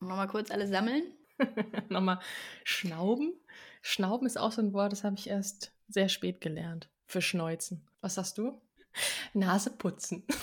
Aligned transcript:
Nochmal 0.00 0.28
kurz 0.28 0.50
alles 0.50 0.70
sammeln. 0.70 1.02
Nochmal 1.88 2.20
schnauben. 2.64 3.32
Schnauben 3.82 4.26
ist 4.26 4.38
auch 4.38 4.52
so 4.52 4.60
ein 4.62 4.72
Wort, 4.72 4.92
das 4.92 5.04
habe 5.04 5.16
ich 5.16 5.28
erst 5.28 5.72
sehr 5.88 6.08
spät 6.08 6.40
gelernt. 6.40 6.88
Für 7.06 7.22
Schneuzen. 7.22 7.86
Was 8.00 8.14
sagst 8.14 8.38
du? 8.38 8.60
Nase 9.34 9.70
putzen. 9.70 10.24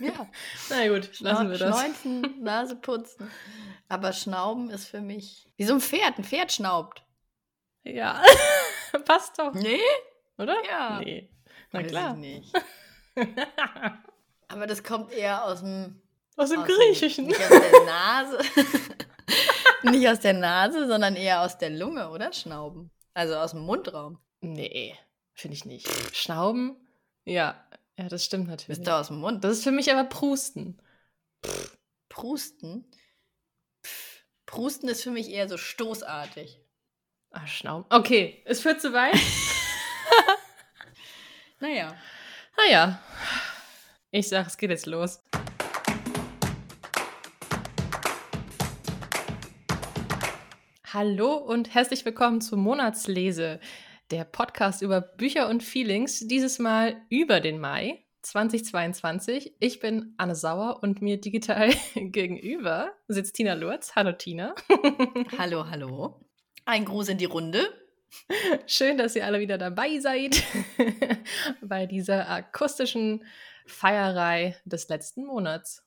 Ja. 0.00 0.28
Na 0.70 0.86
gut, 0.88 1.18
lassen 1.20 1.50
wir 1.50 1.58
das. 1.58 1.76
Schneuzen, 1.76 2.42
Nase 2.42 2.76
putzen. 2.76 3.28
Aber 3.88 4.12
Schnauben 4.12 4.70
ist 4.70 4.86
für 4.86 5.00
mich 5.00 5.50
wie 5.56 5.64
so 5.64 5.74
ein 5.74 5.80
Pferd. 5.80 6.18
Ein 6.18 6.24
Pferd 6.24 6.52
schnaubt. 6.52 7.04
Ja, 7.82 8.22
passt 9.06 9.38
doch, 9.40 9.54
Nee? 9.54 9.80
oder? 10.36 10.54
Ja. 10.68 11.00
Nee. 11.00 11.28
Na 11.72 11.80
Weiß 11.80 11.86
ich 11.86 11.90
klar. 11.92 12.14
nicht. 12.14 12.52
Aber 14.46 14.66
das 14.68 14.84
kommt 14.84 15.10
eher 15.12 15.44
aus 15.44 15.60
dem 15.60 16.00
Aus 16.38 16.50
dem 16.50 16.60
aus 16.60 16.68
Griechischen. 16.68 17.26
Nicht 17.26 17.40
aus 17.40 17.48
der 17.48 17.84
Nase. 17.84 18.38
nicht 19.82 20.08
aus 20.08 20.20
der 20.20 20.34
Nase, 20.34 20.86
sondern 20.86 21.16
eher 21.16 21.42
aus 21.42 21.58
der 21.58 21.70
Lunge, 21.70 22.08
oder? 22.10 22.32
Schnauben. 22.32 22.90
Also 23.12 23.36
aus 23.36 23.50
dem 23.50 23.60
Mundraum. 23.60 24.18
Nee, 24.40 24.94
finde 25.34 25.56
ich 25.56 25.64
nicht. 25.64 26.16
Schnauben? 26.16 26.76
Ja, 27.24 27.62
ja, 27.98 28.08
das 28.08 28.24
stimmt 28.24 28.48
natürlich. 28.48 28.82
du 28.82 28.94
aus 28.94 29.08
dem 29.08 29.18
Mund? 29.18 29.42
Das 29.42 29.58
ist 29.58 29.64
für 29.64 29.72
mich 29.72 29.92
aber 29.92 30.04
Prusten. 30.04 30.80
Prusten. 32.08 32.88
Prusten 34.46 34.88
ist 34.88 35.02
für 35.02 35.10
mich 35.10 35.30
eher 35.30 35.48
so 35.48 35.56
stoßartig. 35.56 36.60
Ah, 37.32 37.46
Schnauben. 37.46 37.84
Okay, 37.90 38.42
es 38.46 38.60
führt 38.60 38.80
zu 38.80 38.92
weit. 38.92 39.14
Naja. 41.60 41.96
Naja, 42.56 43.02
ich 44.10 44.28
sag, 44.28 44.46
es 44.46 44.56
geht 44.56 44.70
jetzt 44.70 44.86
los. 44.86 45.20
Hallo 50.92 51.34
und 51.36 51.74
herzlich 51.74 52.04
willkommen 52.04 52.40
zur 52.40 52.58
Monatslese, 52.58 53.60
der 54.10 54.24
Podcast 54.24 54.80
über 54.82 55.00
Bücher 55.00 55.48
und 55.48 55.62
Feelings, 55.62 56.26
dieses 56.26 56.58
Mal 56.58 56.96
über 57.10 57.40
den 57.40 57.60
Mai 57.60 58.04
2022. 58.22 59.54
Ich 59.60 59.80
bin 59.80 60.14
Anne 60.16 60.34
Sauer 60.34 60.82
und 60.82 61.02
mir 61.02 61.20
digital 61.20 61.70
gegenüber 61.94 62.92
sitzt 63.06 63.36
Tina 63.36 63.54
Lurz. 63.54 63.94
Hallo 63.96 64.12
Tina. 64.12 64.54
Hallo, 65.38 65.68
hallo. 65.68 66.20
Ein 66.64 66.84
Gruß 66.84 67.08
in 67.10 67.18
die 67.18 67.24
Runde. 67.26 67.66
Schön, 68.66 68.96
dass 68.96 69.14
ihr 69.16 69.26
alle 69.26 69.40
wieder 69.40 69.58
dabei 69.58 69.98
seid 69.98 70.42
bei 71.60 71.84
dieser 71.86 72.28
akustischen 72.30 73.24
Feierei 73.66 74.56
des 74.64 74.88
letzten 74.88 75.26
Monats. 75.26 75.84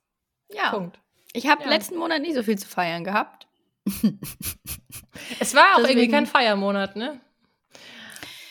Ja. 0.52 0.70
Punkt. 0.70 1.00
Ich 1.34 1.48
habe 1.48 1.64
Ja. 1.64 1.70
letzten 1.70 1.98
Monat 1.98 2.22
nicht 2.22 2.36
so 2.36 2.44
viel 2.44 2.60
zu 2.60 2.68
feiern 2.68 3.04
gehabt. 3.04 3.48
Es 5.40 5.54
war 5.56 5.74
auch 5.74 5.80
irgendwie 5.80 5.94
Deswegen- 5.96 6.12
kein 6.14 6.26
Feiermonat, 6.28 6.96
ne? 6.96 7.20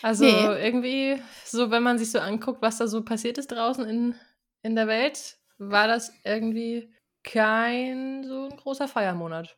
Also 0.03 0.25
Nee. 0.25 0.47
irgendwie, 0.65 1.23
so 1.45 1.71
wenn 1.71 1.83
man 1.83 1.99
sich 1.99 2.11
so 2.11 2.19
anguckt, 2.21 2.63
was 2.63 2.79
da 2.79 2.87
so 2.87 3.03
passiert 3.03 3.37
ist 3.39 3.53
draußen 3.53 3.85
in, 3.85 4.15
in 4.63 4.75
der 4.75 4.87
Welt, 4.87 5.37
war 5.59 5.87
das 5.89 6.13
irgendwie 6.25 6.93
kein 7.23 8.25
so 8.25 8.49
ein 8.51 8.57
großer 8.57 8.89
Feiermonat. 8.89 9.57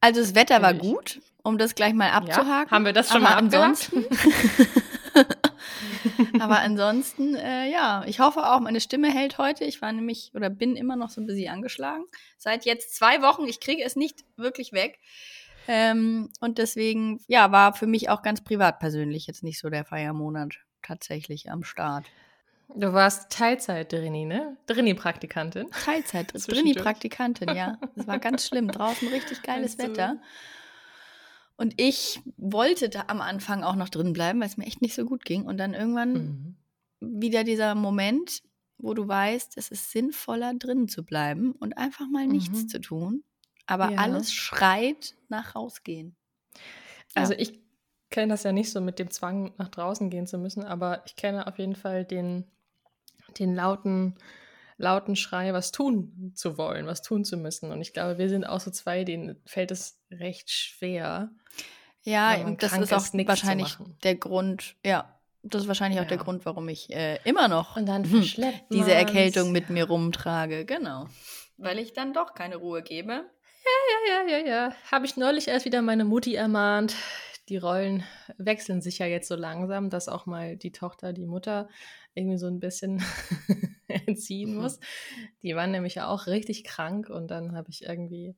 Also 0.00 0.20
das 0.20 0.34
Wetter 0.34 0.60
war 0.60 0.74
gut, 0.74 1.20
um 1.44 1.56
das 1.56 1.74
gleich 1.74 1.94
mal 1.94 2.10
abzuhaken. 2.10 2.70
haben 2.70 2.84
wir 2.84 2.92
das 2.92 3.08
schon 3.08 3.24
aber 3.24 3.36
mal 3.36 3.44
abgehakt? 3.44 3.90
ansonsten, 3.92 4.04
aber 6.40 6.58
ansonsten, 6.60 7.34
äh, 7.34 7.70
ja, 7.70 8.04
ich 8.06 8.20
hoffe 8.20 8.46
auch, 8.50 8.60
meine 8.60 8.80
Stimme 8.80 9.10
hält 9.12 9.38
heute. 9.38 9.64
Ich 9.64 9.80
war 9.82 9.92
nämlich 9.92 10.30
oder 10.34 10.50
bin 10.50 10.76
immer 10.76 10.96
noch 10.96 11.10
so 11.10 11.20
ein 11.20 11.26
bisschen 11.26 11.52
angeschlagen. 11.52 12.04
Seit 12.38 12.64
jetzt 12.64 12.94
zwei 12.94 13.22
Wochen, 13.22 13.44
ich 13.46 13.60
kriege 13.60 13.82
es 13.82 13.96
nicht 13.96 14.24
wirklich 14.36 14.72
weg. 14.72 14.98
Ähm, 15.66 16.30
und 16.40 16.58
deswegen, 16.58 17.20
ja, 17.26 17.50
war 17.50 17.72
für 17.74 17.86
mich 17.86 18.10
auch 18.10 18.22
ganz 18.22 18.42
privat 18.44 18.78
persönlich 18.80 19.26
jetzt 19.26 19.42
nicht 19.42 19.58
so 19.58 19.70
der 19.70 19.84
Feiermonat 19.84 20.56
tatsächlich 20.82 21.50
am 21.50 21.64
Start. 21.64 22.04
Du 22.74 22.92
warst 22.92 23.30
Teilzeit-Drini, 23.30 24.24
ne? 24.24 24.56
Drini-Praktikantin. 24.66 25.70
Teilzeit, 25.84 26.30
Zwischendurch. 26.34 26.74
Drini-Praktikantin, 26.74 27.54
ja. 27.54 27.78
Es 27.96 28.06
war 28.06 28.18
ganz 28.18 28.46
schlimm. 28.46 28.68
Draußen 28.68 29.08
richtig 29.08 29.42
geiles 29.42 29.76
du- 29.76 29.84
Wetter. 29.84 30.16
Und 31.56 31.74
ich 31.80 32.20
wollte 32.36 32.88
da 32.88 33.04
am 33.08 33.20
Anfang 33.20 33.62
auch 33.62 33.76
noch 33.76 33.88
drin 33.88 34.12
bleiben, 34.12 34.40
weil 34.40 34.48
es 34.48 34.56
mir 34.56 34.66
echt 34.66 34.82
nicht 34.82 34.94
so 34.94 35.04
gut 35.04 35.24
ging. 35.24 35.44
Und 35.44 35.58
dann 35.58 35.72
irgendwann 35.74 36.56
Mhm. 37.00 37.18
wieder 37.18 37.44
dieser 37.44 37.74
Moment, 37.74 38.42
wo 38.78 38.92
du 38.94 39.06
weißt, 39.06 39.56
es 39.56 39.70
ist 39.70 39.92
sinnvoller, 39.92 40.54
drin 40.54 40.88
zu 40.88 41.04
bleiben 41.04 41.52
und 41.52 41.78
einfach 41.78 42.06
mal 42.10 42.26
nichts 42.26 42.64
Mhm. 42.64 42.68
zu 42.68 42.80
tun. 42.80 43.24
Aber 43.66 43.90
Ja. 43.92 43.98
alles 43.98 44.32
schreit 44.32 45.14
nach 45.28 45.54
rausgehen. 45.54 46.16
Ja. 47.14 47.22
Also 47.22 47.34
ich 47.34 47.60
kenne 48.10 48.32
das 48.32 48.42
ja 48.42 48.52
nicht 48.52 48.70
so 48.70 48.80
mit 48.80 48.98
dem 48.98 49.10
Zwang, 49.10 49.54
nach 49.56 49.68
draußen 49.68 50.10
gehen 50.10 50.26
zu 50.26 50.38
müssen, 50.38 50.64
aber 50.64 51.02
ich 51.06 51.16
kenne 51.16 51.46
auf 51.46 51.58
jeden 51.58 51.76
Fall 51.76 52.04
den, 52.04 52.44
den 53.38 53.54
lauten, 53.54 54.16
lauten 54.76 55.16
Schrei, 55.16 55.52
was 55.52 55.72
tun 55.72 56.32
zu 56.34 56.58
wollen, 56.58 56.86
was 56.86 57.02
tun 57.02 57.24
zu 57.24 57.36
müssen. 57.36 57.70
Und 57.70 57.80
ich 57.80 57.92
glaube, 57.92 58.18
wir 58.18 58.28
sind 58.28 58.44
auch 58.44 58.60
so 58.60 58.70
zwei, 58.70 59.04
denen 59.04 59.40
fällt 59.46 59.70
es 59.70 59.98
recht 60.10 60.50
schwer. 60.50 61.30
Ja, 62.02 62.36
das 62.54 62.76
ist 62.76 62.92
auch 62.92 62.98
ist, 62.98 63.26
wahrscheinlich 63.26 63.76
der 64.02 64.16
Grund, 64.16 64.76
ja, 64.84 65.14
das 65.42 65.62
ist 65.62 65.68
wahrscheinlich 65.68 66.00
auch 66.00 66.06
der 66.06 66.16
Ja. 66.16 66.22
Grund, 66.22 66.46
warum 66.46 66.68
ich 66.68 66.90
äh, 66.90 67.18
immer 67.24 67.48
noch 67.48 67.76
Und 67.76 67.86
dann 67.86 68.04
hm, 68.04 68.22
diese. 68.70 68.92
Erkältung 68.92 69.52
mit 69.52 69.70
mir 69.70 69.84
rumtrage. 69.84 70.64
Genau. 70.64 71.06
Weil 71.56 71.78
ich 71.78 71.92
dann 71.92 72.12
doch 72.12 72.34
keine 72.34 72.56
Ruhe 72.56 72.82
gebe. 72.82 73.12
Ja, 73.12 74.26
ja, 74.26 74.38
ja, 74.38 74.46
ja. 74.46 74.72
Habe 74.90 75.06
ich 75.06 75.16
neulich 75.16 75.48
erst 75.48 75.64
wieder 75.64 75.82
meine 75.82 76.04
Mutti 76.04 76.34
ermahnt. 76.34 76.94
Die 77.48 77.56
Rollen 77.58 78.04
wechseln 78.38 78.80
sich 78.80 78.98
ja 78.98 79.06
jetzt 79.06 79.28
so 79.28 79.34
langsam, 79.34 79.90
dass 79.90 80.08
auch 80.08 80.24
mal 80.26 80.56
die 80.56 80.72
Tochter, 80.72 81.12
die 81.12 81.26
Mutter 81.26 81.68
irgendwie 82.14 82.38
so 82.38 82.46
ein 82.46 82.58
bisschen 82.60 83.02
entziehen 83.88 84.54
Mhm. 84.54 84.62
muss. 84.62 84.80
Die 85.42 85.54
waren 85.54 85.70
nämlich 85.70 85.96
ja 85.96 86.06
auch 86.08 86.26
richtig 86.26 86.64
krank 86.64 87.10
und 87.10 87.28
dann 87.28 87.54
habe 87.54 87.68
ich 87.70 87.82
irgendwie, 87.84 88.34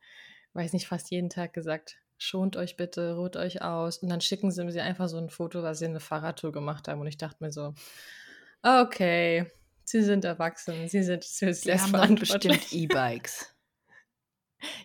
weiß 0.55 0.73
nicht, 0.73 0.89
fast 0.89 1.11
jeden 1.11 1.31
Tag 1.31 1.53
gesagt, 1.53 1.99
schont 2.19 2.57
euch 2.57 2.77
bitte, 2.77 3.15
ruht 3.17 3.37
euch 3.37 3.63
aus. 3.63 3.99
Und 3.99 4.09
dann 4.09 4.21
schicken 4.21 4.51
sie 4.51 4.65
mir 4.65 4.83
einfach 4.83 5.09
so 5.09 5.19
ein 5.19 5.31
Foto, 5.31 5.63
was 5.63 5.79
sie 5.79 5.85
eine 5.85 6.01
Fahrradtour 6.01 6.51
gemacht 6.51 6.89
haben. 6.89 7.01
Und 7.01 7.07
ich 7.07 7.19
dachte 7.19 7.45
mir 7.45 7.53
so, 7.53 7.75
okay, 8.63 9.47
sie 9.85 10.03
sind 10.03 10.25
erwachsen, 10.25 10.89
sie 10.89 11.03
sind 11.03 11.23
selbstverantwortlich. 11.23 12.29
bestimmt 12.31 12.73
E-Bikes. 12.73 13.53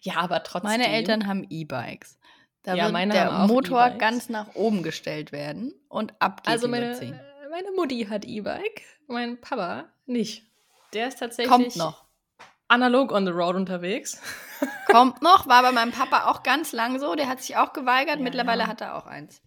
Ja, 0.02 0.18
aber 0.18 0.44
trotzdem. 0.44 0.70
Meine 0.70 0.88
Eltern 0.92 1.28
haben 1.28 1.46
E-Bikes. 1.50 2.20
Da 2.64 2.76
Ja, 2.76 2.94
wird 2.94 3.14
der 3.14 3.32
Motor 3.48 3.82
E-Bikes. 3.88 4.00
ganz 4.00 4.30
nach 4.30 4.54
oben 4.56 4.84
gestellt 4.84 5.32
werden 5.32 5.74
und 5.90 6.14
ab 6.22 6.44
geht 6.44 6.52
Also 6.54 6.68
meine, 6.68 6.96
meine 7.50 7.72
Mutti 7.76 8.06
hat 8.10 8.24
E-Bike, 8.26 8.82
mein 9.08 9.42
Papa 9.42 9.86
nicht. 10.06 10.44
Der 10.94 11.08
ist 11.08 11.20
tatsächlich 11.20 11.52
Kommt 11.52 11.76
noch. 11.76 12.06
analog 12.68 13.12
on 13.12 13.26
the 13.26 13.32
road 13.32 13.56
unterwegs. 13.56 14.22
Kommt 14.88 15.22
noch, 15.24 15.48
war 15.48 15.64
bei 15.64 15.72
meinem 15.72 15.92
Papa 15.92 16.26
auch 16.30 16.44
ganz 16.44 16.72
lang 16.72 17.00
so. 17.00 17.16
Der 17.16 17.28
hat 17.28 17.42
sich 17.42 17.56
auch 17.58 17.74
geweigert. 17.74 18.18
Ja, 18.18 18.22
Mittlerweile 18.24 18.64
ja. 18.64 18.68
hat 18.68 18.82
er 18.82 18.96
auch 18.96 19.08
eins. 19.08 19.42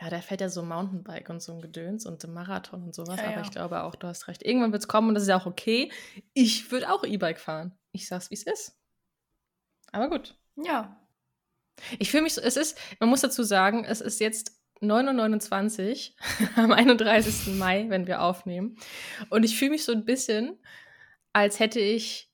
Ja, 0.00 0.10
der 0.10 0.20
fährt 0.20 0.40
ja 0.42 0.48
so 0.50 0.62
Mountainbike 0.62 1.30
und 1.30 1.40
so 1.40 1.52
ein 1.52 1.62
Gedöns 1.62 2.04
und 2.04 2.26
Marathon 2.28 2.82
und 2.82 2.94
sowas. 2.94 3.18
Ja, 3.18 3.28
aber 3.30 3.40
ich 3.40 3.50
glaube 3.50 3.82
auch, 3.84 3.94
du 3.94 4.06
hast 4.08 4.28
recht. 4.28 4.42
Irgendwann 4.42 4.72
wird 4.72 4.82
es 4.82 4.88
kommen 4.88 5.08
und 5.08 5.14
das 5.14 5.22
ist 5.22 5.28
ja 5.30 5.38
auch 5.38 5.46
okay. 5.46 5.90
Ich 6.34 6.70
würde 6.70 6.92
auch 6.92 7.04
E-Bike 7.04 7.40
fahren. 7.40 7.72
Ich 7.92 8.06
sag's, 8.08 8.28
wie 8.30 8.34
es 8.34 8.42
ist. 8.42 8.76
Aber 9.92 10.10
gut. 10.10 10.36
Ja. 10.56 10.96
Ich 11.98 12.10
fühle 12.10 12.22
mich 12.22 12.34
so, 12.34 12.40
es 12.40 12.56
ist, 12.56 12.78
man 13.00 13.08
muss 13.08 13.20
dazu 13.20 13.42
sagen, 13.42 13.84
es 13.84 14.00
ist 14.00 14.20
jetzt 14.20 14.52
9.29 14.80 16.10
Uhr 16.10 16.48
am 16.64 16.72
31. 16.72 17.54
Mai, 17.54 17.86
wenn 17.88 18.06
wir 18.06 18.22
aufnehmen. 18.22 18.76
Und 19.30 19.44
ich 19.44 19.56
fühle 19.58 19.72
mich 19.72 19.84
so 19.84 19.92
ein 19.92 20.04
bisschen, 20.04 20.58
als 21.32 21.58
hätte 21.58 21.80
ich, 21.80 22.30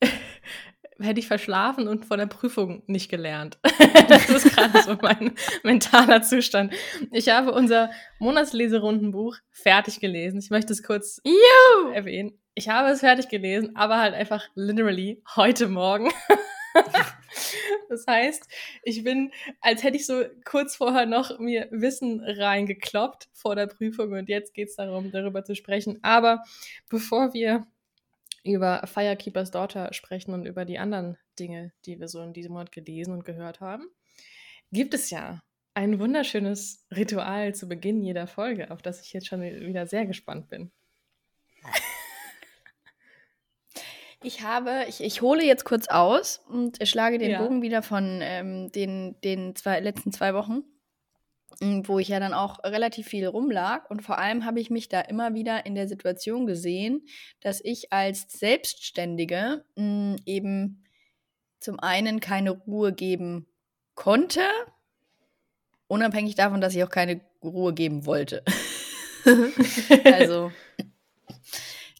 hätte 0.98 1.20
ich 1.20 1.26
verschlafen 1.26 1.88
und 1.88 2.06
von 2.06 2.18
der 2.18 2.26
Prüfung 2.26 2.82
nicht 2.86 3.10
gelernt. 3.10 3.58
das 4.08 4.28
ist 4.28 4.54
gerade 4.54 4.82
so 4.82 4.96
mein 5.00 5.34
mentaler 5.62 6.22
Zustand. 6.22 6.72
Ich 7.12 7.28
habe 7.28 7.52
unser 7.52 7.90
Monatsleserundenbuch 8.18 9.36
fertig 9.50 10.00
gelesen. 10.00 10.38
Ich 10.38 10.50
möchte 10.50 10.72
es 10.72 10.82
kurz 10.82 11.20
Juhu! 11.24 11.92
erwähnen. 11.92 12.38
Ich 12.54 12.70
habe 12.70 12.88
es 12.88 13.00
fertig 13.00 13.28
gelesen, 13.28 13.76
aber 13.76 13.98
halt 13.98 14.14
einfach 14.14 14.42
literally 14.54 15.22
heute 15.36 15.68
Morgen. 15.68 16.10
Das 17.88 18.06
heißt, 18.06 18.48
ich 18.82 19.04
bin, 19.04 19.32
als 19.60 19.82
hätte 19.82 19.96
ich 19.96 20.06
so 20.06 20.24
kurz 20.44 20.76
vorher 20.76 21.06
noch 21.06 21.38
mir 21.38 21.68
Wissen 21.70 22.20
reingekloppt 22.24 23.28
vor 23.32 23.56
der 23.56 23.66
Prüfung 23.66 24.12
und 24.12 24.28
jetzt 24.28 24.54
geht 24.54 24.68
es 24.68 24.76
darum, 24.76 25.10
darüber 25.10 25.44
zu 25.44 25.54
sprechen. 25.54 25.98
Aber 26.02 26.42
bevor 26.88 27.32
wir 27.34 27.66
über 28.44 28.86
Firekeepers 28.86 29.50
Daughter 29.50 29.92
sprechen 29.92 30.32
und 30.32 30.46
über 30.46 30.64
die 30.64 30.78
anderen 30.78 31.18
Dinge, 31.38 31.72
die 31.84 31.98
wir 31.98 32.08
so 32.08 32.22
in 32.22 32.32
diesem 32.32 32.52
Monat 32.52 32.72
gelesen 32.72 33.12
und 33.12 33.24
gehört 33.24 33.60
haben, 33.60 33.88
gibt 34.72 34.94
es 34.94 35.10
ja 35.10 35.42
ein 35.74 35.98
wunderschönes 35.98 36.86
Ritual 36.90 37.54
zu 37.54 37.68
Beginn 37.68 38.02
jeder 38.02 38.26
Folge, 38.26 38.70
auf 38.70 38.82
das 38.82 39.02
ich 39.02 39.12
jetzt 39.12 39.26
schon 39.26 39.42
wieder 39.42 39.86
sehr 39.86 40.06
gespannt 40.06 40.48
bin. 40.48 40.70
Ich 44.26 44.42
habe, 44.42 44.86
ich, 44.88 45.00
ich 45.00 45.22
hole 45.22 45.44
jetzt 45.44 45.64
kurz 45.64 45.86
aus 45.86 46.40
und 46.48 46.78
schlage 46.82 47.18
den 47.18 47.30
Ja. 47.30 47.40
Bogen 47.40 47.62
wieder 47.62 47.80
von 47.80 48.18
ähm, 48.22 48.72
den, 48.72 49.14
den 49.22 49.54
zwei, 49.54 49.78
letzten 49.78 50.10
zwei 50.10 50.34
Wochen, 50.34 50.64
m, 51.60 51.86
wo 51.86 52.00
ich 52.00 52.08
ja 52.08 52.18
dann 52.18 52.34
auch 52.34 52.58
relativ 52.64 53.06
viel 53.06 53.28
rumlag. 53.28 53.88
Und 53.88 54.02
vor 54.02 54.18
allem 54.18 54.44
habe 54.44 54.58
ich 54.58 54.68
mich 54.68 54.88
da 54.88 55.00
immer 55.00 55.34
wieder 55.34 55.64
in 55.64 55.76
der 55.76 55.86
Situation 55.86 56.44
gesehen, 56.44 57.06
dass 57.40 57.60
ich 57.62 57.92
als 57.92 58.26
Selbstständige 58.32 59.64
m, 59.76 60.16
eben 60.26 60.84
zum 61.60 61.78
einen 61.78 62.18
keine 62.18 62.50
Ruhe 62.50 62.92
geben 62.92 63.46
konnte, 63.94 64.42
unabhängig 65.86 66.34
davon, 66.34 66.60
dass 66.60 66.74
ich 66.74 66.82
auch 66.82 66.90
keine 66.90 67.20
Ruhe 67.44 67.72
geben 67.74 68.06
wollte. 68.06 68.42
also, 70.04 70.50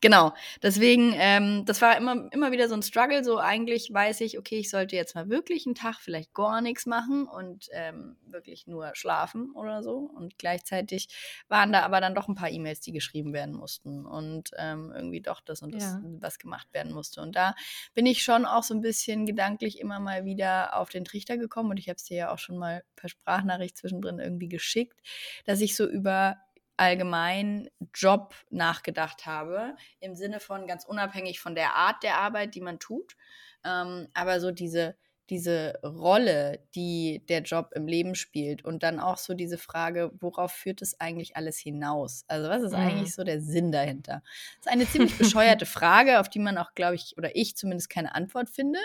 genau. 0.00 0.32
Deswegen, 0.62 1.12
ähm, 1.16 1.64
das 1.64 1.80
war 1.82 1.96
immer, 1.96 2.28
immer 2.32 2.52
wieder 2.52 2.68
so 2.68 2.74
ein 2.74 2.82
Struggle. 2.82 3.24
So 3.24 3.38
eigentlich 3.38 3.92
weiß 3.92 4.20
ich, 4.22 4.38
okay, 4.38 4.58
ich 4.58 4.70
sollte 4.70 4.96
jetzt 4.96 5.14
mal 5.14 5.28
wirklich 5.28 5.66
einen 5.66 5.74
Tag 5.74 5.96
vielleicht 6.00 6.34
gar 6.34 6.60
nichts 6.60 6.86
machen 6.86 7.26
und 7.26 7.68
ähm, 7.72 8.16
wirklich 8.26 8.66
nur 8.66 8.90
schlafen 8.94 9.52
oder 9.54 9.82
so. 9.82 9.96
Und 10.14 10.38
gleichzeitig 10.38 11.08
waren 11.48 11.72
da 11.72 11.82
aber 11.82 12.00
dann 12.00 12.14
doch 12.14 12.28
ein 12.28 12.34
paar 12.34 12.50
E-Mails, 12.50 12.80
die 12.80 12.92
geschrieben 12.92 13.32
werden 13.32 13.54
mussten 13.54 14.04
und 14.06 14.50
ähm, 14.58 14.92
irgendwie 14.94 15.20
doch 15.20 15.40
das 15.40 15.62
und 15.62 15.74
das, 15.74 15.82
Ja. 15.82 16.00
was 16.20 16.38
gemacht 16.38 16.68
werden 16.72 16.92
musste. 16.92 17.20
Und 17.22 17.34
da 17.36 17.54
bin 17.94 18.06
ich 18.06 18.22
schon 18.22 18.44
auch 18.44 18.62
so 18.62 18.74
ein 18.74 18.80
bisschen 18.80 19.26
gedanklich 19.26 19.80
immer 19.80 20.00
mal 20.00 20.24
wieder 20.24 20.76
auf 20.76 20.90
den 20.90 21.04
Trichter 21.04 21.36
gekommen 21.38 21.70
und 21.70 21.78
ich 21.78 21.88
habe 21.88 21.96
es 21.96 22.04
dir 22.04 22.16
ja 22.16 22.32
auch 22.32 22.38
schon 22.38 22.58
mal 22.58 22.82
per 22.96 23.08
Sprachnachricht 23.08 23.76
zwischendrin 23.76 24.18
irgendwie 24.18 24.48
geschickt, 24.48 25.00
dass 25.44 25.60
ich 25.60 25.76
so 25.76 25.86
über 25.86 26.36
allgemein 26.76 27.68
Job 27.94 28.34
nachgedacht 28.50 29.26
habe, 29.26 29.76
im 30.00 30.14
Sinne 30.14 30.40
von 30.40 30.66
ganz 30.66 30.84
unabhängig 30.84 31.40
von 31.40 31.54
der 31.54 31.74
Art 31.74 32.02
der 32.02 32.18
Arbeit, 32.18 32.54
die 32.54 32.60
man 32.60 32.78
tut, 32.78 33.16
ähm, 33.64 34.08
aber 34.14 34.40
so 34.40 34.50
diese, 34.50 34.96
diese 35.28 35.80
Rolle, 35.82 36.60
die 36.74 37.24
der 37.28 37.42
Job 37.42 37.72
im 37.74 37.88
Leben 37.88 38.14
spielt 38.14 38.64
und 38.64 38.82
dann 38.84 39.00
auch 39.00 39.18
so 39.18 39.34
diese 39.34 39.58
Frage, 39.58 40.12
worauf 40.20 40.52
führt 40.52 40.82
es 40.82 41.00
eigentlich 41.00 41.36
alles 41.36 41.58
hinaus? 41.58 42.24
Also 42.28 42.48
was 42.48 42.62
ist 42.62 42.72
Mhm. 42.72 42.78
eigentlich 42.78 43.14
so 43.14 43.24
der 43.24 43.40
Sinn 43.40 43.72
dahinter? 43.72 44.22
Das 44.58 44.66
ist 44.66 44.72
eine 44.72 44.86
ziemlich 44.86 45.18
bescheuerte 45.18 45.66
Frage, 45.66 46.20
auf 46.20 46.28
die 46.28 46.38
man 46.38 46.58
auch, 46.58 46.74
glaube 46.74 46.94
ich, 46.94 47.16
oder 47.16 47.34
ich 47.34 47.56
zumindest 47.56 47.90
keine 47.90 48.14
Antwort 48.14 48.48
finde. 48.50 48.78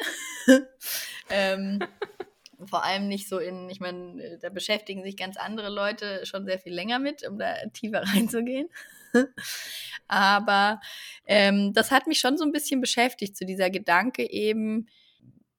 ähm, 1.30 1.84
vor 2.68 2.84
allem 2.84 3.08
nicht 3.08 3.28
so 3.28 3.40
in, 3.40 3.70
ich 3.70 3.80
meine, 3.80 4.38
da 4.42 4.50
beschäftigen 4.50 5.04
sich 5.04 5.18
ganz 5.18 5.38
andere 5.38 5.70
Leute 5.70 6.26
schon 6.26 6.46
sehr 6.46 6.60
viel 6.60 6.74
länger 6.74 7.00
mit, 7.00 7.28
um 7.28 7.38
da 7.38 7.54
tiefer 7.74 8.04
reinzugehen. 8.14 8.70
Aber 10.08 10.80
ähm, 11.26 11.74
das 11.74 11.92
hat 11.92 12.08
mich 12.08 12.20
schon 12.20 12.38
so 12.38 12.46
ein 12.46 12.52
bisschen 12.52 12.82
beschäftigt, 12.82 13.36
zu 13.36 13.46
dieser 13.46 13.70
Gedanke 13.70 14.30
eben, 14.30 14.88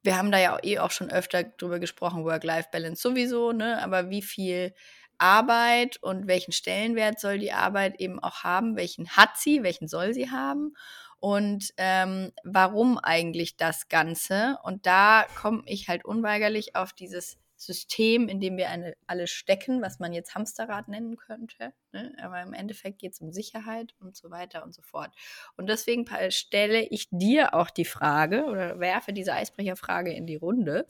wir 0.02 0.16
haben 0.16 0.32
da 0.32 0.38
ja 0.38 0.58
eh 0.62 0.78
auch 0.78 0.90
schon 0.90 1.10
öfter 1.10 1.44
drüber 1.44 1.78
gesprochen, 1.78 2.24
Work-Life-Balance 2.24 3.00
sowieso, 3.00 3.52
ne? 3.52 3.82
Aber 3.82 4.10
wie 4.10 4.22
viel 4.22 4.74
Arbeit 5.18 6.02
und 6.02 6.26
welchen 6.26 6.52
Stellenwert 6.52 7.20
soll 7.20 7.38
die 7.38 7.52
Arbeit 7.52 8.00
eben 8.00 8.18
auch 8.18 8.42
haben? 8.42 8.76
Welchen 8.76 9.10
hat 9.10 9.36
sie? 9.36 9.62
Welchen 9.62 9.86
soll 9.86 10.14
sie 10.14 10.30
haben? 10.30 10.74
Und 11.22 11.72
ähm, 11.76 12.32
warum 12.42 12.98
eigentlich 12.98 13.56
das 13.56 13.88
Ganze? 13.88 14.58
Und 14.64 14.86
da 14.86 15.24
komme 15.40 15.62
ich 15.66 15.86
halt 15.86 16.04
unweigerlich 16.04 16.74
auf 16.74 16.92
dieses 16.92 17.38
System, 17.54 18.26
in 18.26 18.40
dem 18.40 18.56
wir 18.56 18.70
eine, 18.70 18.96
alle 19.06 19.28
stecken, 19.28 19.82
was 19.82 20.00
man 20.00 20.12
jetzt 20.12 20.34
Hamsterrad 20.34 20.88
nennen 20.88 21.16
könnte. 21.16 21.74
Ne? 21.92 22.12
Aber 22.20 22.42
im 22.42 22.52
Endeffekt 22.52 22.98
geht 22.98 23.12
es 23.12 23.20
um 23.20 23.30
Sicherheit 23.30 23.94
und 24.00 24.16
so 24.16 24.32
weiter 24.32 24.64
und 24.64 24.74
so 24.74 24.82
fort. 24.82 25.14
Und 25.56 25.68
deswegen 25.68 26.06
stelle 26.30 26.82
ich 26.88 27.06
dir 27.12 27.54
auch 27.54 27.70
die 27.70 27.84
Frage 27.84 28.46
oder 28.46 28.80
werfe 28.80 29.12
diese 29.12 29.34
Eisbrecherfrage 29.34 30.12
in 30.12 30.26
die 30.26 30.34
Runde. 30.34 30.86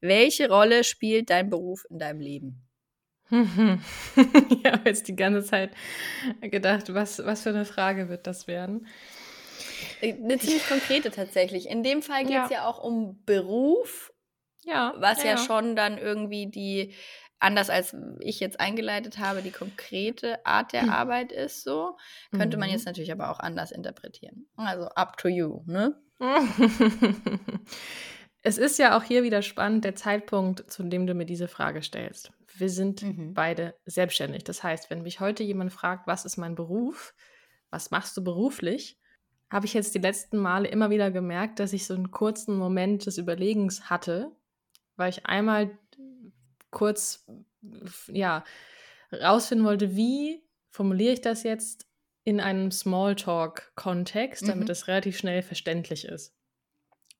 Welche 0.00 0.48
Rolle 0.48 0.82
spielt 0.82 1.30
dein 1.30 1.48
Beruf 1.48 1.86
in 1.88 2.00
deinem 2.00 2.18
Leben? 2.18 2.66
ich 3.30 4.64
habe 4.64 4.82
jetzt 4.84 5.06
die 5.06 5.16
ganze 5.16 5.44
Zeit 5.44 5.70
gedacht, 6.40 6.92
was, 6.92 7.24
was 7.24 7.42
für 7.42 7.50
eine 7.50 7.64
Frage 7.64 8.08
wird 8.08 8.26
das 8.26 8.48
werden? 8.48 8.88
Äh, 10.00 10.14
Eine 10.14 10.38
ziemlich 10.38 10.66
konkrete 10.68 11.10
tatsächlich. 11.10 11.68
In 11.68 11.82
dem 11.82 12.02
Fall 12.02 12.24
geht 12.24 12.44
es 12.44 12.50
ja. 12.50 12.58
Ja. 12.58 12.66
auch 12.68 12.82
um 12.82 13.22
Beruf, 13.24 14.12
Ja. 14.64 14.94
was 14.98 15.22
ja, 15.22 15.36
schon 15.38 15.76
dann 15.76 15.98
irgendwie 15.98 16.46
die, 16.50 16.94
anders 17.38 17.68
als 17.70 17.94
ich 18.20 18.40
jetzt 18.40 18.60
eingeleitet 18.60 19.18
habe, 19.18 19.42
die 19.42 19.50
konkrete 19.50 20.44
Art 20.46 20.72
der 20.72 20.84
Mhm. 20.84 20.90
Arbeit 20.90 21.32
ist 21.32 21.62
so. 21.64 21.96
Könnte 22.30 22.56
man 22.56 22.68
Mhm. 22.68 22.74
jetzt 22.74 22.86
natürlich 22.86 23.12
aber 23.12 23.30
auch 23.30 23.38
anders 23.40 23.72
interpretieren. 23.72 24.46
Also 24.56 24.86
up 24.88 25.16
to 25.18 25.28
you, 25.28 25.62
ne? 25.66 25.94
Es 28.42 28.58
ist 28.58 28.78
ja 28.78 28.96
auch 28.96 29.02
hier 29.02 29.24
wieder 29.24 29.42
spannend, 29.42 29.84
der 29.84 29.96
Zeitpunkt, 29.96 30.70
zu 30.70 30.84
dem 30.84 31.06
du 31.08 31.14
mir 31.14 31.26
diese 31.26 31.48
Frage 31.48 31.82
stellst. 31.82 32.30
Wir 32.54 32.68
sind 32.70 33.02
Mhm. 33.02 33.34
beide 33.34 33.74
selbstständig. 33.86 34.44
Das 34.44 34.62
heißt, 34.62 34.88
wenn 34.88 35.02
mich 35.02 35.18
heute 35.18 35.42
jemand 35.42 35.72
fragt, 35.72 36.06
was 36.06 36.24
ist 36.24 36.36
mein 36.36 36.54
Beruf, 36.54 37.12
was 37.70 37.90
machst 37.90 38.16
du 38.16 38.22
beruflich, 38.22 38.98
habe 39.50 39.66
ich 39.66 39.74
jetzt 39.74 39.94
die 39.94 40.00
letzten 40.00 40.38
Male 40.38 40.68
immer 40.68 40.90
wieder 40.90 41.10
gemerkt, 41.10 41.60
dass 41.60 41.72
ich 41.72 41.86
so 41.86 41.94
einen 41.94 42.10
kurzen 42.10 42.56
Moment 42.56 43.06
des 43.06 43.18
Überlegens 43.18 43.88
hatte, 43.90 44.32
weil 44.96 45.10
ich 45.10 45.26
einmal 45.26 45.78
kurz, 46.70 47.26
ja, 48.08 48.44
rausfinden 49.12 49.66
wollte, 49.66 49.94
wie 49.96 50.42
formuliere 50.70 51.12
ich 51.12 51.20
das 51.20 51.42
jetzt 51.42 51.86
in 52.24 52.40
einem 52.40 52.70
Smalltalk-Kontext, 52.72 54.48
damit 54.48 54.64
Mhm. 54.64 54.70
es 54.70 54.88
relativ 54.88 55.16
schnell 55.16 55.42
verständlich 55.42 56.04
ist. 56.06 56.34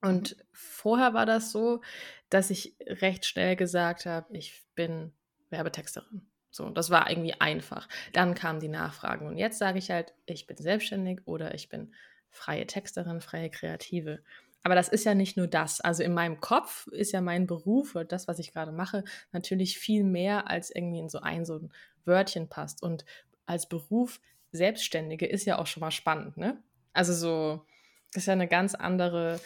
Und 0.02 0.36
vorher 0.52 1.14
war 1.14 1.26
das 1.26 1.52
so, 1.52 1.80
dass 2.28 2.50
ich 2.50 2.76
recht 2.80 3.24
schnell 3.24 3.56
gesagt 3.56 4.04
habe, 4.04 4.36
ich 4.36 4.64
bin 4.74 5.12
Werbetexterin. 5.50 6.28
So, 6.50 6.70
das 6.70 6.90
war 6.90 7.08
irgendwie 7.08 7.34
einfach. 7.40 7.88
Dann 8.12 8.34
kamen 8.34 8.60
die 8.60 8.68
Nachfragen 8.68 9.26
und 9.26 9.36
jetzt 9.36 9.58
sage 9.58 9.78
ich 9.78 9.90
halt, 9.90 10.12
ich 10.26 10.46
bin 10.46 10.56
selbstständig 10.56 11.20
oder 11.26 11.54
ich 11.54 11.68
bin 11.68 11.94
freie 12.30 12.66
Texterin, 12.66 13.20
freie 13.20 13.50
Kreative. 13.50 14.20
Aber 14.62 14.74
das 14.74 14.88
ist 14.88 15.04
ja 15.04 15.14
nicht 15.14 15.36
nur 15.36 15.46
das. 15.46 15.80
Also 15.80 16.02
in 16.02 16.12
meinem 16.12 16.40
Kopf 16.40 16.88
ist 16.88 17.12
ja 17.12 17.20
mein 17.20 17.46
Beruf 17.46 17.94
oder 17.94 18.04
das, 18.04 18.26
was 18.26 18.40
ich 18.40 18.52
gerade 18.52 18.72
mache, 18.72 19.04
natürlich 19.30 19.78
viel 19.78 20.02
mehr, 20.02 20.50
als 20.50 20.70
irgendwie 20.70 20.98
in 20.98 21.08
so 21.08 21.20
ein 21.20 21.44
so 21.44 21.58
ein 21.58 21.72
Wörtchen 22.04 22.48
passt. 22.48 22.82
Und 22.82 23.04
als 23.46 23.68
Beruf 23.68 24.20
Selbstständige 24.52 25.26
ist 25.26 25.44
ja 25.44 25.58
auch 25.58 25.66
schon 25.66 25.82
mal 25.82 25.90
spannend, 25.90 26.36
ne? 26.36 26.62
Also 26.92 27.12
so, 27.12 27.64
das 28.12 28.22
ist 28.22 28.26
ja 28.26 28.32
eine 28.32 28.48
ganz 28.48 28.74
andere 28.74 29.34
Ist 29.34 29.42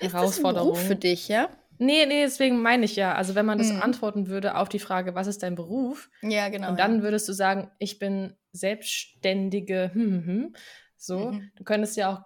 das 0.00 0.12
ein 0.12 0.12
Herausforderung. 0.12 0.70
Beruf 0.72 0.86
für 0.86 0.96
dich, 0.96 1.28
ja? 1.28 1.50
Nee, 1.78 2.06
nee, 2.06 2.22
deswegen 2.22 2.62
meine 2.62 2.84
ich 2.84 2.96
ja. 2.96 3.14
Also 3.14 3.34
wenn 3.34 3.46
man 3.46 3.58
das 3.58 3.70
Mhm. 3.70 3.82
antworten 3.82 4.28
würde 4.28 4.56
auf 4.56 4.68
die 4.68 4.78
Frage, 4.78 5.14
was 5.14 5.26
ist 5.26 5.42
dein 5.42 5.54
Beruf? 5.54 6.10
Ja, 6.22 6.48
genau. 6.48 6.70
und 6.70 6.78
dann 6.78 7.02
würdest 7.02 7.28
du 7.28 7.32
sagen, 7.32 7.70
ich 7.78 7.98
bin 7.98 8.34
selbstständige, 8.52 9.90
hm, 9.92 10.02
hm, 10.02 10.26
hm. 10.26 10.56
so. 10.96 11.32
Mhm. 11.32 11.50
Du 11.56 11.64
könntest 11.64 11.96
ja 11.96 12.12
auch 12.12 12.22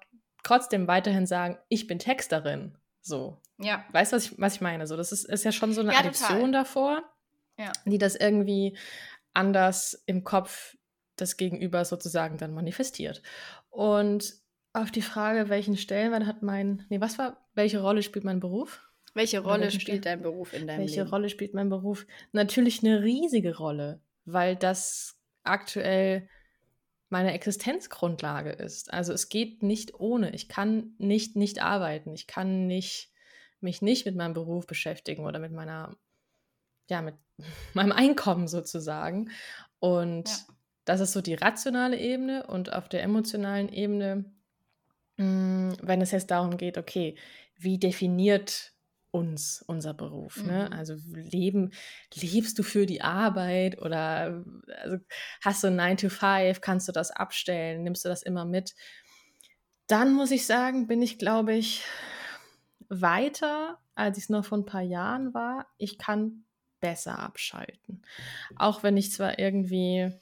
trotzdem 0.49 0.87
weiterhin 0.88 1.26
sagen, 1.26 1.59
ich 1.69 1.87
bin 1.87 1.99
Texterin. 1.99 2.76
So. 3.00 3.40
ja. 3.59 3.85
Weißt 3.93 4.12
du, 4.12 4.17
was 4.17 4.25
ich, 4.26 4.38
was 4.40 4.55
ich 4.57 4.61
meine? 4.61 4.87
So, 4.87 4.97
das 4.97 5.12
ist, 5.12 5.25
ist 5.25 5.45
ja 5.45 5.52
schon 5.52 5.73
so 5.73 5.81
eine 5.81 5.93
Ja, 5.93 6.00
Addition 6.00 6.52
davor, 6.52 7.02
Ja. 7.59 7.73
die 7.87 7.99
das 7.99 8.17
irgendwie 8.17 8.76
anders 9.35 10.02
im 10.07 10.25
Kopf 10.25 10.76
des 11.19 11.37
Gegenübers 11.37 11.88
sozusagen 11.88 12.38
dann 12.38 12.52
manifestiert. 12.55 13.23
Und 13.71 14.35
auf 14.73 14.90
die 14.90 15.02
Frage, 15.02 15.49
welchen 15.49 15.76
Stellenwert 15.76 16.26
hat 16.26 16.43
mein, 16.43 16.85
nee, 16.88 17.00
was 17.00 17.19
war, 17.19 17.49
welche 17.55 17.81
Rolle 17.81 18.02
spielt 18.02 18.25
mein 18.25 18.40
Beruf? 18.40 18.83
Welche 19.14 19.40
Rolle 19.40 19.71
spielt 19.71 20.07
dein 20.07 20.23
Beruf 20.23 20.52
in 20.52 20.67
deinem 20.67 20.81
Welche 20.81 21.00
Leben? 21.00 21.11
Rolle 21.11 21.28
spielt 21.28 21.55
mein 21.55 21.69
Beruf? 21.71 22.07
Natürlich 22.33 22.85
eine 22.85 23.02
riesige 23.02 23.57
Rolle, 23.57 24.00
weil 24.26 24.55
das 24.55 25.19
aktuell 25.43 26.28
meine 27.10 27.32
Existenzgrundlage 27.32 28.50
ist. 28.50 28.92
Also 28.92 29.12
es 29.12 29.28
geht 29.28 29.62
nicht 29.62 29.94
ohne. 30.00 30.30
Ich 30.34 30.48
kann 30.48 30.94
nicht 30.98 31.36
nicht 31.36 31.62
arbeiten. 31.62 32.14
Ich 32.14 32.26
kann 32.26 32.66
nicht 32.66 33.10
mich 33.60 33.82
nicht 33.82 34.06
mit 34.06 34.14
meinem 34.16 34.34
Beruf 34.34 34.66
beschäftigen 34.66 35.24
oder 35.24 35.38
mit 35.38 35.52
meiner 35.52 35.96
ja 36.90 37.02
mit 37.02 37.16
meinem 37.74 37.92
Einkommen 37.92 38.48
sozusagen. 38.48 39.30
Und 39.80 40.28
Ja. 40.28 40.36
das 40.84 41.00
ist 41.00 41.12
so 41.12 41.20
die 41.20 41.34
rationale 41.34 41.98
Ebene 41.98 42.46
und 42.46 42.72
auf 42.72 42.88
der 42.88 43.02
emotionalen 43.02 43.68
Ebene, 43.68 44.24
mh, 45.16 45.76
wenn 45.82 46.00
es 46.00 46.10
jetzt 46.12 46.30
darum 46.30 46.56
geht, 46.56 46.78
okay, 46.78 47.16
wie 47.56 47.78
definiert 47.78 48.72
uns 49.18 49.62
unser 49.66 49.94
Beruf? 49.94 50.42
Ne? 50.42 50.68
Mhm. 50.70 50.76
Also 50.76 50.96
leben, 51.12 51.72
lebst 52.14 52.58
du 52.58 52.62
für 52.62 52.87
die 52.87 53.02
Arbeit 53.02 53.80
oder 53.80 54.44
also 54.82 54.98
hast 55.42 55.62
du 55.62 55.68
ein 55.68 55.76
9 55.76 55.96
to 55.96 56.08
5, 56.08 56.60
kannst 56.60 56.88
du 56.88 56.92
das 56.92 57.10
abstellen, 57.10 57.82
nimmst 57.82 58.04
du 58.04 58.08
das 58.08 58.22
immer 58.22 58.44
mit? 58.44 58.75
Dann 59.87 60.14
muss 60.14 60.30
ich 60.30 60.46
sagen, 60.46 60.87
bin 60.87 61.02
ich, 61.02 61.18
glaube 61.18 61.54
ich, 61.54 61.84
weiter, 62.88 63.78
als 63.94 64.18
ich 64.18 64.25
es 64.25 64.30
noch 64.30 64.44
vor 64.44 64.58
ein 64.58 64.66
paar 64.66 64.82
Jahren 64.82 65.34
war. 65.34 65.66
Ich 65.78 65.98
kann 65.98 66.44
besser 66.80 67.18
abschalten. 67.18 68.02
Auch 68.56 68.82
wenn 68.82 68.96
ich 68.96 69.12
zwar 69.12 69.38
irgendwie, 69.38 70.12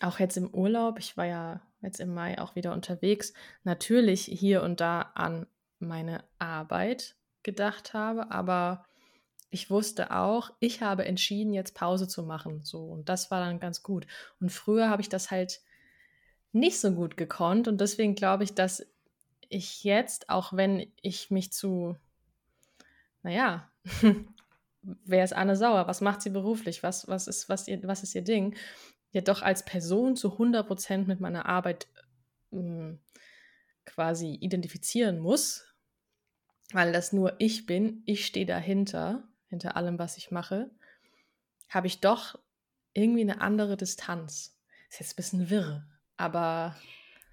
auch 0.00 0.18
jetzt 0.18 0.36
im 0.36 0.52
Urlaub, 0.52 0.98
ich 0.98 1.16
war 1.16 1.26
ja 1.26 1.62
jetzt 1.80 2.00
im 2.00 2.14
Mai 2.14 2.40
auch 2.40 2.54
wieder 2.54 2.72
unterwegs, 2.72 3.32
natürlich 3.64 4.24
hier 4.24 4.62
und 4.62 4.80
da 4.80 5.12
an 5.14 5.46
meine 5.78 6.24
Arbeit 6.38 7.16
gedacht 7.42 7.94
habe, 7.94 8.30
aber 8.30 8.84
ich 9.50 9.70
wusste 9.70 10.12
auch, 10.12 10.50
ich 10.60 10.80
habe 10.80 11.04
entschieden, 11.04 11.52
jetzt 11.52 11.74
Pause 11.74 12.08
zu 12.08 12.22
machen. 12.22 12.62
So, 12.64 12.84
und 12.84 13.08
das 13.08 13.30
war 13.30 13.44
dann 13.44 13.60
ganz 13.60 13.82
gut. 13.82 14.06
Und 14.40 14.50
früher 14.50 14.88
habe 14.88 15.02
ich 15.02 15.10
das 15.10 15.30
halt 15.30 15.60
nicht 16.52 16.80
so 16.80 16.92
gut 16.92 17.18
gekonnt. 17.18 17.68
Und 17.68 17.80
deswegen 17.80 18.14
glaube 18.14 18.44
ich, 18.44 18.54
dass 18.54 18.86
ich 19.50 19.84
jetzt, 19.84 20.30
auch 20.30 20.54
wenn 20.54 20.90
ich 21.02 21.30
mich 21.30 21.52
zu, 21.52 21.96
naja, 23.22 23.70
wer 24.82 25.24
ist 25.24 25.34
Anne 25.34 25.56
Sauer? 25.56 25.86
Was 25.86 26.00
macht 26.00 26.22
sie 26.22 26.30
beruflich? 26.30 26.82
Was, 26.82 27.06
was, 27.08 27.26
ist, 27.26 27.50
was, 27.50 27.68
ihr, 27.68 27.82
was 27.84 28.02
ist 28.02 28.14
ihr 28.14 28.22
Ding? 28.22 28.56
Ja, 29.12 29.20
doch 29.20 29.42
als 29.42 29.64
Person 29.64 30.16
zu 30.16 30.38
100% 30.38 31.04
mit 31.04 31.20
meiner 31.20 31.44
Arbeit 31.44 31.88
äh, 32.52 32.94
quasi 33.84 34.34
identifizieren 34.40 35.18
muss, 35.18 35.66
weil 36.74 36.92
das 36.92 37.12
nur 37.12 37.34
ich 37.38 37.66
bin, 37.66 38.02
ich 38.06 38.26
stehe 38.26 38.46
dahinter, 38.46 39.22
hinter 39.48 39.76
allem, 39.76 39.98
was 39.98 40.16
ich 40.16 40.30
mache, 40.30 40.70
habe 41.68 41.86
ich 41.86 42.00
doch 42.00 42.38
irgendwie 42.94 43.22
eine 43.22 43.40
andere 43.40 43.76
Distanz. 43.76 44.58
Ist 44.90 45.00
jetzt 45.00 45.12
ein 45.12 45.16
bisschen 45.16 45.50
wirr, 45.50 45.86
aber. 46.16 46.76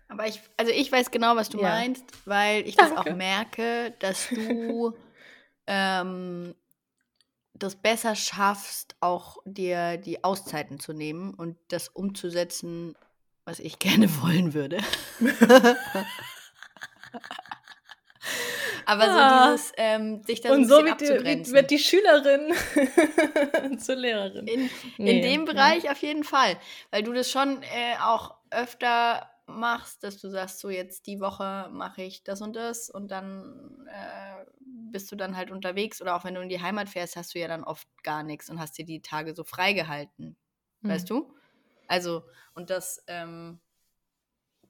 Aber 0.08 0.28
ich, 0.28 0.42
also 0.58 0.72
ich 0.72 0.92
weiß 0.92 1.12
genau, 1.12 1.36
was 1.36 1.50
du 1.50 1.60
ja. 1.60 1.70
meinst, 1.70 2.04
weil 2.26 2.68
ich 2.68 2.76
Danke. 2.76 2.96
das 2.96 3.06
auch 3.06 3.16
merke, 3.16 3.94
dass 4.00 4.30
du 4.30 4.98
ähm, 5.68 6.56
das 7.54 7.76
besser 7.76 8.16
schaffst, 8.16 8.96
auch 9.02 9.38
dir 9.46 9.98
die 9.98 10.24
Auszeiten 10.24 10.80
zu 10.80 10.94
nehmen 10.94 11.34
und 11.34 11.58
das 11.68 11.90
umzusetzen, 11.90 12.96
was 13.46 13.60
ich 13.60 13.78
gerne 13.80 14.10
wollen 14.22 14.54
würde. 14.54 14.80
Aber 18.90 19.04
ah. 19.04 19.46
so 19.46 19.52
dieses, 19.52 19.72
ähm, 19.78 20.24
sich 20.24 20.42
dann 20.42 20.54
Und 20.54 20.66
so 20.68 20.84
wird 20.84 21.00
die, 21.02 21.52
wird 21.52 21.70
die 21.70 21.78
Schülerin 21.78 22.54
zur 23.78 23.96
Lehrerin. 23.96 24.48
In, 24.48 24.70
nee, 24.98 25.18
in 25.18 25.22
dem 25.22 25.46
Bereich 25.46 25.84
ja. 25.84 25.92
auf 25.92 26.02
jeden 26.02 26.24
Fall. 26.24 26.58
Weil 26.90 27.04
du 27.04 27.14
das 27.14 27.30
schon 27.30 27.62
äh, 27.62 27.98
auch 28.02 28.36
öfter 28.50 29.30
machst, 29.46 30.04
dass 30.04 30.20
du 30.20 30.30
sagst, 30.30 30.60
so 30.60 30.72
jetzt 30.72 31.06
die 31.06 31.20
Woche 31.20 31.70
mache 31.72 32.02
ich 32.02 32.24
das 32.24 32.42
und 32.42 32.56
das 32.56 32.90
und 32.90 33.12
dann 33.12 33.88
äh, 33.88 34.46
bist 34.92 35.12
du 35.12 35.16
dann 35.16 35.38
halt 35.38 35.52
unterwegs 35.52 36.02
oder 36.02 36.16
auch 36.16 36.24
wenn 36.24 36.34
du 36.34 36.42
in 36.42 36.50
die 36.50 36.62
Heimat 36.62 36.90
fährst, 36.90 37.16
hast 37.16 37.36
du 37.36 37.40
ja 37.40 37.48
dann 37.48 37.64
oft 37.64 37.88
gar 38.04 38.24
nichts 38.24 38.50
und 38.50 38.60
hast 38.60 38.76
dir 38.78 38.86
die 38.86 39.04
Tage 39.04 39.36
so 39.36 39.44
freigehalten. 39.44 40.36
Mhm. 40.82 40.90
Weißt 40.90 41.10
du? 41.12 41.32
Also, 41.88 42.24
und 42.56 42.72
das 42.72 43.04
ähm, 43.06 43.60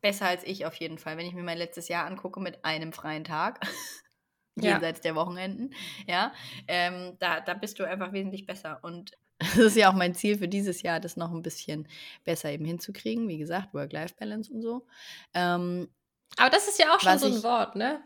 besser 0.01 0.27
als 0.27 0.43
ich 0.43 0.65
auf 0.65 0.75
jeden 0.75 0.97
Fall. 0.97 1.17
Wenn 1.17 1.25
ich 1.25 1.33
mir 1.33 1.43
mein 1.43 1.57
letztes 1.57 1.87
Jahr 1.87 2.05
angucke 2.05 2.39
mit 2.39 2.65
einem 2.65 2.91
freien 2.91 3.23
Tag, 3.23 3.59
jenseits 4.55 5.01
der 5.01 5.15
Wochenenden, 5.15 5.73
ja, 6.07 6.33
ähm, 6.67 7.15
da, 7.19 7.39
da 7.39 7.53
bist 7.53 7.79
du 7.79 7.83
einfach 7.87 8.13
wesentlich 8.13 8.45
besser. 8.45 8.79
Und 8.81 9.11
das 9.39 9.57
ist 9.57 9.77
ja 9.77 9.89
auch 9.89 9.95
mein 9.95 10.15
Ziel 10.15 10.37
für 10.37 10.47
dieses 10.47 10.81
Jahr, 10.81 10.99
das 10.99 11.17
noch 11.17 11.31
ein 11.31 11.41
bisschen 11.41 11.87
besser 12.25 12.51
eben 12.51 12.65
hinzukriegen. 12.65 13.27
Wie 13.27 13.37
gesagt, 13.37 13.73
Work-Life-Balance 13.73 14.51
und 14.51 14.61
so. 14.61 14.85
Ähm, 15.33 15.89
Aber 16.37 16.49
das 16.49 16.67
ist 16.67 16.79
ja 16.79 16.93
auch 16.93 16.99
schon 16.99 17.17
so 17.17 17.27
ein 17.27 17.33
ich, 17.33 17.43
Wort, 17.43 17.75
ne? 17.75 18.01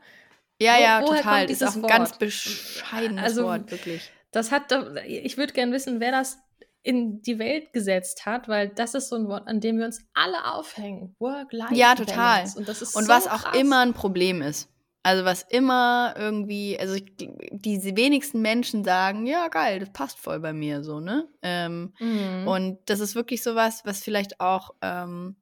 Ja, 0.62 0.76
Wo, 0.76 0.82
ja, 0.82 1.02
total. 1.02 1.48
Das 1.48 1.62
ist 1.62 1.68
auch 1.68 1.76
ein 1.76 1.82
Wort? 1.82 1.92
ganz 1.92 2.18
bescheidenes 2.18 3.24
also, 3.24 3.46
Wort, 3.46 3.72
wirklich. 3.72 4.12
Das 4.32 4.52
hat, 4.52 4.72
ich 5.06 5.38
würde 5.38 5.54
gerne 5.54 5.72
wissen, 5.72 6.00
wer 6.00 6.12
das 6.12 6.40
in 6.84 7.22
die 7.22 7.40
Welt 7.40 7.72
gesetzt 7.72 8.26
hat, 8.26 8.48
weil 8.48 8.70
das 8.70 8.94
ist 8.94 9.10
so 9.10 9.16
ein 9.16 9.28
Wort, 9.28 9.48
an 9.48 9.62
dem 9.62 9.78
wir 9.78 9.86
uns 9.86 10.06
alle 10.14 10.54
aufhängen. 10.54 11.16
Work-Life. 11.20 11.74
Ja, 11.74 11.96
total. 11.96 12.46
Und, 12.56 12.68
das 12.68 12.82
ist 12.82 12.96
und 12.96 13.04
so 13.04 13.10
was 13.10 13.26
krass. 13.26 13.46
auch 13.46 13.54
immer 13.54 13.80
ein 13.80 13.94
Problem 13.94 14.42
ist. 14.42 14.70
Also 15.06 15.26
was 15.26 15.42
immer 15.42 16.16
irgendwie, 16.18 16.80
also 16.80 16.96
die 16.96 17.98
wenigsten 17.98 18.42
Menschen 18.42 18.86
sagen, 18.86 19.26
ja 19.26 19.50
geil, 19.50 19.80
das 19.80 19.92
passt 19.92 20.18
voll 20.18 20.40
bei 20.40 20.54
mir 20.54 20.82
so, 20.82 21.02
ne? 21.02 21.28
Ähm, 21.42 21.94
mhm. 22.00 22.48
Und 22.48 22.80
das 22.86 23.02
ist 23.02 23.14
wirklich 23.14 23.44
so 23.44 23.54
was, 23.54 23.86
was 23.86 24.02
vielleicht 24.02 24.40
auch, 24.40 24.74
ähm, 24.82 25.36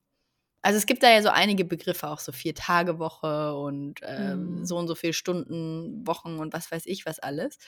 also 0.63 0.77
es 0.77 0.87
gibt 0.87 1.03
da 1.03 1.11
ja 1.11 1.21
so 1.21 1.29
einige 1.29 1.63
Begriffe, 1.63 2.07
auch 2.07 2.19
so 2.19 2.31
vier 2.31 2.55
Tage 2.55 2.97
Woche 2.97 3.55
und 3.55 3.99
ähm, 4.03 4.59
mhm. 4.59 4.65
so 4.65 4.77
und 4.77 4.87
so 4.87 4.95
viele 4.95 5.13
Stunden, 5.13 6.07
Wochen 6.07 6.39
und 6.39 6.53
was 6.53 6.71
weiß 6.71 6.87
ich 6.87 7.05
was 7.05 7.19
alles. 7.19 7.59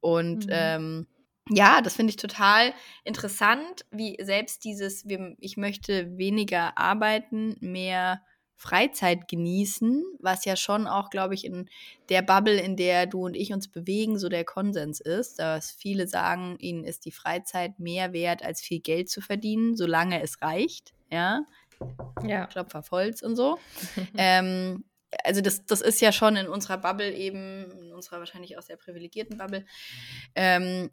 Und 0.00 0.46
mhm. 0.46 0.52
ähm, 0.52 1.06
ja, 1.50 1.82
das 1.82 1.96
finde 1.96 2.10
ich 2.10 2.16
total 2.16 2.72
interessant, 3.04 3.84
wie 3.90 4.16
selbst 4.22 4.64
dieses, 4.64 5.04
ich 5.38 5.56
möchte 5.58 6.16
weniger 6.16 6.78
arbeiten, 6.78 7.56
mehr 7.60 8.22
Freizeit 8.62 9.26
genießen, 9.26 10.04
was 10.20 10.44
ja 10.44 10.54
schon 10.54 10.86
auch, 10.86 11.10
glaube 11.10 11.34
ich, 11.34 11.44
in 11.44 11.68
der 12.08 12.22
Bubble, 12.22 12.60
in 12.60 12.76
der 12.76 13.06
du 13.06 13.24
und 13.26 13.34
ich 13.34 13.52
uns 13.52 13.66
bewegen, 13.66 14.20
so 14.20 14.28
der 14.28 14.44
Konsens 14.44 15.00
ist, 15.00 15.40
dass 15.40 15.72
viele 15.72 16.06
sagen, 16.06 16.56
ihnen 16.60 16.84
ist 16.84 17.04
die 17.04 17.10
Freizeit 17.10 17.80
mehr 17.80 18.12
wert, 18.12 18.44
als 18.44 18.60
viel 18.60 18.78
Geld 18.78 19.10
zu 19.10 19.20
verdienen, 19.20 19.76
solange 19.76 20.22
es 20.22 20.40
reicht. 20.42 20.94
Ja. 21.10 21.44
Ja. 22.24 22.46
Klopfer 22.46 22.84
Holz 22.92 23.20
und 23.22 23.34
so. 23.34 23.58
ähm, 24.16 24.84
also 25.24 25.40
das, 25.40 25.66
das 25.66 25.80
ist 25.80 26.00
ja 26.00 26.12
schon 26.12 26.36
in 26.36 26.46
unserer 26.46 26.78
Bubble 26.78 27.12
eben, 27.12 27.68
in 27.82 27.92
unserer 27.92 28.20
wahrscheinlich 28.20 28.56
auch 28.56 28.62
sehr 28.62 28.76
privilegierten 28.76 29.38
Bubble, 29.38 29.66
ähm, 30.36 30.90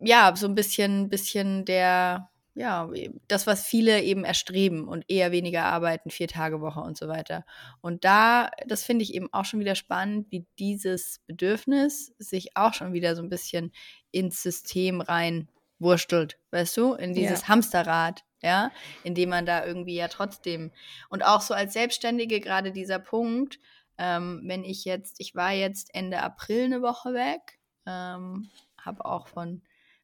ja, 0.00 0.34
so 0.34 0.48
ein 0.48 0.56
bisschen, 0.56 1.08
bisschen 1.08 1.64
der, 1.64 2.31
ja, 2.54 2.90
das, 3.28 3.46
was 3.46 3.64
viele 3.64 4.02
eben 4.02 4.24
erstreben 4.24 4.86
und 4.86 5.04
eher 5.08 5.32
weniger 5.32 5.64
arbeiten, 5.64 6.10
vier 6.10 6.28
Tage 6.28 6.60
Woche 6.60 6.80
und 6.80 6.98
so 6.98 7.08
weiter. 7.08 7.46
Und 7.80 8.04
da, 8.04 8.50
das 8.66 8.84
finde 8.84 9.04
ich 9.04 9.14
eben 9.14 9.32
auch 9.32 9.44
schon 9.44 9.60
wieder 9.60 9.74
spannend, 9.74 10.26
wie 10.30 10.44
dieses 10.58 11.20
Bedürfnis 11.26 12.12
sich 12.18 12.56
auch 12.56 12.74
schon 12.74 12.92
wieder 12.92 13.16
so 13.16 13.22
ein 13.22 13.30
bisschen 13.30 13.72
ins 14.10 14.42
System 14.42 15.00
rein 15.00 15.48
wurstelt, 15.78 16.38
weißt 16.50 16.76
du, 16.76 16.94
in 16.94 17.14
dieses 17.14 17.42
ja. 17.42 17.48
Hamsterrad, 17.48 18.22
ja, 18.42 18.70
indem 19.02 19.30
man 19.30 19.46
da 19.46 19.64
irgendwie 19.64 19.96
ja 19.96 20.08
trotzdem 20.08 20.72
und 21.08 21.24
auch 21.24 21.40
so 21.40 21.54
als 21.54 21.72
Selbstständige 21.72 22.40
gerade 22.40 22.72
dieser 22.72 22.98
Punkt, 22.98 23.58
ähm, 23.98 24.42
wenn 24.44 24.64
ich 24.64 24.84
jetzt, 24.84 25.16
ich 25.18 25.34
war 25.34 25.52
jetzt 25.52 25.94
Ende 25.94 26.22
April 26.22 26.64
eine 26.64 26.82
Woche 26.82 27.14
weg, 27.14 27.58
ähm, 27.86 28.50
habe 28.78 29.04
auch 29.04 29.26
von 29.28 29.62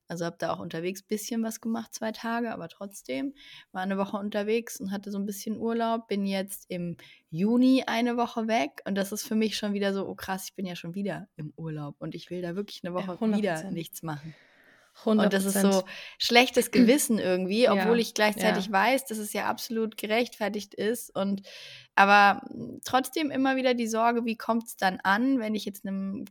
also 0.09 0.25
habe 0.25 0.37
da 0.39 0.53
auch 0.53 0.59
unterwegs 0.59 1.03
ein 1.03 1.09
bisschen 1.09 1.43
was 1.43 1.61
gemacht, 1.61 1.95
zwei 1.95 2.13
Tage, 2.13 2.53
aber 2.53 2.69
trotzdem 2.69 3.35
war 3.73 3.83
eine 3.83 3.99
Woche 3.99 4.17
unterwegs 4.17 4.81
und 4.81 4.91
hatte 4.91 5.11
so 5.11 5.19
ein 5.19 5.27
bisschen 5.27 5.59
Urlaub. 5.59 6.09
Bin 6.09 6.27
jetzt 6.27 6.65
im 6.69 6.97
Juni 7.31 7.85
eine 7.87 8.17
Woche 8.17 8.49
weg 8.49 8.83
und 8.87 8.95
das 8.95 9.13
ist 9.13 9.27
für 9.27 9.35
mich 9.35 9.57
schon 9.57 9.75
wieder 9.75 9.93
so, 9.93 10.09
oh 10.09 10.15
krass, 10.15 10.47
ich 10.47 10.55
bin 10.55 10.67
ja 10.67 10.77
schon 10.77 10.95
wieder 10.95 11.29
im 11.37 11.53
Urlaub 11.57 11.97
und 11.99 12.15
ich 12.15 12.31
will 12.31 12.43
da 12.43 12.57
wirklich 12.57 12.81
eine 12.83 12.95
Woche 12.95 13.19
ja, 13.21 13.37
wieder 13.37 13.71
nichts 13.71 14.03
machen. 14.03 14.35
100%. 15.05 15.25
Und 15.25 15.33
das 15.33 15.45
ist 15.45 15.61
so 15.61 15.85
schlechtes 16.19 16.71
Gewissen 16.71 17.19
irgendwie, 17.19 17.69
obwohl 17.69 17.97
ja, 17.97 18.03
ich 18.03 18.15
gleichzeitig 18.15 18.67
ja. 18.67 18.73
weiß, 18.73 19.07
dass 19.07 19.19
es 19.19 19.33
ja 19.33 19.47
absolut 19.47 19.97
gerechtfertigt 19.97 20.75
ist. 20.75 21.15
Und 21.15 21.43
aber 21.95 22.43
trotzdem 22.85 23.31
immer 23.31 23.57
wieder 23.57 23.75
die 23.75 23.87
Sorge, 23.87 24.25
wie 24.25 24.37
kommt 24.37 24.65
es 24.65 24.77
dann 24.77 24.99
an, 25.03 25.39
wenn 25.39 25.55
ich 25.55 25.65
jetzt 25.65 25.87
einem 25.87 26.25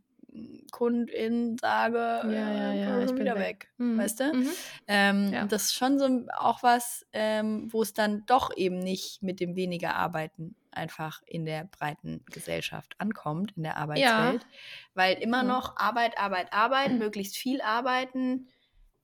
Kundin 0.72 1.58
sage, 1.58 1.98
ja, 1.98 2.30
ja, 2.30 2.72
äh, 2.72 2.82
ja, 2.82 3.00
ich 3.02 3.08
bin 3.08 3.20
wieder 3.20 3.36
weg, 3.36 3.46
weg 3.46 3.70
mhm. 3.78 3.98
weißt 3.98 4.20
du? 4.20 4.34
Mhm. 4.34 4.50
Ähm, 4.88 5.34
ja. 5.34 5.46
Das 5.46 5.66
ist 5.66 5.74
schon 5.76 6.00
so 6.00 6.26
auch 6.38 6.64
was, 6.64 7.06
ähm, 7.14 7.68
wo 7.72 7.82
es 7.82 7.94
dann 7.94 8.26
doch 8.26 8.56
eben 8.56 8.80
nicht 8.80 9.24
mit 9.24 9.40
dem 9.40 9.56
weniger 9.56 9.96
Arbeiten 9.96 10.56
einfach 10.72 11.22
in 11.26 11.46
der 11.46 11.66
breiten 11.66 12.24
Gesellschaft 12.32 12.96
ankommt, 13.00 13.54
in 13.58 13.64
der 13.64 13.78
Arbeitswelt. 13.78 14.42
Ja. 14.42 14.50
Weil 14.94 15.18
immer 15.18 15.44
noch 15.44 15.78
Arbeit, 15.78 16.18
Arbeit, 16.18 16.54
Arbeit, 16.54 16.92
mhm. 16.92 16.98
möglichst 17.00 17.38
viel 17.38 17.62
arbeiten 17.62 18.48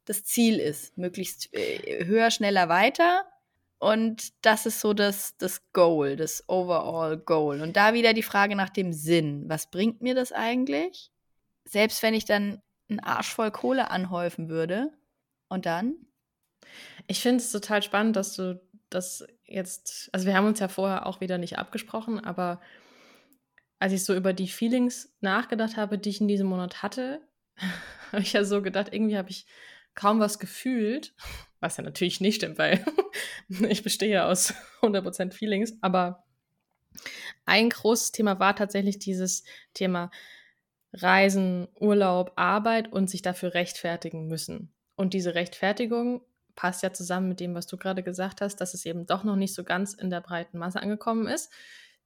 das 0.06 0.24
Ziel 0.24 0.60
ist. 0.60 0.98
Möglichst 0.98 1.54
äh, 1.54 2.06
höher, 2.06 2.32
schneller, 2.32 2.70
weiter. 2.70 3.26
Und 3.80 4.34
das 4.46 4.66
ist 4.66 4.80
so 4.80 4.94
das, 4.94 5.36
das 5.38 5.62
Goal, 5.74 6.16
das 6.16 6.44
Overall 6.48 7.18
Goal. 7.18 7.62
Und 7.62 7.76
da 7.76 7.94
wieder 7.94 8.14
die 8.14 8.24
Frage 8.24 8.56
nach 8.56 8.70
dem 8.70 8.94
Sinn. 8.94 9.44
Was 9.48 9.68
bringt 9.70 10.02
mir 10.02 10.16
das 10.16 10.32
eigentlich? 10.32 11.12
Selbst 11.66 12.04
wenn 12.04 12.14
ich 12.14 12.26
dann 12.26 12.62
einen 12.90 13.00
Arsch 13.00 13.34
voll 13.34 13.52
Kohle 13.52 13.92
anhäufen 13.92 14.50
würde. 14.50 14.92
Und 15.50 15.66
dann? 15.66 15.96
Ich 17.08 17.22
finde 17.22 17.38
es 17.38 17.52
total 17.52 17.84
spannend, 17.84 18.16
dass 18.16 18.36
du 18.36 18.62
das 18.90 19.26
jetzt, 19.46 20.10
also 20.14 20.26
wir 20.26 20.36
haben 20.36 20.48
uns 20.48 20.60
ja 20.60 20.68
vorher 20.68 21.06
auch 21.06 21.22
wieder 21.22 21.38
nicht 21.38 21.58
abgesprochen, 21.58 22.24
aber 22.24 22.62
als 23.80 23.94
ich 23.94 24.06
so 24.06 24.16
über 24.16 24.34
die 24.34 24.48
Feelings 24.48 25.14
nachgedacht 25.20 25.78
habe, 25.78 25.98
die 25.98 26.10
ich 26.10 26.22
in 26.22 26.28
diesem 26.28 26.48
Monat 26.48 26.84
hatte, 26.84 27.22
habe 28.12 28.22
ich 28.22 28.34
ja 28.34 28.44
so 28.44 28.62
gedacht, 28.62 28.94
irgendwie 28.94 29.18
habe 29.18 29.30
ich 29.30 29.46
kaum 29.96 30.20
was 30.20 30.40
gefühlt, 30.40 31.14
was 31.60 31.78
ja 31.78 31.84
natürlich 31.84 32.22
nicht 32.22 32.36
stimmt, 32.36 32.58
weil 32.58 32.84
ich 33.70 33.84
bestehe 33.84 34.12
ja 34.12 34.28
aus 34.28 34.54
100% 34.82 35.34
Feelings, 35.34 35.74
aber 35.82 36.24
ein 37.46 37.70
großes 37.70 38.12
Thema 38.12 38.40
war 38.40 38.56
tatsächlich 38.56 39.00
dieses 39.00 39.44
Thema 39.74 40.12
Reisen, 40.94 41.68
Urlaub, 41.80 42.34
Arbeit 42.36 42.92
und 42.92 43.10
sich 43.10 43.22
dafür 43.22 43.54
rechtfertigen 43.54 44.28
müssen. 44.28 44.74
Und 44.96 45.14
diese 45.14 45.36
Rechtfertigung 45.36 46.22
passt 46.56 46.84
ja 46.84 46.94
zusammen 46.94 47.30
mit 47.30 47.40
dem, 47.40 47.56
was 47.56 47.68
du 47.68 47.78
gerade 47.78 48.04
gesagt 48.04 48.42
hast, 48.42 48.58
dass 48.58 48.74
es 48.74 48.86
eben 48.86 49.08
doch 49.08 49.24
noch 49.24 49.36
nicht 49.36 49.56
so 49.56 49.64
ganz 49.64 49.94
in 49.94 50.10
der 50.10 50.22
breiten 50.22 50.60
Masse 50.60 50.82
angekommen 50.82 51.28
ist, 51.28 51.52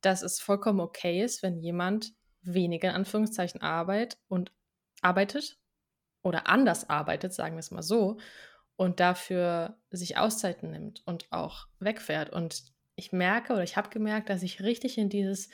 dass 0.02 0.22
es 0.22 0.40
vollkommen 0.40 0.80
okay 0.80 1.22
ist, 1.22 1.44
wenn 1.44 1.60
jemand 1.60 2.14
weniger 2.42 2.90
in 2.90 2.96
Anführungszeichen 2.96 3.62
Arbeit 3.62 4.18
und 4.30 4.54
arbeitet 5.02 5.58
oder 6.22 6.48
anders 6.48 6.90
arbeitet, 6.90 7.34
sagen 7.34 7.56
wir 7.56 7.60
es 7.60 7.72
mal 7.72 7.84
so, 7.84 8.18
und 8.78 9.00
dafür 9.00 9.78
sich 9.90 10.18
Auszeiten 10.18 10.72
nimmt 10.72 11.02
und 11.06 11.32
auch 11.32 11.68
wegfährt. 11.80 12.30
Und 12.32 12.64
ich 12.96 13.12
merke 13.12 13.54
oder 13.54 13.64
ich 13.64 13.76
habe 13.76 13.90
gemerkt, 13.90 14.30
dass 14.30 14.44
ich 14.44 14.62
richtig 14.62 14.98
in 14.98 15.10
dieses 15.10 15.50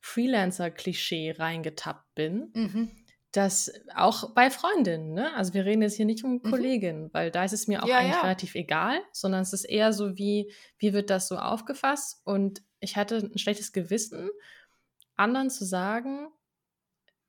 Freelancer-Klischee 0.00 1.32
reingetappt 1.38 2.14
bin. 2.14 2.50
Mhm. 2.54 2.90
Das 3.32 3.72
auch 3.94 4.34
bei 4.34 4.50
Freundinnen, 4.50 5.12
ne? 5.14 5.32
Also 5.34 5.54
wir 5.54 5.64
reden 5.64 5.82
jetzt 5.82 5.94
hier 5.94 6.06
nicht 6.06 6.24
um 6.24 6.40
mhm. 6.42 6.50
Kolleginnen, 6.50 7.10
weil 7.12 7.30
da 7.30 7.44
ist 7.44 7.52
es 7.52 7.68
mir 7.68 7.82
auch 7.82 7.88
ja, 7.88 7.98
eigentlich 7.98 8.16
ja. 8.16 8.22
relativ 8.22 8.56
egal, 8.56 9.00
sondern 9.12 9.42
es 9.42 9.52
ist 9.52 9.64
eher 9.64 9.92
so 9.92 10.16
wie, 10.16 10.52
wie 10.78 10.92
wird 10.92 11.10
das 11.10 11.28
so 11.28 11.36
aufgefasst? 11.36 12.20
Und 12.24 12.62
ich 12.80 12.96
hatte 12.96 13.18
ein 13.18 13.38
schlechtes 13.38 13.72
Gewissen, 13.72 14.30
anderen 15.14 15.50
zu 15.50 15.64
sagen, 15.64 16.28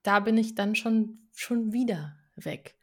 da 0.01 0.19
bin 0.19 0.37
ich 0.37 0.55
dann 0.55 0.75
schon, 0.75 1.29
schon 1.33 1.71
wieder 1.71 2.17
weg. 2.35 2.75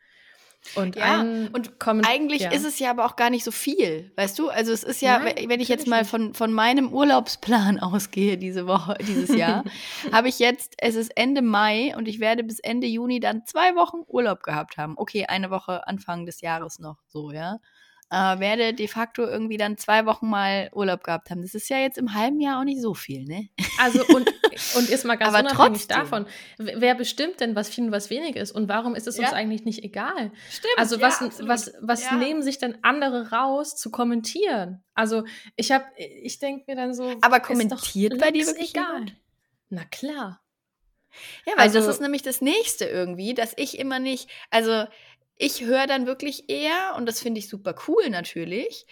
Und, 0.74 0.96
ja, 0.96 1.20
und 1.20 1.72
eigentlich 2.06 2.42
ja. 2.42 2.50
ist 2.50 2.64
es 2.64 2.78
ja 2.78 2.90
aber 2.90 3.06
auch 3.06 3.16
gar 3.16 3.30
nicht 3.30 3.44
so 3.44 3.50
viel, 3.50 4.12
weißt 4.16 4.38
du? 4.38 4.50
Also 4.50 4.72
es 4.72 4.82
ist 4.82 5.00
ja, 5.00 5.20
Nein, 5.20 5.34
wenn 5.48 5.60
ich 5.60 5.68
jetzt 5.68 5.86
mal 5.86 6.04
von, 6.04 6.34
von 6.34 6.52
meinem 6.52 6.92
Urlaubsplan 6.92 7.78
ausgehe 7.80 8.36
diese 8.36 8.66
Woche, 8.66 8.96
dieses 9.06 9.34
Jahr, 9.34 9.64
habe 10.12 10.28
ich 10.28 10.38
jetzt, 10.38 10.74
es 10.78 10.94
ist 10.94 11.16
Ende 11.16 11.42
Mai 11.42 11.96
und 11.96 12.06
ich 12.06 12.20
werde 12.20 12.44
bis 12.44 12.58
Ende 12.58 12.86
Juni 12.86 13.20
dann 13.20 13.46
zwei 13.46 13.74
Wochen 13.76 14.02
Urlaub 14.06 14.42
gehabt 14.42 14.76
haben. 14.76 14.94
Okay, 14.96 15.26
eine 15.26 15.50
Woche 15.50 15.86
Anfang 15.86 16.26
des 16.26 16.40
Jahres 16.40 16.78
noch 16.78 16.98
so, 17.06 17.30
ja 17.30 17.58
äh, 18.10 18.38
werde 18.38 18.72
de 18.72 18.88
facto 18.88 19.22
irgendwie 19.22 19.56
dann 19.58 19.76
zwei 19.76 20.06
Wochen 20.06 20.28
mal 20.28 20.70
Urlaub 20.72 21.04
gehabt 21.04 21.30
haben. 21.30 21.42
Das 21.42 21.54
ist 21.54 21.68
ja 21.68 21.78
jetzt 21.78 21.98
im 21.98 22.14
halben 22.14 22.40
Jahr 22.40 22.60
auch 22.60 22.64
nicht 22.64 22.80
so 22.80 22.94
viel, 22.94 23.24
ne? 23.24 23.48
Also 23.78 24.04
und, 24.06 24.32
und 24.76 24.88
ist 24.88 25.04
mal 25.04 25.16
ganz 25.18 25.34
Aber 25.34 25.46
unabhängig 25.46 25.86
trotzdem. 25.86 25.98
davon, 25.98 26.26
wer 26.56 26.94
bestimmt 26.94 27.40
denn, 27.40 27.54
was 27.54 27.68
viel 27.68 27.84
und 27.84 27.92
was 27.92 28.08
wenig 28.10 28.36
ist 28.36 28.52
und 28.52 28.68
warum 28.68 28.94
ist 28.94 29.06
es 29.06 29.18
ja. 29.18 29.24
uns 29.24 29.32
eigentlich 29.34 29.64
nicht 29.64 29.84
egal? 29.84 30.32
Stimmt. 30.50 30.78
Also 30.78 31.00
was, 31.00 31.20
ja, 31.20 31.28
was, 31.48 31.72
was 31.80 32.04
ja. 32.04 32.16
nehmen 32.16 32.42
sich 32.42 32.58
denn 32.58 32.78
andere 32.82 33.30
raus 33.30 33.76
zu 33.76 33.90
kommentieren? 33.90 34.82
Also 34.94 35.24
ich 35.56 35.70
habe, 35.70 35.84
ich 35.96 36.38
denke 36.38 36.64
mir 36.66 36.76
dann 36.76 36.94
so. 36.94 37.14
Aber 37.20 37.40
kommentiert 37.40 38.18
bei 38.18 38.30
dir 38.30 38.46
wirklich 38.46 38.70
egal? 38.70 38.86
Jemand? 38.86 39.16
Na 39.70 39.84
klar. 39.84 40.40
Ja, 41.46 41.52
weil 41.56 41.64
also, 41.64 41.78
das 41.78 41.88
ist 41.88 42.00
nämlich 42.00 42.22
das 42.22 42.40
nächste 42.40 42.84
irgendwie, 42.84 43.34
dass 43.34 43.52
ich 43.56 43.78
immer 43.78 43.98
nicht, 43.98 44.28
also 44.50 44.84
ich 45.38 45.62
höre 45.62 45.86
dann 45.86 46.06
wirklich 46.06 46.50
eher, 46.50 46.94
und 46.96 47.06
das 47.06 47.20
finde 47.20 47.38
ich 47.38 47.48
super 47.48 47.74
cool 47.86 48.10
natürlich, 48.10 48.86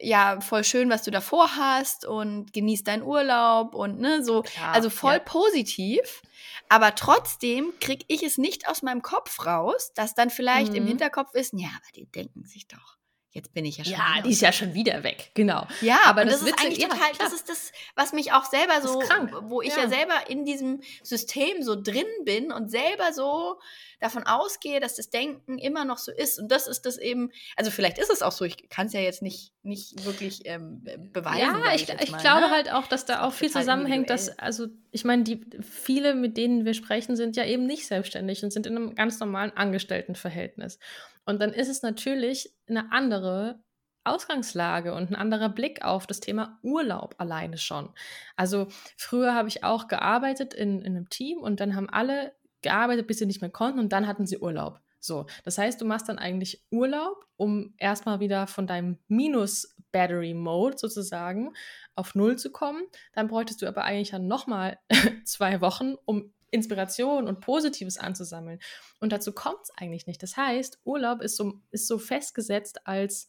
ja, 0.00 0.40
voll 0.40 0.64
schön, 0.64 0.90
was 0.90 1.04
du 1.04 1.10
davor 1.10 1.56
hast 1.56 2.04
und 2.04 2.52
genieß 2.52 2.82
deinen 2.82 3.02
Urlaub 3.02 3.74
und 3.74 4.00
ne, 4.00 4.24
so, 4.24 4.42
Klar, 4.42 4.74
also 4.74 4.90
voll 4.90 5.14
ja. 5.14 5.18
positiv. 5.20 6.22
Aber 6.68 6.94
trotzdem 6.94 7.72
kriege 7.80 8.04
ich 8.08 8.22
es 8.22 8.38
nicht 8.38 8.68
aus 8.68 8.82
meinem 8.82 9.02
Kopf 9.02 9.46
raus, 9.46 9.92
dass 9.94 10.14
dann 10.14 10.30
vielleicht 10.30 10.72
mhm. 10.72 10.78
im 10.78 10.86
Hinterkopf 10.86 11.34
ist, 11.34 11.52
ja, 11.54 11.68
aber 11.68 11.92
die 11.94 12.06
denken 12.06 12.44
sich 12.44 12.66
doch, 12.66 12.96
Jetzt 13.34 13.52
bin 13.52 13.64
ich 13.64 13.78
ja 13.78 13.84
schon. 13.84 13.94
Ja, 13.94 14.22
die 14.24 14.30
ist 14.30 14.40
ja 14.40 14.52
schon 14.52 14.74
wieder 14.74 15.02
weg, 15.02 15.32
genau. 15.34 15.66
Ja, 15.80 15.98
aber 16.04 16.24
das, 16.24 16.38
das, 16.38 16.50
ist 16.50 16.60
eigentlich 16.60 16.78
total, 16.78 16.98
ja, 17.00 17.18
das 17.18 17.32
ist 17.32 17.48
das, 17.48 17.72
was 17.96 18.12
mich 18.12 18.32
auch 18.32 18.44
selber 18.44 18.80
so, 18.80 19.02
wo 19.48 19.60
ich 19.60 19.74
ja. 19.74 19.82
ja. 19.82 19.88
selber 19.88 20.14
in 20.28 20.44
diesem 20.44 20.80
System 21.02 21.60
so 21.64 21.74
drin 21.74 22.06
bin 22.24 22.52
und 22.52 22.70
selber 22.70 23.12
so 23.12 23.58
davon 23.98 24.24
ausgehe, 24.24 24.78
dass 24.78 24.94
das 24.94 25.10
Denken 25.10 25.58
immer 25.58 25.84
noch 25.84 25.98
so 25.98 26.12
ist. 26.12 26.38
Und 26.38 26.52
das 26.52 26.68
ist 26.68 26.86
das 26.86 26.96
eben, 26.96 27.32
also 27.56 27.72
vielleicht 27.72 27.98
ist 27.98 28.10
es 28.10 28.22
auch 28.22 28.30
so, 28.30 28.44
ich 28.44 28.68
kann 28.68 28.86
es 28.86 28.92
ja 28.92 29.00
jetzt 29.00 29.20
nicht, 29.20 29.52
nicht 29.64 30.04
wirklich 30.04 30.42
ähm, 30.44 30.84
beweisen. 31.12 31.40
Ja, 31.40 31.74
ich, 31.74 31.88
ich, 31.88 32.02
ich 32.02 32.10
mal, 32.12 32.20
glaube 32.20 32.42
ne? 32.42 32.50
halt 32.50 32.70
auch, 32.70 32.86
dass 32.86 33.04
da 33.04 33.24
auch 33.24 33.32
viel 33.32 33.50
zusammenhängt, 33.50 34.10
dass, 34.10 34.38
also 34.38 34.68
ich 34.92 35.04
meine, 35.04 35.24
die 35.24 35.40
viele, 35.60 36.14
mit 36.14 36.36
denen 36.36 36.64
wir 36.64 36.74
sprechen, 36.74 37.16
sind 37.16 37.34
ja 37.34 37.44
eben 37.44 37.66
nicht 37.66 37.88
selbstständig 37.88 38.44
und 38.44 38.52
sind 38.52 38.66
in 38.66 38.76
einem 38.76 38.94
ganz 38.94 39.18
normalen 39.18 39.50
Angestelltenverhältnis. 39.56 40.78
Und 41.24 41.40
dann 41.40 41.52
ist 41.52 41.68
es 41.68 41.82
natürlich 41.82 42.54
eine 42.68 42.92
andere 42.92 43.62
Ausgangslage 44.04 44.94
und 44.94 45.10
ein 45.10 45.14
anderer 45.14 45.48
Blick 45.48 45.82
auf 45.82 46.06
das 46.06 46.20
Thema 46.20 46.58
Urlaub 46.62 47.14
alleine 47.18 47.56
schon. 47.56 47.90
Also 48.36 48.68
früher 48.96 49.34
habe 49.34 49.48
ich 49.48 49.64
auch 49.64 49.88
gearbeitet 49.88 50.52
in, 50.52 50.82
in 50.82 50.96
einem 50.96 51.08
Team 51.08 51.38
und 51.38 51.60
dann 51.60 51.74
haben 51.74 51.88
alle 51.88 52.34
gearbeitet, 52.60 53.06
bis 53.06 53.18
sie 53.18 53.26
nicht 53.26 53.40
mehr 53.40 53.50
konnten 53.50 53.78
und 53.78 53.92
dann 53.92 54.06
hatten 54.06 54.26
sie 54.26 54.38
Urlaub. 54.38 54.80
So, 55.00 55.26
das 55.44 55.58
heißt, 55.58 55.80
du 55.80 55.84
machst 55.84 56.08
dann 56.08 56.18
eigentlich 56.18 56.64
Urlaub, 56.70 57.26
um 57.36 57.74
erstmal 57.76 58.20
wieder 58.20 58.46
von 58.46 58.66
deinem 58.66 58.98
Minus-Battery-Mode 59.08 60.78
sozusagen 60.78 61.52
auf 61.94 62.14
Null 62.14 62.36
zu 62.36 62.50
kommen. 62.50 62.82
Dann 63.12 63.28
bräuchtest 63.28 63.60
du 63.60 63.66
aber 63.66 63.84
eigentlich 63.84 64.10
dann 64.10 64.26
nochmal 64.26 64.78
zwei 65.24 65.60
Wochen, 65.60 65.94
um 66.06 66.32
Inspiration 66.54 67.28
und 67.28 67.40
Positives 67.40 67.98
anzusammeln. 67.98 68.60
Und 69.00 69.12
dazu 69.12 69.32
kommt 69.32 69.60
es 69.64 69.70
eigentlich 69.76 70.06
nicht. 70.06 70.22
Das 70.22 70.36
heißt, 70.36 70.80
Urlaub 70.84 71.20
ist 71.20 71.36
so, 71.36 71.60
ist 71.70 71.86
so 71.86 71.98
festgesetzt 71.98 72.86
als 72.86 73.28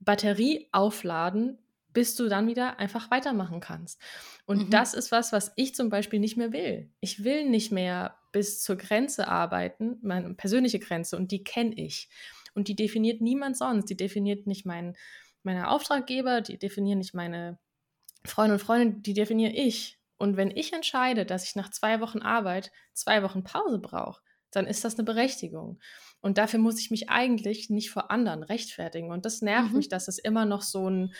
Batterie 0.00 0.68
aufladen, 0.72 1.58
bis 1.92 2.14
du 2.14 2.28
dann 2.28 2.46
wieder 2.46 2.78
einfach 2.78 3.10
weitermachen 3.10 3.60
kannst. 3.60 4.00
Und 4.44 4.66
mhm. 4.66 4.70
das 4.70 4.94
ist 4.94 5.10
was, 5.10 5.32
was 5.32 5.52
ich 5.56 5.74
zum 5.74 5.88
Beispiel 5.88 6.20
nicht 6.20 6.36
mehr 6.36 6.52
will. 6.52 6.90
Ich 7.00 7.24
will 7.24 7.48
nicht 7.48 7.72
mehr 7.72 8.16
bis 8.30 8.62
zur 8.62 8.76
Grenze 8.76 9.28
arbeiten, 9.28 9.98
meine 10.02 10.34
persönliche 10.34 10.78
Grenze, 10.78 11.16
und 11.16 11.32
die 11.32 11.42
kenne 11.42 11.74
ich. 11.74 12.08
Und 12.54 12.68
die 12.68 12.76
definiert 12.76 13.20
niemand 13.20 13.56
sonst. 13.56 13.86
Die 13.86 13.96
definiert 13.96 14.46
nicht 14.46 14.66
mein, 14.66 14.96
meine 15.42 15.70
Auftraggeber, 15.70 16.40
die 16.40 16.58
definieren 16.58 16.98
nicht 16.98 17.14
meine 17.14 17.58
Freunde 18.24 18.54
und 18.54 18.60
Freunde, 18.60 19.00
die 19.00 19.14
definiere 19.14 19.52
ich. 19.52 19.97
Und 20.18 20.36
wenn 20.36 20.50
ich 20.50 20.72
entscheide, 20.72 21.24
dass 21.24 21.44
ich 21.44 21.56
nach 21.56 21.70
zwei 21.70 22.00
Wochen 22.00 22.18
Arbeit 22.18 22.72
zwei 22.92 23.22
Wochen 23.22 23.44
Pause 23.44 23.78
brauche, 23.78 24.20
dann 24.50 24.66
ist 24.66 24.84
das 24.84 24.96
eine 24.96 25.04
Berechtigung. 25.04 25.78
Und 26.20 26.38
dafür 26.38 26.58
muss 26.58 26.80
ich 26.80 26.90
mich 26.90 27.08
eigentlich 27.08 27.70
nicht 27.70 27.90
vor 27.90 28.10
anderen 28.10 28.42
rechtfertigen. 28.42 29.10
Und 29.10 29.24
das 29.24 29.42
nervt 29.42 29.70
mhm. 29.70 29.78
mich, 29.78 29.88
dass 29.88 30.08
es 30.08 30.18
immer 30.18 30.44
noch 30.44 30.62
so 30.62 30.88
ein, 30.90 31.14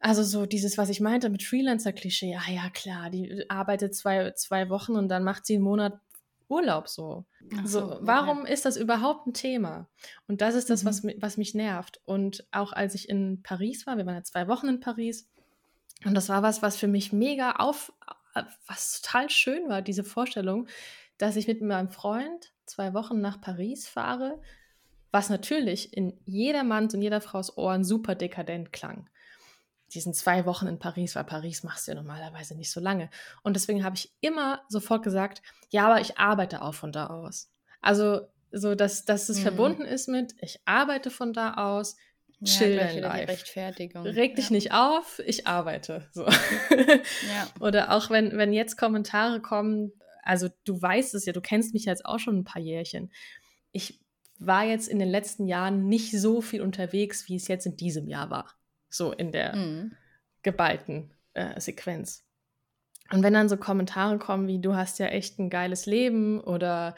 also 0.00 0.22
so 0.22 0.46
dieses, 0.46 0.76
was 0.76 0.88
ich 0.88 1.00
meinte 1.00 1.30
mit 1.30 1.42
Freelancer-Klischee, 1.42 2.32
ja, 2.32 2.42
ja, 2.50 2.68
klar, 2.70 3.10
die 3.10 3.48
arbeitet 3.48 3.94
zwei, 3.94 4.32
zwei 4.32 4.68
Wochen 4.68 4.96
und 4.96 5.08
dann 5.08 5.22
macht 5.22 5.46
sie 5.46 5.54
einen 5.54 5.64
Monat 5.64 6.00
Urlaub 6.48 6.88
so. 6.88 7.24
so, 7.64 7.80
so 7.80 7.98
warum 8.00 8.42
okay. 8.42 8.52
ist 8.52 8.64
das 8.64 8.76
überhaupt 8.76 9.26
ein 9.26 9.32
Thema? 9.32 9.88
Und 10.26 10.40
das 10.40 10.54
ist 10.54 10.70
das, 10.70 10.82
mhm. 10.82 10.88
was, 10.88 11.02
was 11.18 11.36
mich 11.36 11.54
nervt. 11.54 12.00
Und 12.04 12.46
auch 12.52 12.72
als 12.72 12.94
ich 12.94 13.08
in 13.08 13.42
Paris 13.42 13.86
war, 13.86 13.96
wir 13.96 14.06
waren 14.06 14.16
ja 14.16 14.22
zwei 14.24 14.48
Wochen 14.48 14.68
in 14.68 14.80
Paris, 14.80 15.30
und 16.04 16.14
das 16.14 16.28
war 16.28 16.42
was, 16.42 16.62
was 16.62 16.76
für 16.76 16.88
mich 16.88 17.12
mega 17.12 17.52
auf, 17.52 17.92
was 18.66 19.00
total 19.00 19.30
schön 19.30 19.68
war, 19.68 19.82
diese 19.82 20.04
Vorstellung, 20.04 20.66
dass 21.18 21.36
ich 21.36 21.46
mit 21.46 21.62
meinem 21.62 21.90
Freund 21.90 22.52
zwei 22.66 22.94
Wochen 22.94 23.20
nach 23.20 23.40
Paris 23.40 23.88
fahre, 23.88 24.40
was 25.12 25.30
natürlich 25.30 25.96
in 25.96 26.18
jedermanns 26.24 26.94
und 26.94 27.02
jeder 27.02 27.20
Frau's 27.20 27.56
Ohren 27.56 27.84
super 27.84 28.14
dekadent 28.14 28.72
klang. 28.72 29.08
Diesen 29.92 30.12
zwei 30.12 30.44
Wochen 30.44 30.66
in 30.66 30.80
Paris, 30.80 31.14
weil 31.14 31.24
Paris 31.24 31.62
machst 31.62 31.86
du 31.86 31.92
ja 31.92 31.94
normalerweise 31.94 32.56
nicht 32.56 32.72
so 32.72 32.80
lange. 32.80 33.10
Und 33.42 33.54
deswegen 33.54 33.84
habe 33.84 33.94
ich 33.94 34.12
immer 34.20 34.62
sofort 34.68 35.04
gesagt, 35.04 35.40
ja, 35.70 35.86
aber 35.86 36.00
ich 36.00 36.18
arbeite 36.18 36.62
auch 36.62 36.74
von 36.74 36.90
da 36.90 37.06
aus. 37.06 37.52
Also 37.80 38.22
so, 38.50 38.74
dass, 38.74 39.04
dass 39.04 39.28
es 39.28 39.38
mhm. 39.38 39.42
verbunden 39.42 39.82
ist 39.82 40.08
mit, 40.08 40.34
ich 40.40 40.60
arbeite 40.64 41.10
von 41.10 41.32
da 41.32 41.54
aus, 41.54 41.96
chill 42.44 42.76
ja, 42.76 42.90
life. 43.00 43.28
Rechtfertigung. 43.28 44.02
Reg 44.04 44.36
dich 44.36 44.50
ja. 44.50 44.54
nicht 44.54 44.72
auf, 44.72 45.20
ich 45.26 45.46
arbeite. 45.46 46.08
So. 46.12 46.26
Ja. 46.26 47.48
Oder 47.60 47.92
auch 47.92 48.10
wenn, 48.10 48.36
wenn 48.36 48.52
jetzt 48.52 48.76
Kommentare 48.76 49.40
kommen, 49.40 49.92
also 50.22 50.48
du 50.64 50.80
weißt 50.80 51.14
es 51.14 51.26
ja, 51.26 51.32
du 51.32 51.40
kennst 51.40 51.74
mich 51.74 51.84
jetzt 51.84 52.06
auch 52.06 52.18
schon 52.18 52.38
ein 52.38 52.44
paar 52.44 52.62
Jährchen. 52.62 53.12
Ich 53.72 54.00
war 54.38 54.64
jetzt 54.64 54.88
in 54.88 54.98
den 54.98 55.08
letzten 55.08 55.46
Jahren 55.46 55.88
nicht 55.88 56.12
so 56.12 56.40
viel 56.40 56.62
unterwegs, 56.62 57.28
wie 57.28 57.36
es 57.36 57.48
jetzt 57.48 57.66
in 57.66 57.76
diesem 57.76 58.08
Jahr 58.08 58.30
war. 58.30 58.54
So 58.88 59.12
in 59.12 59.32
der 59.32 59.56
mhm. 59.56 59.92
geballten 60.42 61.12
äh, 61.34 61.60
Sequenz. 61.60 62.24
Und 63.10 63.22
wenn 63.22 63.34
dann 63.34 63.48
so 63.48 63.56
Kommentare 63.56 64.18
kommen 64.18 64.48
wie, 64.48 64.60
du 64.60 64.74
hast 64.74 64.98
ja 64.98 65.06
echt 65.06 65.38
ein 65.38 65.50
geiles 65.50 65.86
Leben 65.86 66.40
oder 66.40 66.94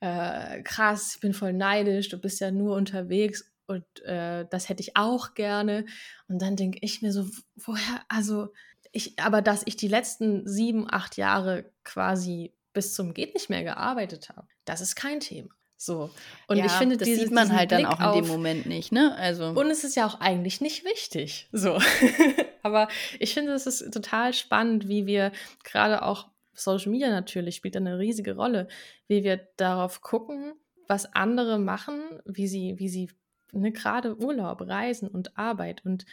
äh, 0.00 0.62
krass, 0.62 1.14
ich 1.14 1.20
bin 1.20 1.32
voll 1.32 1.52
neidisch, 1.52 2.08
du 2.08 2.18
bist 2.18 2.40
ja 2.40 2.50
nur 2.50 2.76
unterwegs 2.76 3.53
und 3.66 3.84
äh, 4.02 4.46
das 4.50 4.68
hätte 4.68 4.82
ich 4.82 4.96
auch 4.96 5.34
gerne. 5.34 5.86
Und 6.28 6.40
dann 6.40 6.56
denke 6.56 6.78
ich 6.82 7.02
mir 7.02 7.12
so, 7.12 7.26
woher, 7.56 8.02
also 8.08 8.48
ich, 8.92 9.18
aber 9.18 9.42
dass 9.42 9.62
ich 9.64 9.76
die 9.76 9.88
letzten 9.88 10.46
sieben, 10.46 10.86
acht 10.90 11.16
Jahre 11.16 11.70
quasi 11.82 12.52
bis 12.72 12.94
zum 12.94 13.14
geht 13.14 13.34
nicht 13.34 13.50
mehr 13.50 13.64
gearbeitet 13.64 14.28
habe, 14.30 14.46
das 14.64 14.80
ist 14.80 14.96
kein 14.96 15.20
Thema. 15.20 15.50
So. 15.76 16.10
Und 16.46 16.56
ja, 16.56 16.66
ich 16.66 16.72
finde, 16.72 16.96
das 16.96 17.06
dieses, 17.06 17.24
sieht 17.24 17.32
man 17.32 17.52
halt 17.52 17.68
Blick 17.68 17.82
dann 17.82 17.86
auch 17.86 18.16
in 18.16 18.22
dem 18.22 18.28
Moment 18.30 18.66
nicht, 18.66 18.92
ne? 18.92 19.14
Also. 19.16 19.48
Und 19.48 19.70
es 19.70 19.84
ist 19.84 19.96
ja 19.96 20.06
auch 20.06 20.20
eigentlich 20.20 20.60
nicht 20.60 20.84
wichtig. 20.84 21.48
So. 21.52 21.78
aber 22.62 22.88
ich 23.18 23.34
finde, 23.34 23.52
es 23.52 23.66
ist 23.66 23.92
total 23.92 24.32
spannend, 24.32 24.88
wie 24.88 25.06
wir 25.06 25.32
gerade 25.62 26.02
auch 26.02 26.28
Social 26.54 26.90
Media 26.90 27.10
natürlich 27.10 27.56
spielt 27.56 27.76
eine 27.76 27.98
riesige 27.98 28.36
Rolle, 28.36 28.68
wie 29.08 29.24
wir 29.24 29.48
darauf 29.56 30.00
gucken, 30.00 30.54
was 30.86 31.12
andere 31.14 31.58
machen, 31.58 32.00
wie 32.24 32.46
sie, 32.46 32.78
wie 32.78 32.88
sie 32.88 33.10
ne, 33.52 33.72
gerade 33.72 34.16
Urlaub, 34.18 34.62
Reisen 34.62 35.08
und 35.08 35.36
Arbeit. 35.36 35.84
Und 35.84 36.04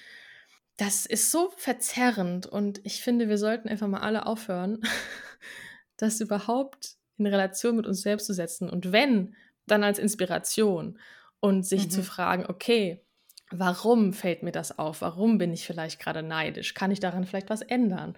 das 0.77 1.05
ist 1.05 1.31
so 1.31 1.51
verzerrend. 1.57 2.47
Und 2.47 2.79
ich 2.83 3.01
finde, 3.01 3.29
wir 3.29 3.37
sollten 3.37 3.69
einfach 3.69 3.87
mal 3.87 4.01
alle 4.01 4.25
aufhören, 4.25 4.81
das 5.97 6.21
überhaupt 6.21 6.95
in 7.17 7.27
Relation 7.27 7.75
mit 7.75 7.85
uns 7.85 8.01
selbst 8.01 8.25
zu 8.25 8.33
setzen. 8.33 8.69
Und 8.69 8.91
wenn, 8.91 9.35
dann 9.67 9.83
als 9.83 9.99
Inspiration 9.99 10.99
und 11.39 11.65
sich 11.65 11.85
mhm. 11.85 11.89
zu 11.91 12.03
fragen, 12.03 12.45
okay, 12.47 13.03
warum 13.51 14.13
fällt 14.13 14.43
mir 14.43 14.51
das 14.51 14.77
auf? 14.79 15.01
Warum 15.01 15.37
bin 15.37 15.53
ich 15.53 15.65
vielleicht 15.65 15.99
gerade 15.99 16.23
neidisch? 16.23 16.73
Kann 16.73 16.91
ich 16.91 16.99
daran 16.99 17.25
vielleicht 17.25 17.49
was 17.49 17.61
ändern? 17.61 18.17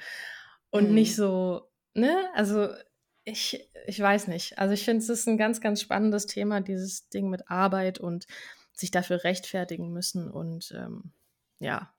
Und 0.70 0.90
mhm. 0.90 0.96
nicht 0.96 1.16
so, 1.16 1.70
ne? 1.94 2.30
Also 2.34 2.70
ich, 3.26 3.70
ich 3.88 4.00
weiß 4.00 4.28
nicht. 4.28 4.60
Also 4.60 4.74
ich 4.74 4.84
finde, 4.84 5.04
es 5.04 5.10
ist 5.10 5.28
ein 5.28 5.38
ganz, 5.38 5.62
ganz 5.62 5.82
spannendes 5.82 6.26
Thema, 6.26 6.62
dieses 6.62 7.10
Ding 7.10 7.30
mit 7.30 7.50
Arbeit 7.50 8.00
und 8.00 8.28
sich 8.74 8.92
dafür 8.92 9.24
rechtfertigen 9.24 9.92
müssen. 9.92 10.30
Und 10.30 10.74
ähm, 10.78 11.14
ja. 11.60 11.94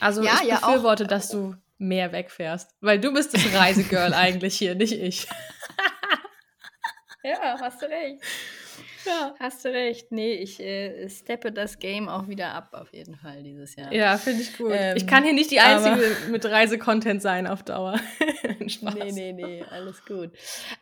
Also 0.00 0.22
ja, 0.22 0.40
ich 0.42 0.50
befürworte, 0.50 1.04
auch, 1.04 1.08
dass 1.08 1.28
du 1.28 1.56
mehr 1.78 2.12
wegfährst. 2.12 2.74
Weil 2.80 3.00
du 3.00 3.12
bist 3.12 3.34
das 3.34 3.52
Reisegirl 3.54 4.12
eigentlich 4.14 4.56
hier, 4.56 4.74
nicht 4.74 4.92
ich. 4.92 5.26
ja, 7.22 7.58
hast 7.60 7.82
du 7.82 7.86
recht. 7.86 8.22
Ja. 9.08 9.34
Hast 9.38 9.64
du 9.64 9.70
recht. 9.70 10.12
Nee, 10.12 10.34
ich 10.34 10.60
äh, 10.60 11.08
steppe 11.08 11.52
das 11.52 11.78
Game 11.78 12.08
auch 12.08 12.28
wieder 12.28 12.52
ab, 12.54 12.70
auf 12.72 12.92
jeden 12.92 13.16
Fall, 13.16 13.42
dieses 13.42 13.74
Jahr. 13.76 13.92
Ja, 13.92 14.18
finde 14.18 14.42
ich 14.42 14.56
gut. 14.56 14.72
Ähm, 14.74 14.96
ich 14.96 15.06
kann 15.06 15.24
hier 15.24 15.32
nicht 15.32 15.50
die 15.50 15.60
Einzige 15.60 16.16
mit 16.30 16.44
Reisecontent 16.44 17.22
sein 17.22 17.46
auf 17.46 17.62
Dauer. 17.62 17.98
Spaß. 18.68 18.94
Nee, 18.94 19.12
nee, 19.12 19.32
nee, 19.32 19.64
alles 19.70 20.04
gut. 20.04 20.30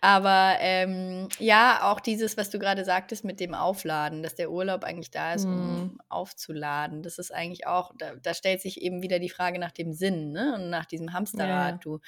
Aber 0.01 0.57
ähm, 0.61 1.29
ja, 1.39 1.81
auch 1.83 2.01
dieses, 2.01 2.37
was 2.37 2.51
du 2.51 2.59
gerade 2.59 2.85
sagtest 2.85 3.25
mit 3.25 3.39
dem 3.41 3.55
Aufladen, 3.55 4.23
dass 4.23 4.35
der 4.35 4.51
Urlaub 4.51 4.85
eigentlich 4.85 5.11
da 5.11 5.35
ist, 5.35 5.45
um 5.45 5.53
mhm. 5.53 5.99
aufzuladen. 6.09 7.03
Das 7.03 7.19
ist 7.19 7.33
eigentlich 7.33 7.67
auch, 7.67 7.93
da, 7.99 8.15
da, 8.17 8.35
stellt 8.35 8.61
sich 8.61 8.81
eben 8.83 9.03
wieder 9.03 9.19
die 9.19 9.29
Frage 9.29 9.59
nach 9.59 9.73
dem 9.73 9.93
Sinn 9.93 10.33
ne? 10.33 10.55
und 10.57 10.71
nach 10.71 10.87
diesem 10.87 11.13
Hamsterrad. 11.13 11.73
Ja. 11.73 11.79
Du 11.81 12.01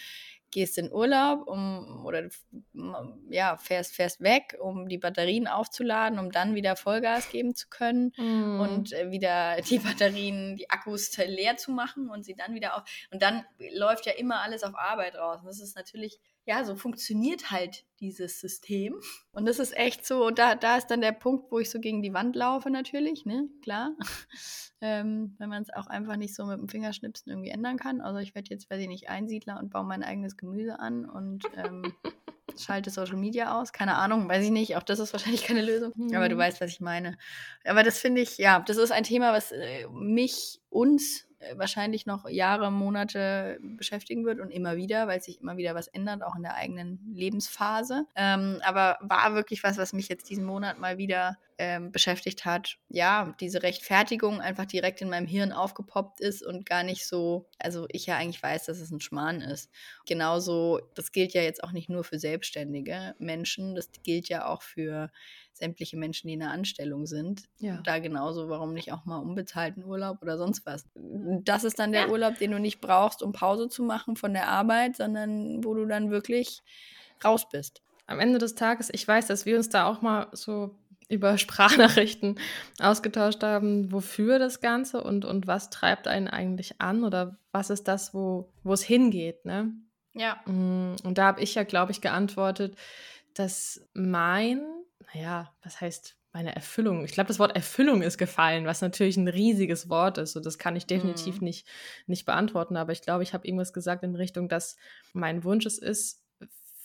gehst 0.50 0.78
in 0.78 0.92
Urlaub 0.92 1.46
um, 1.46 2.04
oder 2.04 2.28
ja, 3.28 3.56
fährst, 3.56 3.94
fährst 3.94 4.20
weg, 4.20 4.56
um 4.60 4.88
die 4.88 4.98
Batterien 4.98 5.46
aufzuladen, 5.46 6.18
um 6.18 6.30
dann 6.30 6.54
wieder 6.54 6.76
Vollgas 6.76 7.30
geben 7.30 7.54
zu 7.54 7.68
können 7.68 8.12
mm. 8.16 8.60
und 8.60 8.92
äh, 8.92 9.10
wieder 9.10 9.60
die 9.62 9.78
Batterien, 9.78 10.56
die 10.56 10.70
Akkus 10.70 11.16
leer 11.16 11.56
zu 11.56 11.70
machen 11.70 12.08
und 12.10 12.24
sie 12.24 12.34
dann 12.34 12.54
wieder 12.54 12.76
auf. 12.76 12.82
Und 13.10 13.22
dann 13.22 13.44
läuft 13.74 14.06
ja 14.06 14.12
immer 14.12 14.40
alles 14.40 14.62
auf 14.62 14.74
Arbeit 14.76 15.16
raus. 15.16 15.40
Und 15.40 15.46
das 15.46 15.60
ist 15.60 15.76
natürlich, 15.76 16.18
ja, 16.48 16.64
so 16.64 16.76
funktioniert 16.76 17.50
halt 17.50 17.84
dieses 18.00 18.40
System. 18.40 18.98
Und 19.32 19.46
das 19.46 19.58
ist 19.58 19.76
echt 19.76 20.06
so, 20.06 20.26
und 20.26 20.38
da, 20.38 20.54
da 20.54 20.78
ist 20.78 20.86
dann 20.86 21.02
der 21.02 21.12
Punkt, 21.12 21.52
wo 21.52 21.58
ich 21.58 21.68
so 21.68 21.78
gegen 21.78 22.02
die 22.02 22.14
Wand 22.14 22.34
laufe, 22.34 22.70
natürlich, 22.70 23.26
ne, 23.26 23.48
klar 23.62 23.94
ähm, 24.80 25.34
wenn 25.38 25.50
man 25.50 25.62
es 25.62 25.70
auch 25.74 25.88
einfach 25.88 26.16
nicht 26.16 26.34
so 26.34 26.46
mit 26.46 26.58
dem 26.58 26.68
Fingerschnipsen 26.68 27.30
irgendwie 27.30 27.50
ändern 27.50 27.76
kann. 27.76 28.00
Also 28.00 28.18
ich 28.18 28.34
werde 28.34 28.48
jetzt, 28.48 28.70
weiß 28.70 28.80
ich 28.80 28.88
nicht, 28.88 29.10
Einsiedler 29.10 29.58
und 29.58 29.68
baue 29.68 29.84
mein 29.84 30.02
eigenes 30.02 30.38
Gemüse 30.38 30.78
an 30.80 31.04
und 31.04 31.44
ähm, 31.56 31.92
schalte 32.58 32.88
Social 32.88 33.16
Media 33.16 33.60
aus. 33.60 33.72
Keine 33.72 33.96
Ahnung, 33.96 34.26
weiß 34.26 34.42
ich 34.42 34.50
nicht. 34.50 34.76
Auch 34.76 34.82
das 34.82 35.00
ist 35.00 35.12
wahrscheinlich 35.12 35.44
keine 35.44 35.62
Lösung. 35.62 35.92
Mhm. 35.96 36.14
Aber 36.14 36.30
du 36.30 36.36
weißt, 36.38 36.62
was 36.62 36.70
ich 36.70 36.80
meine. 36.80 37.18
Aber 37.64 37.82
das 37.82 37.98
finde 37.98 38.22
ich, 38.22 38.38
ja, 38.38 38.60
das 38.60 38.78
ist 38.78 38.90
ein 38.90 39.04
Thema, 39.04 39.34
was 39.34 39.52
äh, 39.52 39.86
mich, 39.88 40.62
uns 40.70 41.27
wahrscheinlich 41.54 42.06
noch 42.06 42.28
Jahre, 42.28 42.70
Monate 42.70 43.58
beschäftigen 43.60 44.24
wird 44.24 44.40
und 44.40 44.50
immer 44.50 44.76
wieder, 44.76 45.06
weil 45.06 45.22
sich 45.22 45.40
immer 45.40 45.56
wieder 45.56 45.74
was 45.74 45.88
ändert, 45.88 46.22
auch 46.22 46.36
in 46.36 46.42
der 46.42 46.54
eigenen 46.54 46.98
Lebensphase. 47.14 48.06
Ähm, 48.14 48.60
aber 48.64 48.98
war 49.00 49.34
wirklich 49.34 49.62
was, 49.62 49.78
was 49.78 49.92
mich 49.92 50.08
jetzt 50.08 50.28
diesen 50.30 50.44
Monat 50.44 50.78
mal 50.78 50.98
wieder 50.98 51.38
ähm, 51.58 51.90
beschäftigt 51.90 52.44
hat. 52.44 52.78
Ja, 52.88 53.34
diese 53.40 53.62
Rechtfertigung 53.62 54.40
einfach 54.40 54.64
direkt 54.64 55.00
in 55.00 55.10
meinem 55.10 55.26
Hirn 55.26 55.52
aufgepoppt 55.52 56.20
ist 56.20 56.42
und 56.44 56.64
gar 56.64 56.84
nicht 56.84 57.06
so, 57.06 57.48
also 57.58 57.86
ich 57.90 58.06
ja 58.06 58.16
eigentlich 58.16 58.42
weiß, 58.42 58.66
dass 58.66 58.78
es 58.78 58.90
ein 58.90 59.00
Schmarrn 59.00 59.40
ist. 59.40 59.70
Genauso, 60.06 60.80
das 60.94 61.10
gilt 61.10 61.34
ja 61.34 61.42
jetzt 61.42 61.64
auch 61.64 61.72
nicht 61.72 61.88
nur 61.88 62.04
für 62.04 62.18
selbstständige 62.18 63.14
Menschen, 63.18 63.74
das 63.74 63.90
gilt 64.04 64.28
ja 64.28 64.46
auch 64.46 64.62
für 64.62 65.10
sämtliche 65.52 65.96
Menschen, 65.96 66.28
die 66.28 66.34
in 66.34 66.40
der 66.40 66.52
Anstellung 66.52 67.06
sind. 67.06 67.48
Ja. 67.58 67.80
Da 67.82 67.98
genauso, 67.98 68.48
warum 68.48 68.72
nicht 68.72 68.92
auch 68.92 69.04
mal 69.04 69.18
unbezahlten 69.18 69.84
Urlaub 69.84 70.22
oder 70.22 70.38
sonst 70.38 70.64
was. 70.64 70.86
Das 70.94 71.64
ist 71.64 71.78
dann 71.78 71.92
der. 71.92 72.08
Urlaub, 72.08 72.38
den 72.38 72.52
du 72.52 72.60
nicht 72.60 72.80
brauchst, 72.80 73.22
um 73.22 73.32
Pause 73.32 73.68
zu 73.68 73.82
machen 73.82 74.14
von 74.14 74.32
der 74.32 74.48
Arbeit, 74.48 74.96
sondern 74.96 75.64
wo 75.64 75.74
du 75.74 75.86
dann 75.86 76.10
wirklich 76.10 76.62
raus 77.24 77.48
bist. 77.48 77.82
Am 78.06 78.20
Ende 78.20 78.38
des 78.38 78.54
Tages, 78.54 78.88
ich 78.92 79.06
weiß, 79.06 79.26
dass 79.26 79.44
wir 79.44 79.56
uns 79.56 79.68
da 79.68 79.86
auch 79.86 80.00
mal 80.00 80.28
so 80.32 80.74
über 81.08 81.38
Sprachnachrichten 81.38 82.38
ausgetauscht 82.80 83.42
haben, 83.42 83.92
wofür 83.92 84.38
das 84.38 84.60
Ganze 84.60 85.02
und, 85.02 85.24
und 85.24 85.46
was 85.46 85.70
treibt 85.70 86.08
einen 86.08 86.28
eigentlich 86.28 86.80
an 86.80 87.04
oder 87.04 87.38
was 87.52 87.70
ist 87.70 87.88
das, 87.88 88.14
wo, 88.14 88.52
wo 88.62 88.72
es 88.72 88.82
hingeht, 88.82 89.44
ne? 89.44 89.72
Ja. 90.14 90.40
Mm, 90.46 90.96
und 91.04 91.18
da 91.18 91.26
habe 91.26 91.42
ich 91.42 91.54
ja, 91.54 91.64
glaube 91.64 91.92
ich, 91.92 92.00
geantwortet, 92.00 92.76
dass 93.34 93.80
mein 93.94 94.60
naja, 95.14 95.52
was 95.62 95.80
heißt 95.80 96.16
meine 96.32 96.54
Erfüllung? 96.54 97.04
Ich 97.04 97.12
glaube, 97.12 97.28
das 97.28 97.38
Wort 97.38 97.56
Erfüllung 97.56 98.02
ist 98.02 98.18
gefallen, 98.18 98.66
was 98.66 98.80
natürlich 98.80 99.16
ein 99.16 99.28
riesiges 99.28 99.88
Wort 99.88 100.18
ist. 100.18 100.36
Und 100.36 100.44
das 100.44 100.58
kann 100.58 100.76
ich 100.76 100.86
definitiv 100.86 101.40
mhm. 101.40 101.44
nicht, 101.44 101.66
nicht 102.06 102.26
beantworten. 102.26 102.76
Aber 102.76 102.92
ich 102.92 103.02
glaube, 103.02 103.22
ich 103.22 103.32
habe 103.32 103.46
irgendwas 103.46 103.72
gesagt 103.72 104.04
in 104.04 104.14
Richtung, 104.14 104.48
dass 104.48 104.76
mein 105.12 105.44
Wunsch 105.44 105.66
es 105.66 105.78
ist, 105.78 106.24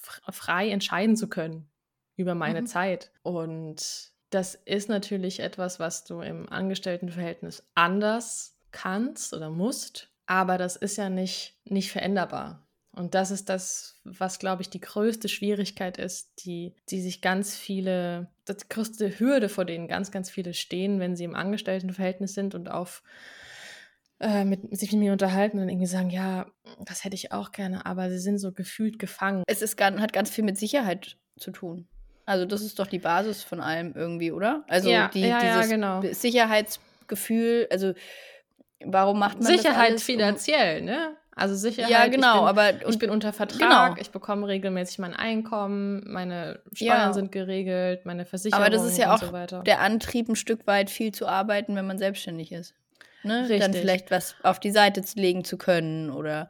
frei 0.02 0.70
entscheiden 0.70 1.16
zu 1.16 1.28
können 1.30 1.70
über 2.16 2.36
meine 2.36 2.62
mhm. 2.62 2.68
Zeit. 2.68 3.12
Und 3.22 4.13
das 4.34 4.56
ist 4.56 4.90
natürlich 4.90 5.40
etwas, 5.40 5.80
was 5.80 6.04
du 6.04 6.22
im 6.22 6.50
Angestelltenverhältnis 6.50 7.64
anders 7.76 8.58
kannst 8.72 9.34
oder 9.34 9.50
musst. 9.50 10.10
Aber 10.26 10.58
das 10.58 10.76
ist 10.76 10.98
ja 10.98 11.10
nicht, 11.10 11.58
nicht 11.66 11.92
veränderbar. 11.92 12.66
Und 12.96 13.16
das 13.16 13.32
ist 13.32 13.50
das, 13.50 14.00
was, 14.04 14.38
glaube 14.38 14.62
ich, 14.62 14.70
die 14.70 14.80
größte 14.80 15.28
Schwierigkeit 15.28 15.98
ist, 15.98 16.46
die, 16.46 16.76
die 16.90 17.02
sich 17.02 17.22
ganz 17.22 17.56
viele, 17.56 18.30
die 18.48 18.54
größte 18.70 19.20
Hürde, 19.20 19.50
vor 19.50 19.66
denen 19.66 19.88
ganz, 19.88 20.12
ganz 20.12 20.30
viele 20.30 20.54
stehen, 20.54 21.00
wenn 21.00 21.16
sie 21.16 21.24
im 21.24 21.36
Angestelltenverhältnis 21.36 22.36
sind 22.36 22.54
und 22.54 22.70
auf 22.70 23.02
äh, 24.20 24.46
mit, 24.46 24.78
sich 24.78 24.92
mit 24.92 25.02
mir 25.02 25.12
unterhalten 25.12 25.60
und 25.60 25.70
irgendwie 25.70 25.88
sagen, 25.88 26.12
ja, 26.12 26.46
das 26.86 27.04
hätte 27.04 27.16
ich 27.16 27.32
auch 27.32 27.52
gerne, 27.52 27.86
aber 27.86 28.12
sie 28.12 28.20
sind 28.20 28.38
so 28.38 28.52
gefühlt 28.52 29.00
gefangen. 29.00 29.44
Es 29.48 29.64
ist, 29.64 29.82
hat 29.82 30.14
ganz 30.14 30.30
viel 30.30 30.44
mit 30.44 30.58
Sicherheit 30.58 31.18
zu 31.40 31.52
tun. 31.52 31.88
Also 32.26 32.46
das 32.46 32.62
ist 32.62 32.80
doch 32.80 32.88
die 32.88 33.00
Basis 33.00 33.44
von 33.44 33.60
allem 33.60 33.94
irgendwie, 33.96 34.32
oder? 34.32 34.64
Also 34.68 34.90
ja, 34.90 35.10
die, 35.10 35.22
ja, 35.22 35.40
dieses 35.40 35.70
ja, 35.70 35.76
genau. 35.76 36.02
Sicherheitsgefühl, 36.14 37.68
also 37.70 37.94
warum 38.86 39.20
macht 39.20 39.42
man 39.42 39.48
Sicherheit 39.48 39.76
das 39.76 39.90
alles, 39.90 40.04
finanziell, 40.04 40.82
ne? 40.82 41.16
Also 41.36 41.56
Sicherheit. 41.56 41.90
Ja, 41.90 42.08
genau, 42.08 42.48
ich 42.48 42.54
bin, 42.54 42.60
aber 42.60 42.90
ich 42.90 43.00
bin 43.00 43.10
unter 43.10 43.34
Vertrag, 43.34 43.60
genau. 43.60 43.96
ich 44.00 44.12
bekomme 44.12 44.48
regelmäßig 44.48 45.00
mein 45.00 45.16
Einkommen, 45.16 46.04
meine 46.06 46.60
Steuern 46.74 46.90
ja. 46.90 47.14
sind 47.14 47.32
geregelt, 47.32 48.06
meine 48.06 48.26
Versicherung 48.26 48.64
Aber 48.64 48.70
das 48.70 48.86
ist 48.86 48.98
ja 48.98 49.14
auch 49.14 49.50
so 49.50 49.62
der 49.64 49.82
Antrieb, 49.82 50.30
ein 50.30 50.36
Stück 50.36 50.68
weit 50.68 50.92
viel 50.92 51.12
zu 51.12 51.28
arbeiten, 51.28 51.76
wenn 51.76 51.88
man 51.88 51.98
selbstständig 51.98 52.52
ist. 52.52 52.76
Ne? 53.24 53.48
Dann 53.48 53.74
vielleicht 53.74 54.12
was 54.12 54.36
auf 54.44 54.60
die 54.60 54.72
Seite 54.72 55.02
legen 55.16 55.44
zu 55.44 55.58
können 55.58 56.12
oder 56.12 56.50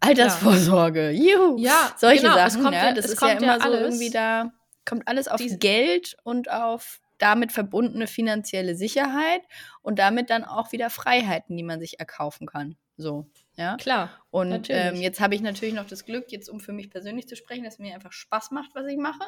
Altersvorsorge. 0.00 1.10
Ja. 1.10 1.34
Juhu. 1.34 1.58
Ja, 1.58 1.92
solche 1.96 2.22
genau, 2.22 2.34
Sachen. 2.34 2.62
Kommt, 2.62 2.74
ja, 2.74 2.92
das 2.92 3.06
ist 3.06 3.20
ja 3.20 3.32
immer 3.32 3.60
so 3.60 3.70
irgendwie 3.70 4.10
da 4.10 4.52
kommt 4.84 5.08
alles 5.08 5.28
auf 5.28 5.40
Geld 5.40 6.16
und 6.24 6.50
auf 6.50 7.00
damit 7.18 7.52
verbundene 7.52 8.08
finanzielle 8.08 8.74
Sicherheit 8.74 9.42
und 9.80 9.98
damit 9.98 10.28
dann 10.28 10.44
auch 10.44 10.72
wieder 10.72 10.90
Freiheiten, 10.90 11.56
die 11.56 11.62
man 11.62 11.78
sich 11.78 12.00
erkaufen 12.00 12.46
kann. 12.46 12.76
So. 12.96 13.26
Ja, 13.54 13.76
klar. 13.76 14.10
Und 14.30 14.68
ähm, 14.70 14.96
jetzt 14.96 15.20
habe 15.20 15.34
ich 15.34 15.40
natürlich 15.40 15.74
noch 15.74 15.86
das 15.86 16.04
Glück, 16.04 16.32
jetzt 16.32 16.48
um 16.48 16.58
für 16.58 16.72
mich 16.72 16.90
persönlich 16.90 17.28
zu 17.28 17.36
sprechen, 17.36 17.64
dass 17.64 17.74
es 17.74 17.78
mir 17.78 17.94
einfach 17.94 18.12
Spaß 18.12 18.50
macht, 18.50 18.70
was 18.74 18.86
ich 18.86 18.96
mache. 18.96 19.20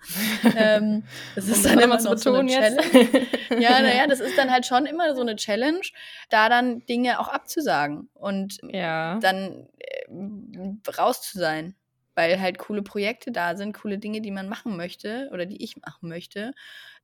ähm, 0.56 1.04
das 1.34 1.48
ist 1.48 1.64
dann 1.64 1.78
immer 1.78 1.98
so, 2.00 2.14
so 2.16 2.34
eine 2.34 2.50
Challenge. 2.50 3.26
ja, 3.58 3.80
naja, 3.80 4.06
das 4.06 4.20
ist 4.20 4.36
dann 4.36 4.50
halt 4.50 4.66
schon 4.66 4.86
immer 4.86 5.14
so 5.14 5.22
eine 5.22 5.36
Challenge, 5.36 5.80
da 6.28 6.48
dann 6.48 6.84
Dinge 6.86 7.20
auch 7.20 7.28
abzusagen 7.28 8.10
und 8.14 8.58
ja. 8.64 9.18
dann 9.20 9.66
äh, 9.78 10.90
raus 10.98 11.22
zu 11.22 11.38
sein. 11.38 11.74
Weil 12.14 12.40
halt 12.40 12.58
coole 12.58 12.82
Projekte 12.82 13.32
da 13.32 13.56
sind, 13.56 13.74
coole 13.74 13.98
Dinge, 13.98 14.20
die 14.20 14.30
man 14.30 14.48
machen 14.48 14.76
möchte 14.76 15.28
oder 15.32 15.46
die 15.46 15.62
ich 15.62 15.76
machen 15.78 16.08
möchte, 16.08 16.52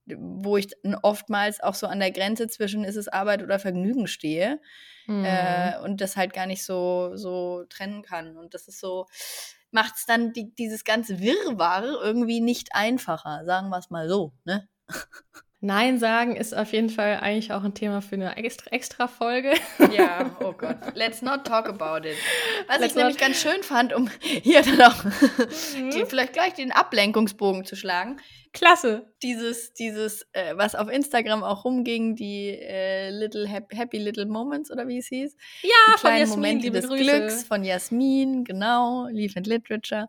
wo 0.06 0.56
ich 0.56 0.72
oftmals 1.02 1.60
auch 1.60 1.74
so 1.74 1.86
an 1.86 2.00
der 2.00 2.10
Grenze 2.10 2.48
zwischen 2.48 2.84
ist 2.84 2.96
es 2.96 3.08
Arbeit 3.08 3.42
oder 3.42 3.58
Vergnügen 3.58 4.06
stehe 4.06 4.60
mhm. 5.06 5.24
äh, 5.24 5.78
und 5.82 6.00
das 6.00 6.16
halt 6.16 6.32
gar 6.32 6.46
nicht 6.46 6.64
so, 6.64 7.16
so 7.16 7.64
trennen 7.68 8.02
kann. 8.02 8.36
Und 8.36 8.54
das 8.54 8.68
ist 8.68 8.80
so, 8.80 9.06
macht 9.70 9.96
es 9.96 10.06
dann 10.06 10.32
die, 10.32 10.54
dieses 10.54 10.84
ganze 10.84 11.20
Wirrwarr 11.20 11.84
irgendwie 12.02 12.40
nicht 12.40 12.74
einfacher, 12.74 13.44
sagen 13.44 13.68
wir 13.70 13.78
es 13.78 13.90
mal 13.90 14.08
so, 14.08 14.32
ne? 14.44 14.68
Nein 15.62 15.98
sagen 15.98 16.36
ist 16.36 16.56
auf 16.56 16.72
jeden 16.72 16.88
Fall 16.88 17.18
eigentlich 17.20 17.52
auch 17.52 17.62
ein 17.62 17.74
Thema 17.74 18.00
für 18.00 18.14
eine 18.14 18.36
extra, 18.38 18.70
extra 18.70 19.08
Folge. 19.08 19.52
Ja, 19.92 20.30
oh 20.40 20.52
Gott. 20.52 20.76
Let's 20.94 21.20
not 21.20 21.44
talk 21.44 21.68
about 21.68 22.06
it. 22.06 22.16
Was 22.66 22.78
Let's 22.78 22.92
ich 22.92 22.96
nämlich 22.96 23.18
ganz 23.18 23.40
schön 23.40 23.62
fand, 23.62 23.92
um 23.92 24.08
hier 24.20 24.62
dann 24.62 24.80
auch 24.82 25.04
mhm. 25.04 25.90
die, 25.90 26.04
vielleicht 26.06 26.32
gleich 26.32 26.54
den 26.54 26.72
Ablenkungsbogen 26.72 27.64
zu 27.64 27.76
schlagen. 27.76 28.20
Klasse. 28.52 29.12
Dieses, 29.22 29.72
dieses, 29.74 30.26
äh, 30.32 30.56
was 30.56 30.74
auf 30.74 30.90
Instagram 30.90 31.44
auch 31.44 31.64
rumging, 31.64 32.16
die 32.16 32.48
äh, 32.48 33.10
Little 33.10 33.46
Happy, 33.46 33.76
Happy, 33.76 33.98
Little 33.98 34.26
Moments 34.26 34.70
oder 34.72 34.88
wie 34.88 34.98
es 34.98 35.06
hieß. 35.06 35.36
Ja, 35.62 35.70
die 35.94 36.00
von 36.00 36.10
Jasmin, 36.10 36.36
Momente 36.36 36.70
des 36.70 36.88
Grüße. 36.88 37.04
Glücks 37.04 37.44
von 37.44 37.62
Jasmin, 37.62 38.44
genau, 38.44 39.06
Leaf 39.10 39.36
and 39.36 39.46
Literature. 39.46 40.08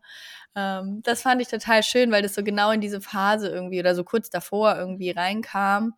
Ähm, 0.56 1.02
das 1.04 1.22
fand 1.22 1.42
ich 1.42 1.50
total 1.50 1.84
schön, 1.84 2.12
weil 2.12 2.24
das 2.24 2.34
so 2.34 2.44
genau 2.44 2.72
in 2.72 2.82
diese 2.82 3.00
Phase 3.00 3.50
irgendwie 3.50 3.80
oder 3.80 3.94
so 3.94 4.04
kurz 4.04 4.30
davor 4.30 4.76
irgendwie 4.76 5.12
reinkam. 5.12 5.94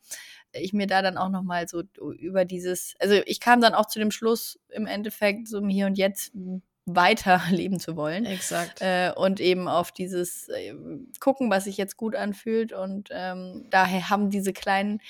Ich 0.51 0.73
mir 0.73 0.85
da 0.85 1.01
dann 1.01 1.17
auch 1.17 1.29
noch 1.29 1.43
mal 1.43 1.67
so 1.67 1.81
über 2.19 2.45
dieses, 2.45 2.93
also 2.99 3.15
ich 3.25 3.39
kam 3.39 3.61
dann 3.61 3.73
auch 3.73 3.87
zu 3.87 3.99
dem 3.99 4.11
Schluss 4.11 4.59
im 4.69 4.85
Endeffekt 4.85 5.47
so 5.47 5.57
im 5.59 5.69
Hier 5.69 5.87
und 5.87 5.97
Jetzt 5.97 6.33
weiter 6.85 7.41
leben 7.49 7.79
zu 7.79 7.95
wollen. 7.95 8.25
Exakt. 8.25 8.81
Äh, 8.81 9.11
und 9.15 9.39
eben 9.39 9.67
auf 9.67 9.91
dieses 9.91 10.49
äh, 10.49 10.73
gucken, 11.19 11.49
was 11.49 11.65
sich 11.65 11.77
jetzt 11.77 11.97
gut 11.97 12.15
anfühlt. 12.15 12.73
Und 12.73 13.09
ähm, 13.11 13.65
daher 13.69 14.09
haben 14.09 14.29
diese 14.29 14.53
kleinen 14.53 15.01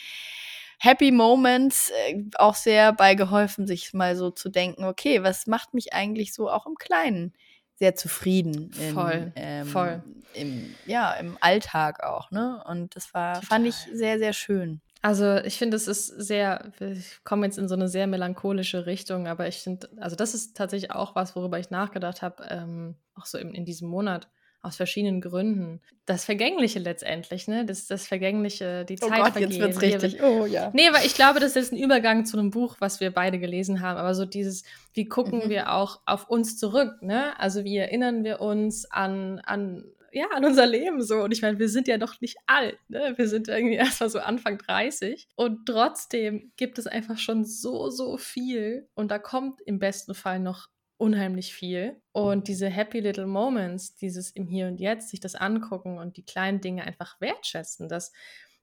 Happy 0.79 1.11
Moments 1.11 1.91
äh, 2.07 2.23
auch 2.35 2.55
sehr 2.55 2.93
bei 2.93 3.15
geholfen, 3.15 3.67
sich 3.67 3.93
mal 3.93 4.15
so 4.15 4.29
zu 4.29 4.49
denken, 4.49 4.83
okay, 4.83 5.23
was 5.23 5.47
macht 5.47 5.73
mich 5.73 5.93
eigentlich 5.93 6.33
so 6.33 6.49
auch 6.49 6.65
im 6.65 6.75
Kleinen 6.75 7.33
sehr 7.75 7.95
zufrieden. 7.95 8.71
In, 8.79 8.93
voll, 8.93 9.31
ähm, 9.35 9.65
voll. 9.65 10.03
Im, 10.33 10.75
ja, 10.85 11.13
im 11.13 11.37
Alltag 11.41 12.03
auch, 12.03 12.31
ne? 12.31 12.63
Und 12.67 12.95
das 12.95 13.13
war, 13.13 13.35
Total. 13.35 13.47
fand 13.47 13.67
ich 13.67 13.75
sehr, 13.75 14.19
sehr 14.19 14.33
schön. 14.33 14.81
Also 15.03 15.35
ich 15.35 15.57
finde, 15.57 15.75
es 15.75 15.89
ist 15.89 16.07
sehr, 16.07 16.71
ich 16.79 17.25
komme 17.25 17.45
jetzt 17.45 17.57
in 17.57 17.67
so 17.67 17.75
eine 17.75 17.89
sehr 17.89 18.07
melancholische 18.07 18.85
Richtung, 18.85 19.27
aber 19.27 19.49
ich 19.49 19.57
finde, 19.57 19.89
also 19.99 20.15
das 20.15 20.33
ist 20.33 20.55
tatsächlich 20.55 20.91
auch 20.91 21.13
was, 21.13 21.35
worüber 21.35 21.59
ich 21.59 21.71
nachgedacht 21.71 22.21
habe, 22.21 22.45
ähm, 22.49 22.95
auch 23.13 23.25
so 23.25 23.37
in, 23.37 23.53
in 23.53 23.65
diesem 23.65 23.89
Monat 23.89 24.29
aus 24.61 24.77
verschiedenen 24.77 25.19
Gründen. 25.19 25.81
Das 26.05 26.23
Vergängliche 26.23 26.79
letztendlich, 26.79 27.49
ne? 27.49 27.65
Das, 27.65 27.85
das 27.87 28.07
Vergängliche, 28.07 28.85
die 28.85 28.97
oh 29.01 29.09
Zeit 29.09 29.33
Gott, 29.33 29.35
jetzt 29.41 29.59
wird's 29.59 29.81
richtig. 29.81 30.23
Oh 30.23 30.45
ja. 30.45 30.71
Nee, 30.73 30.87
weil 30.93 31.05
ich 31.05 31.15
glaube, 31.15 31.41
das 31.41 31.57
ist 31.57 31.73
ein 31.73 31.77
Übergang 31.77 32.25
zu 32.25 32.39
einem 32.39 32.49
Buch, 32.49 32.77
was 32.79 33.01
wir 33.01 33.11
beide 33.11 33.39
gelesen 33.39 33.81
haben. 33.81 33.97
Aber 33.97 34.15
so 34.15 34.23
dieses, 34.23 34.63
wie 34.93 35.03
gucken 35.03 35.41
mhm. 35.45 35.49
wir 35.49 35.73
auch 35.73 35.99
auf 36.05 36.29
uns 36.29 36.57
zurück, 36.57 37.01
ne? 37.01 37.37
Also 37.37 37.65
wie 37.65 37.75
erinnern 37.75 38.23
wir 38.23 38.39
uns 38.39 38.89
an, 38.89 39.39
an 39.39 39.83
ja, 40.13 40.27
an 40.31 40.45
unser 40.45 40.67
Leben 40.67 41.01
so. 41.01 41.23
Und 41.23 41.31
ich 41.31 41.41
meine, 41.41 41.59
wir 41.59 41.69
sind 41.69 41.87
ja 41.87 41.97
noch 41.97 42.21
nicht 42.21 42.37
alt, 42.45 42.77
ne? 42.87 43.13
Wir 43.17 43.27
sind 43.27 43.47
irgendwie 43.47 43.75
erst 43.75 43.99
mal 43.99 44.09
so 44.09 44.19
Anfang 44.19 44.57
30. 44.59 45.27
Und 45.35 45.65
trotzdem 45.65 46.53
gibt 46.55 46.77
es 46.77 46.87
einfach 46.87 47.17
schon 47.17 47.45
so, 47.45 47.89
so 47.89 48.17
viel. 48.17 48.87
Und 48.93 49.09
da 49.09 49.19
kommt 49.19 49.61
im 49.61 49.79
besten 49.79 50.13
Fall 50.13 50.39
noch 50.39 50.67
unheimlich 50.97 51.53
viel. 51.53 51.99
Und 52.11 52.47
diese 52.47 52.69
Happy 52.69 52.99
Little 52.99 53.25
Moments, 53.25 53.95
dieses 53.95 54.31
im 54.31 54.47
Hier 54.47 54.67
und 54.67 54.79
Jetzt, 54.79 55.09
sich 55.09 55.19
das 55.19 55.35
angucken 55.35 55.97
und 55.97 56.15
die 56.15 56.25
kleinen 56.25 56.61
Dinge 56.61 56.83
einfach 56.83 57.19
wertschätzen, 57.19 57.89
das, 57.89 58.13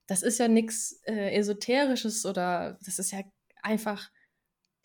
das 0.07 0.23
ist 0.23 0.39
ja 0.39 0.49
nichts 0.49 1.03
äh, 1.05 1.37
Esoterisches 1.37 2.25
oder 2.25 2.79
das 2.85 2.99
ist 2.99 3.11
ja 3.11 3.21
einfach 3.63 4.11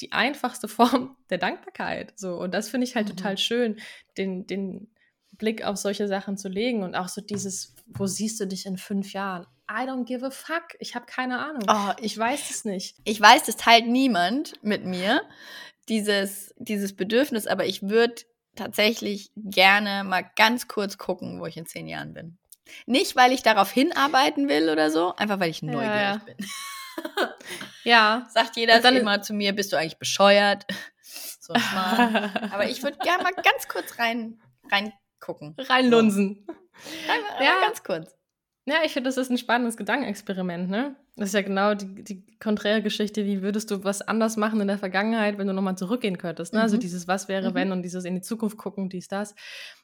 die 0.02 0.12
einfachste 0.12 0.68
Form 0.68 1.16
der 1.30 1.38
Dankbarkeit. 1.38 2.14
So. 2.18 2.38
Und 2.38 2.54
das 2.56 2.70
finde 2.70 2.86
ich 2.86 2.96
halt 2.96 3.08
mhm. 3.08 3.18
total 3.18 3.38
schön, 3.38 3.80
den, 4.18 4.48
den 4.48 4.92
Blick 5.38 5.64
auf 5.64 5.78
solche 5.78 6.08
Sachen 6.08 6.38
zu 6.38 6.50
legen 6.50 6.84
und 6.84 6.96
auch 6.96 7.08
so 7.08 7.22
dieses, 7.22 7.74
wo 7.88 8.06
siehst 8.06 8.40
du 8.40 8.48
dich 8.48 8.66
in 8.66 8.78
fünf 8.78 9.14
Jahren? 9.14 9.46
I 9.70 9.88
don't 9.88 10.06
give 10.06 10.26
a 10.26 10.30
fuck. 10.30 10.76
Ich 10.80 10.96
habe 10.96 11.06
keine 11.06 11.40
Ahnung. 11.40 11.64
Oh, 11.68 11.94
ich 12.02 12.18
weiß 12.18 12.52
es 12.52 12.66
nicht. 12.66 12.98
Ich 13.04 13.20
weiß, 13.20 13.44
das 13.44 13.56
teilt 13.56 13.88
niemand 13.88 14.54
mit 14.64 14.86
mir 14.86 15.22
dieses, 15.90 16.54
dieses 16.58 16.96
Bedürfnis, 16.96 17.48
aber 17.48 17.66
ich 17.66 17.84
würde 17.84 18.16
tatsächlich 18.56 19.32
gerne 19.36 20.04
mal 20.04 20.24
ganz 20.36 20.68
kurz 20.68 20.98
gucken, 20.98 21.40
wo 21.40 21.46
ich 21.46 21.58
in 21.58 21.66
zehn 21.66 21.88
Jahren 21.88 22.14
bin. 22.14 22.38
Nicht, 22.86 23.16
weil 23.16 23.32
ich 23.32 23.44
darauf 23.44 23.72
hinarbeiten 23.72 24.48
will 24.50 24.70
oder 24.70 24.90
so, 24.90 25.16
einfach 25.16 25.40
weil 25.40 25.50
ich 25.50 25.62
neugierig 25.62 25.86
ja, 25.88 26.22
bin. 26.26 26.38
ja. 27.84 28.28
Sagt 28.34 28.58
jeder 28.58 28.80
dann 28.80 28.96
immer 28.96 29.22
zu 29.22 29.34
mir, 29.34 29.54
bist 29.54 29.72
du 29.72 29.78
eigentlich 29.78 30.00
bescheuert? 30.00 30.66
so. 31.40 31.54
Aber 31.54 32.68
ich 32.68 32.82
würde 32.84 32.98
gerne 33.00 33.24
mal 33.24 33.34
ganz 33.34 33.68
kurz 33.68 34.00
rein, 34.00 34.40
reingucken. 35.26 35.56
Reinlunsen. 35.58 36.46
So. 36.48 37.44
ja, 37.44 37.62
ganz 37.66 37.84
kurz. 37.84 38.16
Ja, 38.68 38.78
ich 38.84 38.94
finde, 38.94 39.10
das 39.10 39.18
ist 39.18 39.30
ein 39.30 39.38
spannendes 39.38 39.78
Gedankenexperiment, 39.78 40.70
ne? 40.70 40.96
Das 41.16 41.30
ist 41.30 41.36
ja 41.36 41.44
genau 41.44 41.76
die, 41.76 42.04
die 42.04 42.26
konträre 42.40 42.82
Geschichte, 42.82 43.26
wie 43.26 43.42
würdest 43.42 43.70
du 43.70 43.84
was 43.84 44.02
anders 44.02 44.38
machen 44.38 44.60
in 44.60 44.68
der 44.68 44.80
Vergangenheit, 44.80 45.38
wenn 45.38 45.48
du 45.48 45.54
nochmal 45.54 45.78
zurückgehen 45.78 46.18
könntest, 46.18 46.54
ne? 46.54 46.62
Also 46.62 46.74
mhm. 46.74 46.78
Also 46.78 46.82
dieses 46.82 47.08
Was 47.08 47.28
wäre, 47.28 47.52
mhm. 47.52 47.56
wenn 47.56 47.72
und 47.72 47.84
dieses 47.84 48.06
in 48.06 48.16
die 48.16 48.22
Zukunft 48.22 48.58
gucken, 48.58 48.90
dies, 48.90 49.08
das. 49.08 49.36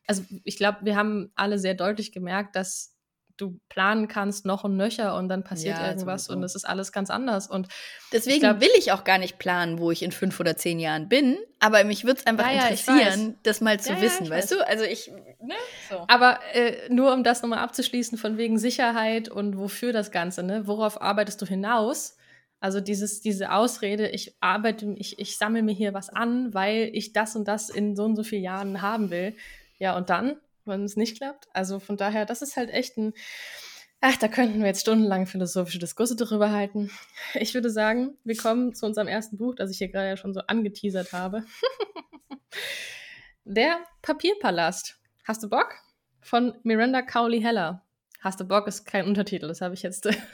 Also 0.08 0.24
ich 0.44 0.58
glaube, 0.58 0.80
wir 0.82 0.96
haben 0.96 1.32
alle 1.36 1.60
sehr 1.60 1.76
deutlich 1.76 2.12
gemerkt, 2.12 2.56
dass 2.56 2.98
du 3.38 3.60
planen 3.70 4.08
kannst 4.08 4.46
noch 4.46 4.64
und 4.64 4.78
nöcher 4.78 5.16
und 5.16 5.30
dann 5.30 5.44
passiert 5.44 5.78
ja, 5.78 5.90
irgendwas 5.90 6.26
sowieso. 6.26 6.38
und 6.38 6.44
es 6.44 6.56
ist 6.56 6.66
alles 6.66 6.92
ganz 6.92 7.10
anders. 7.10 7.48
Und 7.48 7.68
deswegen 8.12 8.36
ich 8.36 8.42
glaub, 8.42 8.62
will 8.62 8.72
ich 8.78 8.92
auch 8.92 9.04
gar 9.04 9.18
nicht 9.18 9.40
planen, 9.40 9.80
wo 9.80 9.92
ich 9.92 10.04
in 10.04 10.12
fünf 10.12 10.40
oder 10.40 10.58
zehn 10.58 10.80
Jahren 10.80 11.10
bin, 11.10 11.38
aber 11.60 11.84
mich 11.84 12.04
würde 12.06 12.20
es 12.20 12.28
einfach 12.28 12.52
ja, 12.52 12.68
interessieren, 12.68 13.38
das 13.44 13.62
mal 13.62 13.80
zu 13.80 13.94
ja, 13.94 14.02
wissen, 14.02 14.30
weißt 14.30 14.52
weiß. 14.52 14.60
du? 14.60 14.68
Also 14.68 14.84
ich, 14.84 15.12
ne? 15.42 15.56
So. 15.90 16.04
Aber 16.08 16.40
äh, 16.54 16.90
nur 16.90 17.14
um 17.14 17.24
das 17.24 17.42
nochmal 17.42 17.60
abzuschließen, 17.60 18.18
von 18.18 18.38
wegen 18.38 18.58
Sicherheit 18.58 19.30
und 19.30 19.58
wofür 19.58 19.94
das 19.94 20.12
Ganze, 20.12 20.44
ne? 20.44 20.68
Worauf 20.68 21.02
arbeitest 21.02 21.42
du 21.42 21.46
hinaus? 21.46 22.18
Also 22.62 22.80
dieses, 22.80 23.22
diese 23.22 23.52
Ausrede, 23.52 24.10
ich 24.10 24.36
arbeite, 24.40 24.94
ich, 24.98 25.18
ich 25.18 25.38
sammle 25.38 25.64
mir 25.64 25.74
hier 25.74 25.96
was 25.96 26.10
an, 26.10 26.54
weil 26.54 26.92
ich 26.94 27.12
das 27.12 27.36
und 27.36 27.48
das 27.48 27.72
in 27.72 27.96
so 27.96 28.04
und 28.04 28.16
so 28.16 28.24
vielen 28.24 28.44
Jahren 28.44 28.84
haben 28.84 29.10
will. 29.10 29.36
Ja, 29.80 29.98
und 29.98 30.12
dann? 30.12 30.36
Wenn 30.66 30.84
es 30.84 30.96
nicht 30.96 31.18
klappt. 31.18 31.48
Also 31.54 31.80
von 31.80 31.98
daher, 31.98 32.26
das 32.26 32.42
ist 32.42 32.58
halt 32.58 32.70
echt 32.70 32.98
ein, 32.98 33.14
ach, 34.02 34.18
da 34.18 34.28
könnten 34.28 34.60
wir 34.60 34.68
jetzt 34.68 34.82
stundenlang 34.82 35.28
philosophische 35.28 35.80
Diskurse 35.80 36.16
darüber 36.16 36.52
halten. 36.52 36.92
Ich 37.36 37.54
würde 37.54 37.70
sagen, 37.70 38.18
wir 38.24 38.38
kommen 38.38 38.74
zu 38.74 38.86
unserem 38.86 39.08
ersten 39.08 39.38
Buch, 39.38 39.56
das 39.56 39.72
ich 39.72 39.78
hier 39.78 39.90
gerade 39.90 40.10
ja 40.10 40.18
schon 40.18 40.34
so 40.34 40.42
angeteasert 40.42 41.14
habe. 41.14 41.46
Der 43.44 43.80
Papierpalast. 44.02 45.00
Hast 45.24 45.44
du 45.44 45.50
Bock? 45.50 45.76
Von 46.22 46.54
Miranda 46.64 47.02
Cowley 47.02 47.42
Heller. 47.42 47.84
Hast 48.22 48.40
du 48.40 48.46
Bock 48.46 48.68
ist 48.68 48.86
kein 48.86 49.06
Untertitel, 49.08 49.48
das 49.48 49.62
habe 49.62 49.74
ich 49.74 49.82
jetzt 49.82 50.04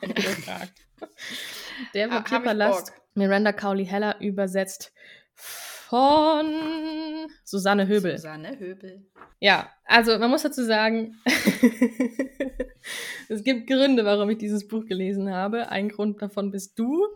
gefragt. 0.00 0.72
Der 1.94 2.10
ah, 2.10 2.20
Papierpalast. 2.20 2.92
Miranda 3.14 3.52
Cowley 3.52 3.86
Heller 3.86 4.20
übersetzt 4.20 4.92
von 5.88 7.30
Susanne 7.44 7.88
Höbel. 7.88 8.18
Susanne 8.18 8.58
Höbel. 8.58 9.06
Ja, 9.40 9.70
also 9.86 10.18
man 10.18 10.30
muss 10.30 10.42
dazu 10.42 10.62
sagen, 10.62 11.16
es 13.30 13.42
gibt 13.42 13.68
Gründe, 13.68 14.04
warum 14.04 14.28
ich 14.28 14.36
dieses 14.36 14.68
Buch 14.68 14.84
gelesen 14.84 15.32
habe. 15.32 15.70
Ein 15.70 15.88
Grund 15.88 16.20
davon 16.20 16.50
bist 16.50 16.78
du, 16.78 17.06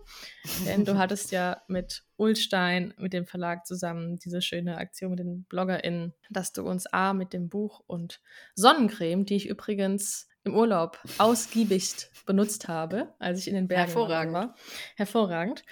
denn 0.67 0.87
du 0.87 0.95
hattest 0.99 1.33
ja 1.33 1.61
mit 1.69 2.05
Ulstein, 2.17 2.95
mit 2.97 3.13
dem 3.13 3.27
Verlag 3.27 3.67
zusammen 3.67 4.19
diese 4.19 4.41
schöne 4.41 4.79
Aktion 4.79 5.11
mit 5.11 5.19
den 5.19 5.45
BloggerInnen, 5.45 6.15
dass 6.31 6.55
du 6.55 6.63
uns 6.63 6.87
A 6.87 7.13
mit 7.13 7.35
dem 7.35 7.51
Buch 7.51 7.83
und 7.87 8.23
Sonnencreme, 8.55 9.27
die 9.27 9.37
ich 9.37 9.49
übrigens 9.49 10.29
im 10.45 10.55
Urlaub 10.55 10.99
ausgiebigst 11.19 12.25
benutzt 12.25 12.69
habe, 12.69 13.13
als 13.19 13.39
ich 13.39 13.49
in 13.49 13.55
den 13.55 13.69
Bergen 13.69 13.85
Hervorragend. 13.85 14.33
war. 14.33 14.55
Hervorragend 14.97 15.63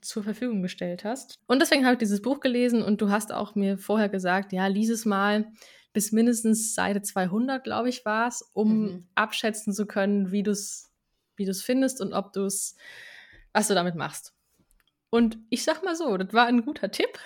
zur 0.00 0.22
Verfügung 0.22 0.62
gestellt 0.62 1.04
hast. 1.04 1.38
Und 1.46 1.60
deswegen 1.60 1.84
habe 1.84 1.94
ich 1.94 1.98
dieses 1.98 2.22
Buch 2.22 2.40
gelesen 2.40 2.82
und 2.82 3.00
du 3.00 3.10
hast 3.10 3.32
auch 3.32 3.54
mir 3.54 3.78
vorher 3.78 4.08
gesagt, 4.08 4.52
ja, 4.52 4.66
lies 4.66 4.90
es 4.90 5.04
mal 5.04 5.46
bis 5.92 6.12
mindestens 6.12 6.74
Seite 6.74 7.02
200, 7.02 7.62
glaube 7.62 7.88
ich, 7.88 8.04
war 8.04 8.26
es, 8.28 8.42
um 8.52 8.82
mhm. 8.82 9.06
abschätzen 9.14 9.72
zu 9.72 9.86
können, 9.86 10.32
wie 10.32 10.42
du 10.42 10.50
es 10.50 10.90
wie 11.36 11.44
du's 11.44 11.62
findest 11.62 12.00
und 12.00 12.12
ob 12.12 12.32
du 12.32 12.44
es, 12.44 12.76
was 13.52 13.68
du 13.68 13.74
damit 13.74 13.94
machst. 13.94 14.32
Und 15.10 15.38
ich 15.48 15.62
sag 15.62 15.84
mal 15.84 15.94
so, 15.94 16.16
das 16.16 16.32
war 16.32 16.46
ein 16.46 16.64
guter 16.64 16.90
Tipp, 16.90 17.18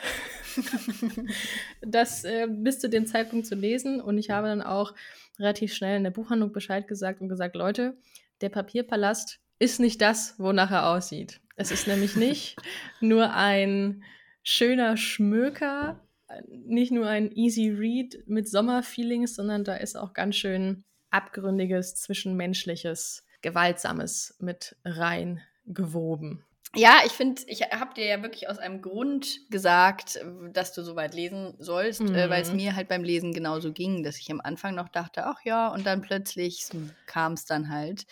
das 1.80 2.24
äh, 2.24 2.46
bis 2.48 2.80
zu 2.80 2.88
dem 2.88 3.06
Zeitpunkt 3.06 3.46
zu 3.46 3.54
lesen. 3.54 4.00
Und 4.00 4.18
ich 4.18 4.30
habe 4.30 4.48
dann 4.48 4.62
auch 4.62 4.94
relativ 5.38 5.74
schnell 5.74 5.96
in 5.96 6.04
der 6.04 6.10
Buchhandlung 6.10 6.52
Bescheid 6.52 6.86
gesagt 6.86 7.20
und 7.20 7.28
gesagt, 7.28 7.56
Leute, 7.56 7.96
der 8.40 8.50
Papierpalast 8.50 9.40
ist 9.58 9.80
nicht 9.80 10.00
das, 10.00 10.34
wonach 10.38 10.70
er 10.70 10.90
aussieht. 10.90 11.40
Es 11.58 11.72
ist 11.72 11.88
nämlich 11.88 12.14
nicht 12.14 12.56
nur 13.00 13.34
ein 13.34 14.04
schöner 14.44 14.96
Schmöker, 14.96 16.00
nicht 16.46 16.92
nur 16.92 17.08
ein 17.08 17.32
easy 17.32 17.68
read 17.68 18.22
mit 18.26 18.48
Sommerfeelings, 18.48 19.34
sondern 19.34 19.64
da 19.64 19.74
ist 19.74 19.96
auch 19.96 20.12
ganz 20.12 20.36
schön 20.36 20.84
abgründiges, 21.10 21.96
zwischenmenschliches, 21.96 23.26
gewaltsames 23.42 24.36
mit 24.38 24.76
rein 24.84 25.42
gewoben. 25.66 26.44
Ja, 26.76 27.00
ich 27.06 27.12
finde, 27.12 27.42
ich 27.46 27.62
habe 27.62 27.94
dir 27.94 28.06
ja 28.06 28.22
wirklich 28.22 28.48
aus 28.48 28.58
einem 28.58 28.80
Grund 28.80 29.40
gesagt, 29.50 30.20
dass 30.52 30.74
du 30.74 30.82
so 30.82 30.94
weit 30.94 31.14
lesen 31.14 31.54
sollst, 31.58 32.02
mhm. 32.02 32.14
äh, 32.14 32.30
weil 32.30 32.42
es 32.42 32.50
mhm. 32.50 32.56
mir 32.56 32.76
halt 32.76 32.88
beim 32.88 33.02
Lesen 33.02 33.32
genauso 33.32 33.72
ging, 33.72 34.04
dass 34.04 34.18
ich 34.18 34.30
am 34.30 34.40
Anfang 34.40 34.74
noch 34.76 34.90
dachte, 34.90 35.24
ach 35.26 35.40
ja, 35.44 35.68
und 35.68 35.86
dann 35.86 36.02
plötzlich 36.02 36.68
kam 37.06 37.32
es 37.32 37.46
dann 37.46 37.70
halt 37.70 38.06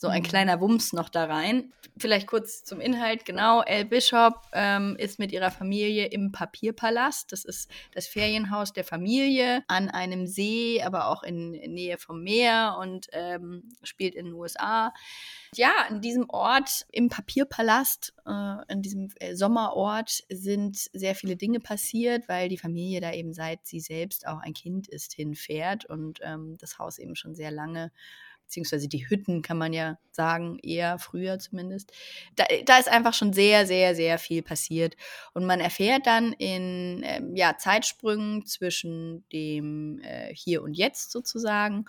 So 0.00 0.08
ein 0.08 0.22
mhm. 0.22 0.26
kleiner 0.28 0.60
Wumms 0.62 0.94
noch 0.94 1.10
da 1.10 1.26
rein. 1.26 1.74
Vielleicht 1.98 2.26
kurz 2.26 2.64
zum 2.64 2.80
Inhalt. 2.80 3.26
Genau, 3.26 3.60
Elle 3.60 3.84
Bishop 3.84 4.32
ähm, 4.54 4.96
ist 4.98 5.18
mit 5.18 5.30
ihrer 5.30 5.50
Familie 5.50 6.06
im 6.06 6.32
Papierpalast. 6.32 7.30
Das 7.30 7.44
ist 7.44 7.70
das 7.92 8.06
Ferienhaus 8.06 8.72
der 8.72 8.84
Familie 8.84 9.62
an 9.68 9.90
einem 9.90 10.26
See, 10.26 10.82
aber 10.82 11.08
auch 11.08 11.22
in, 11.22 11.52
in 11.52 11.74
Nähe 11.74 11.98
vom 11.98 12.22
Meer 12.22 12.78
und 12.80 13.08
ähm, 13.12 13.74
spielt 13.82 14.14
in 14.14 14.24
den 14.24 14.34
USA. 14.34 14.94
Ja, 15.54 15.72
in 15.90 16.00
diesem 16.00 16.30
Ort, 16.30 16.86
im 16.90 17.10
Papierpalast, 17.10 18.14
äh, 18.24 18.72
in 18.72 18.80
diesem 18.80 19.10
äh, 19.16 19.34
Sommerort, 19.34 20.22
sind 20.30 20.78
sehr 20.94 21.14
viele 21.14 21.36
Dinge 21.36 21.60
passiert, 21.60 22.26
weil 22.26 22.48
die 22.48 22.56
Familie 22.56 23.02
da 23.02 23.12
eben 23.12 23.34
seit 23.34 23.66
sie 23.66 23.80
selbst 23.80 24.26
auch 24.26 24.38
ein 24.38 24.54
Kind 24.54 24.88
ist, 24.88 25.12
hinfährt 25.12 25.84
und 25.84 26.20
ähm, 26.22 26.56
das 26.58 26.78
Haus 26.78 26.98
eben 26.98 27.16
schon 27.16 27.34
sehr 27.34 27.50
lange 27.50 27.92
beziehungsweise 28.50 28.88
die 28.88 29.08
Hütten 29.08 29.42
kann 29.42 29.58
man 29.58 29.72
ja 29.72 29.96
sagen, 30.10 30.58
eher 30.58 30.98
früher 30.98 31.38
zumindest. 31.38 31.92
Da, 32.34 32.44
da 32.64 32.78
ist 32.78 32.88
einfach 32.88 33.14
schon 33.14 33.32
sehr, 33.32 33.64
sehr, 33.64 33.94
sehr 33.94 34.18
viel 34.18 34.42
passiert. 34.42 34.96
Und 35.34 35.46
man 35.46 35.60
erfährt 35.60 36.04
dann 36.06 36.32
in 36.32 37.02
ähm, 37.04 37.36
ja, 37.36 37.56
Zeitsprüngen 37.56 38.44
zwischen 38.46 39.24
dem 39.32 40.00
äh, 40.02 40.34
Hier 40.34 40.64
und 40.64 40.74
Jetzt 40.74 41.12
sozusagen 41.12 41.84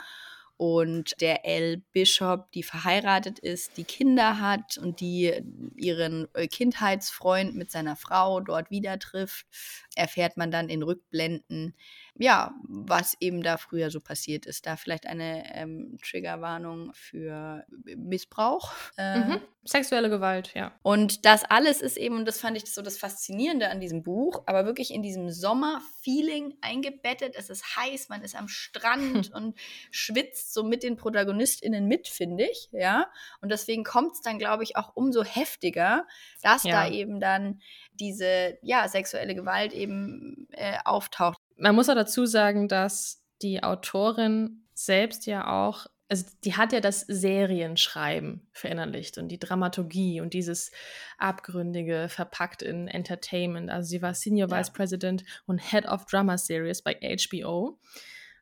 und 0.62 1.20
der 1.22 1.44
L. 1.44 1.82
Bishop, 1.92 2.52
die 2.52 2.62
verheiratet 2.62 3.40
ist, 3.40 3.78
die 3.78 3.84
Kinder 3.84 4.40
hat 4.40 4.78
und 4.78 5.00
die 5.00 5.34
ihren 5.76 6.28
äh, 6.36 6.46
Kindheitsfreund 6.46 7.56
mit 7.56 7.72
seiner 7.72 7.96
Frau 7.96 8.40
dort 8.42 8.70
wieder 8.70 9.00
trifft, 9.00 9.48
erfährt 9.96 10.38
man 10.38 10.52
dann 10.52 10.70
in 10.70 10.84
Rückblenden, 10.84 11.74
ja, 12.16 12.54
was 12.64 13.16
eben 13.20 13.42
da 13.42 13.58
früher 13.58 13.90
so 13.90 14.00
passiert 14.00 14.46
ist. 14.46 14.66
Da 14.66 14.76
vielleicht 14.76 15.08
eine 15.08 15.56
ähm, 15.56 15.98
Triggerwarnung 16.02 16.92
für 16.94 17.66
Missbrauch. 17.96 18.74
Äh, 18.98 19.20
mhm. 19.20 19.42
Sexuelle 19.64 20.10
Gewalt, 20.10 20.54
ja. 20.56 20.72
Und 20.82 21.26
das 21.26 21.44
alles 21.44 21.82
ist 21.82 21.98
eben, 21.98 22.16
und 22.18 22.26
das 22.26 22.40
fand 22.40 22.58
ich 22.58 22.72
so 22.72 22.82
das 22.82 22.98
Faszinierende 22.98 23.70
an 23.70 23.80
diesem 23.80 24.02
Buch, 24.02 24.44
aber 24.48 24.66
wirklich 24.66 24.92
in 24.92 25.04
diesem 25.04 25.30
Sommer-Feeling 25.30 26.56
eingebettet. 26.62 27.36
Es 27.38 27.50
ist 27.50 27.76
heiß, 27.76 28.10
man 28.10 28.24
ist 28.24 28.36
am 28.36 28.48
Strand 28.48 29.32
und 29.36 29.58
schwitzt 29.92 30.54
so 30.54 30.64
mit 30.64 30.84
den 30.84 30.96
ProtagonistInnen 30.96 31.88
mit, 31.88 32.08
finde 32.08 32.46
ich, 32.46 32.70
ja. 32.72 33.08
Und 33.42 33.52
deswegen 33.52 33.84
kommt 33.84 34.14
es 34.14 34.22
dann, 34.22 34.40
glaube 34.40 34.64
ich, 34.64 34.76
auch 34.78 34.96
umso 34.96 35.24
heftiger, 35.24 36.08
dass 36.42 36.64
ja. 36.64 36.84
da 36.84 36.92
eben 36.92 37.20
dann 37.20 37.62
diese, 37.94 38.58
ja, 38.62 38.88
sexuelle 38.88 39.36
Gewalt 39.36 39.74
eben 39.74 40.48
äh, 40.52 40.78
auftaucht. 40.86 41.41
Man 41.62 41.76
muss 41.76 41.90
auch 41.90 41.96
dazu 41.96 42.26
sagen, 42.26 42.68
dass 42.68 43.24
die 43.44 43.62
Autorin 43.62 44.64
selbst 44.74 45.28
ja 45.28 45.48
auch, 45.48 45.86
also 46.10 46.26
die 46.44 46.58
hat 46.58 46.74
ja 46.74 46.80
das 46.80 47.02
Serienschreiben 47.02 48.48
verinnerlicht 48.52 49.20
und 49.20 49.28
die 49.28 49.40
Dramaturgie 49.40 50.22
und 50.22 50.34
dieses 50.34 50.72
Abgründige 51.20 52.08
verpackt 52.10 52.64
in 52.64 52.88
Entertainment. 52.88 53.70
Also 53.70 53.90
sie 53.90 54.02
war 54.02 54.16
Senior 54.16 54.50
ja. 54.50 54.58
Vice 54.58 54.74
President 54.74 55.24
und 55.46 55.60
Head 55.60 55.86
of 55.86 56.06
Drama 56.06 56.40
Series 56.40 56.82
bei 56.82 56.96
HBO. 56.96 57.80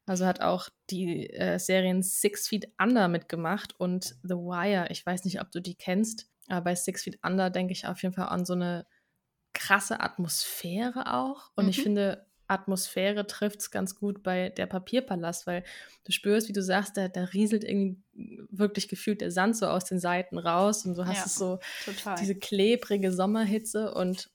Also 0.05 0.25
hat 0.25 0.39
auch 0.39 0.69
die 0.89 1.29
äh, 1.29 1.59
Serien 1.59 2.01
Six 2.01 2.47
Feet 2.47 2.71
Under 2.81 3.09
mitgemacht 3.09 3.77
und 3.77 4.15
The 4.23 4.35
Wire. 4.35 4.87
Ich 4.91 5.05
weiß 5.05 5.25
nicht, 5.25 5.41
ob 5.41 5.51
du 5.51 5.59
die 5.61 5.75
kennst, 5.75 6.29
aber 6.47 6.61
bei 6.61 6.75
Six 6.75 7.03
Feet 7.03 7.19
Under 7.21 7.49
denke 7.49 7.73
ich 7.73 7.85
auf 7.85 8.01
jeden 8.01 8.15
Fall 8.15 8.29
an 8.29 8.45
so 8.45 8.53
eine 8.53 8.87
krasse 9.53 9.99
Atmosphäre 9.99 11.13
auch. 11.13 11.51
Und 11.55 11.65
mhm. 11.65 11.69
ich 11.69 11.81
finde, 11.83 12.28
Atmosphäre 12.49 13.27
trifft 13.27 13.59
es 13.59 13.71
ganz 13.71 13.95
gut 13.95 14.23
bei 14.23 14.49
der 14.49 14.65
Papierpalast, 14.65 15.45
weil 15.47 15.63
du 16.03 16.11
spürst, 16.11 16.49
wie 16.49 16.53
du 16.53 16.63
sagst, 16.63 16.97
da, 16.97 17.07
da 17.07 17.25
rieselt 17.25 17.63
irgendwie 17.63 18.01
wirklich 18.49 18.87
gefühlt 18.87 19.21
der 19.21 19.31
Sand 19.31 19.55
so 19.55 19.67
aus 19.67 19.85
den 19.85 19.99
Seiten 19.99 20.37
raus 20.37 20.85
und 20.85 20.97
du 20.97 21.05
hast 21.05 21.17
ja, 21.17 21.25
es 21.25 21.35
so 21.35 21.59
total. 21.85 22.17
diese 22.19 22.35
klebrige 22.35 23.11
Sommerhitze 23.11 23.93
und 23.93 24.31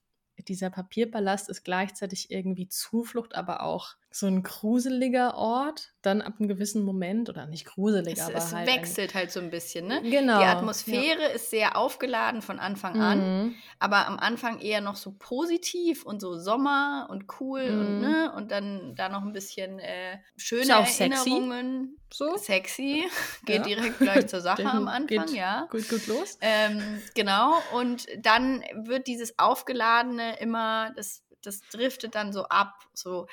dieser 0.49 0.71
Papierpalast 0.71 1.49
ist 1.49 1.65
gleichzeitig 1.65 2.31
irgendwie 2.31 2.69
Zuflucht, 2.69 3.35
aber 3.35 3.63
auch 3.63 3.97
so 4.17 4.29
ein 4.29 4.45
gruseliger 4.45 5.35
Ort, 5.35 5.93
dann 6.01 6.23
ab 6.23 6.35
einem 6.39 6.47
gewissen 6.47 6.85
Moment, 6.85 7.29
oder 7.29 7.47
nicht 7.47 7.65
gruselig, 7.65 8.19
es, 8.19 8.25
aber 8.25 8.37
es 8.37 8.55
halt. 8.55 8.69
Wechselt 8.69 9.13
halt 9.13 9.33
so 9.33 9.41
ein 9.41 9.51
bisschen, 9.51 9.89
ne? 9.89 10.03
Genau. 10.03 10.39
Die 10.39 10.45
Atmosphäre 10.45 11.23
ja. 11.23 11.29
ist 11.31 11.51
sehr 11.51 11.77
aufgeladen 11.77 12.41
von 12.41 12.61
Anfang 12.61 13.01
an, 13.03 13.19
mhm. 13.19 13.55
aber 13.81 14.07
am 14.07 14.21
Anfang 14.21 14.61
eher 14.61 14.81
noch 14.81 14.95
so 14.95 15.17
positiv 15.19 16.07
und 16.07 16.21
so 16.21 16.39
Sommer 16.39 17.09
und 17.11 17.25
cool 17.41 17.69
mhm. 17.69 17.81
und 17.81 18.01
ne, 18.03 18.33
und 18.37 18.53
dann 18.53 18.95
da 18.95 19.09
noch 19.09 19.23
ein 19.23 19.33
bisschen 19.33 19.81
äh, 19.81 20.19
schöne 20.37 20.71
Erinnerungen. 20.71 21.97
Sexy. 21.99 21.99
So. 22.13 22.37
Sexy. 22.37 23.05
Geht 23.47 23.67
ja. 23.67 23.75
direkt 23.75 23.99
gleich 23.99 24.29
zur 24.29 24.43
Sache 24.43 24.65
am 24.71 24.87
Anfang, 24.87 25.35
ja. 25.35 25.67
Gut, 25.73 25.89
gut 25.89 26.07
los. 26.07 26.39
Ähm, 26.41 27.03
genau. 27.17 27.55
Und 27.73 28.07
dann 28.19 28.63
wird 28.75 29.09
dieses 29.09 29.41
Aufgeladene 29.41 30.39
immer, 30.39 30.93
das, 30.95 31.25
das 31.43 31.63
driftet 31.63 32.15
dann 32.15 32.33
so 32.33 32.45
ab, 32.45 32.75
so 32.93 33.27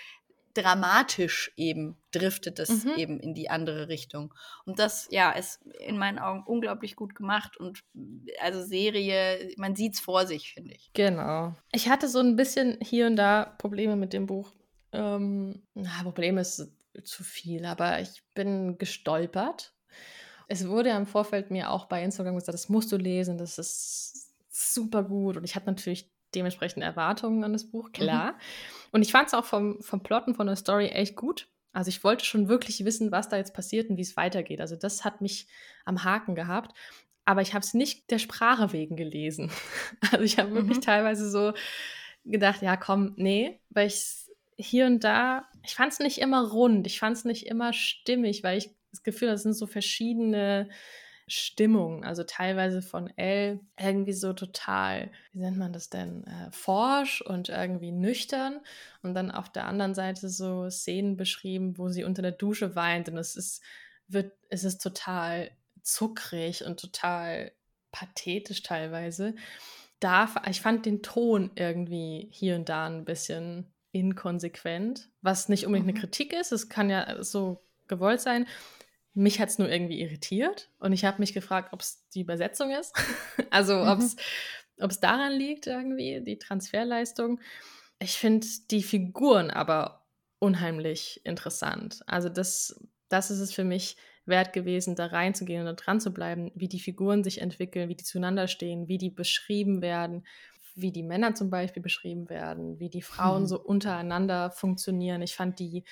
dramatisch 0.53 1.51
eben 1.57 1.97
driftet 2.11 2.59
es 2.59 2.83
mhm. 2.83 2.91
eben 2.97 3.19
in 3.19 3.33
die 3.33 3.49
andere 3.49 3.87
Richtung. 3.87 4.33
Und 4.65 4.79
das, 4.79 5.07
ja, 5.11 5.31
ist 5.31 5.61
in 5.79 5.97
meinen 5.97 6.19
Augen 6.19 6.43
unglaublich 6.45 6.95
gut 6.95 7.15
gemacht 7.15 7.57
und 7.57 7.83
also 8.41 8.61
Serie, 8.61 9.53
man 9.57 9.75
sieht 9.75 9.93
es 9.93 9.99
vor 9.99 10.27
sich, 10.27 10.53
finde 10.53 10.73
ich. 10.73 10.91
Genau. 10.93 11.55
Ich 11.71 11.89
hatte 11.89 12.07
so 12.07 12.19
ein 12.19 12.35
bisschen 12.35 12.77
hier 12.81 13.07
und 13.07 13.15
da 13.15 13.55
Probleme 13.57 13.95
mit 13.95 14.13
dem 14.13 14.25
Buch. 14.25 14.51
Ähm, 14.91 15.61
na, 15.73 16.03
Problem 16.03 16.37
ist 16.37 16.69
zu 17.03 17.23
viel, 17.23 17.65
aber 17.65 18.01
ich 18.01 18.21
bin 18.33 18.77
gestolpert. 18.77 19.73
Es 20.47 20.67
wurde 20.67 20.89
ja 20.89 20.97
im 20.97 21.05
Vorfeld 21.05 21.49
mir 21.49 21.71
auch 21.71 21.85
bei 21.85 22.03
Instagram 22.03 22.35
gesagt, 22.35 22.53
das 22.53 22.67
musst 22.67 22.91
du 22.91 22.97
lesen, 22.97 23.37
das 23.37 23.57
ist 23.57 24.33
super 24.49 25.03
gut. 25.03 25.37
Und 25.37 25.45
ich 25.45 25.55
hatte 25.55 25.67
natürlich 25.67 26.11
dementsprechend 26.35 26.83
Erwartungen 26.83 27.43
an 27.43 27.53
das 27.53 27.65
Buch, 27.65 27.87
mhm. 27.87 27.93
klar. 27.93 28.31
Mhm. 28.33 28.37
Und 28.91 29.01
ich 29.01 29.11
fand 29.11 29.27
es 29.27 29.33
auch 29.33 29.45
vom, 29.45 29.81
vom 29.81 30.03
Plot 30.03 30.27
und 30.27 30.35
von 30.35 30.47
der 30.47 30.55
Story 30.55 30.87
echt 30.87 31.15
gut. 31.15 31.47
Also 31.73 31.89
ich 31.89 32.03
wollte 32.03 32.25
schon 32.25 32.49
wirklich 32.49 32.83
wissen, 32.83 33.11
was 33.11 33.29
da 33.29 33.37
jetzt 33.37 33.53
passiert 33.53 33.89
und 33.89 33.97
wie 33.97 34.01
es 34.01 34.17
weitergeht. 34.17 34.59
Also 34.59 34.75
das 34.75 35.05
hat 35.05 35.21
mich 35.21 35.47
am 35.85 36.03
Haken 36.03 36.35
gehabt. 36.35 36.75
Aber 37.23 37.41
ich 37.41 37.53
habe 37.53 37.63
es 37.63 37.73
nicht 37.73 38.11
der 38.11 38.19
Sprache 38.19 38.73
wegen 38.73 38.95
gelesen. 38.95 39.51
Also 40.11 40.23
ich 40.23 40.37
habe 40.37 40.53
wirklich 40.53 40.77
mhm. 40.77 40.81
teilweise 40.81 41.29
so 41.29 41.53
gedacht, 42.25 42.61
ja 42.61 42.75
komm, 42.75 43.13
nee, 43.15 43.59
weil 43.69 43.87
ich 43.87 44.25
hier 44.57 44.85
und 44.85 45.03
da, 45.03 45.47
ich 45.63 45.75
fand 45.75 45.93
es 45.93 45.99
nicht 45.99 46.19
immer 46.19 46.49
rund, 46.49 46.85
ich 46.85 46.99
fand 46.99 47.17
es 47.17 47.25
nicht 47.25 47.47
immer 47.47 47.73
stimmig, 47.73 48.43
weil 48.43 48.57
ich 48.57 48.69
das 48.91 49.03
Gefühl, 49.03 49.29
das 49.29 49.43
sind 49.43 49.53
so 49.53 49.65
verschiedene 49.65 50.69
Stimmung, 51.31 52.03
also 52.03 52.23
teilweise 52.23 52.81
von 52.81 53.09
Elle 53.15 53.61
irgendwie 53.79 54.13
so 54.13 54.33
total, 54.33 55.11
wie 55.31 55.39
nennt 55.39 55.57
man 55.57 55.71
das 55.71 55.89
denn, 55.89 56.25
äh, 56.25 56.51
forsch 56.51 57.21
und 57.21 57.47
irgendwie 57.47 57.91
nüchtern 57.91 58.59
und 59.01 59.13
dann 59.13 59.31
auf 59.31 59.49
der 59.49 59.65
anderen 59.65 59.95
Seite 59.95 60.27
so 60.27 60.69
Szenen 60.69 61.15
beschrieben, 61.15 61.77
wo 61.77 61.87
sie 61.87 62.03
unter 62.03 62.21
der 62.21 62.33
Dusche 62.33 62.75
weint 62.75 63.07
und 63.07 63.17
es 63.17 63.37
ist, 63.37 63.61
wird, 64.09 64.33
es 64.49 64.65
ist 64.65 64.81
total 64.81 65.51
zuckrig 65.81 66.65
und 66.65 66.79
total 66.79 67.53
pathetisch 67.91 68.61
teilweise. 68.61 69.35
Da, 70.01 70.29
ich 70.49 70.59
fand 70.59 70.85
den 70.85 71.01
Ton 71.01 71.51
irgendwie 71.55 72.27
hier 72.31 72.55
und 72.55 72.67
da 72.67 72.87
ein 72.87 73.05
bisschen 73.05 73.71
inkonsequent, 73.93 75.09
was 75.21 75.47
nicht 75.47 75.65
unbedingt 75.65 75.89
eine 75.89 75.97
mhm. 75.97 76.01
Kritik 76.01 76.33
ist, 76.33 76.51
es 76.51 76.67
kann 76.67 76.89
ja 76.89 77.23
so 77.23 77.63
gewollt 77.87 78.19
sein, 78.19 78.47
mich 79.13 79.39
hat 79.39 79.49
es 79.49 79.59
nur 79.59 79.69
irgendwie 79.69 80.01
irritiert 80.01 80.69
und 80.79 80.93
ich 80.93 81.05
habe 81.05 81.19
mich 81.19 81.33
gefragt, 81.33 81.73
ob 81.73 81.81
es 81.81 82.07
die 82.09 82.21
Übersetzung 82.21 82.71
ist. 82.71 82.95
also 83.49 83.75
mhm. 83.75 84.15
ob 84.79 84.89
es 84.89 84.99
daran 84.99 85.33
liegt, 85.33 85.67
irgendwie, 85.67 86.21
die 86.21 86.37
Transferleistung. 86.37 87.39
Ich 87.99 88.13
finde 88.13 88.47
die 88.71 88.83
Figuren 88.83 89.51
aber 89.51 90.05
unheimlich 90.39 91.21
interessant. 91.23 92.01
Also 92.07 92.29
das, 92.29 92.83
das 93.09 93.29
ist 93.29 93.39
es 93.39 93.53
für 93.53 93.63
mich 93.63 93.97
wert 94.25 94.53
gewesen, 94.53 94.95
da 94.95 95.07
reinzugehen 95.07 95.67
und 95.67 95.75
dran 95.75 95.99
zu 95.99 96.11
bleiben, 96.11 96.51
wie 96.55 96.67
die 96.67 96.79
Figuren 96.79 97.23
sich 97.23 97.41
entwickeln, 97.41 97.89
wie 97.89 97.95
die 97.95 98.03
zueinander 98.03 98.47
stehen, 98.47 98.87
wie 98.87 98.97
die 98.97 99.09
beschrieben 99.09 99.81
werden, 99.81 100.25
wie 100.75 100.91
die 100.91 101.03
Männer 101.03 101.35
zum 101.35 101.49
Beispiel 101.49 101.81
beschrieben 101.83 102.29
werden, 102.29 102.79
wie 102.79 102.89
die 102.89 103.01
Frauen 103.01 103.43
mhm. 103.43 103.47
so 103.47 103.59
untereinander 103.59 104.51
funktionieren. 104.51 105.21
Ich 105.21 105.35
fand 105.35 105.59
die, 105.59 105.83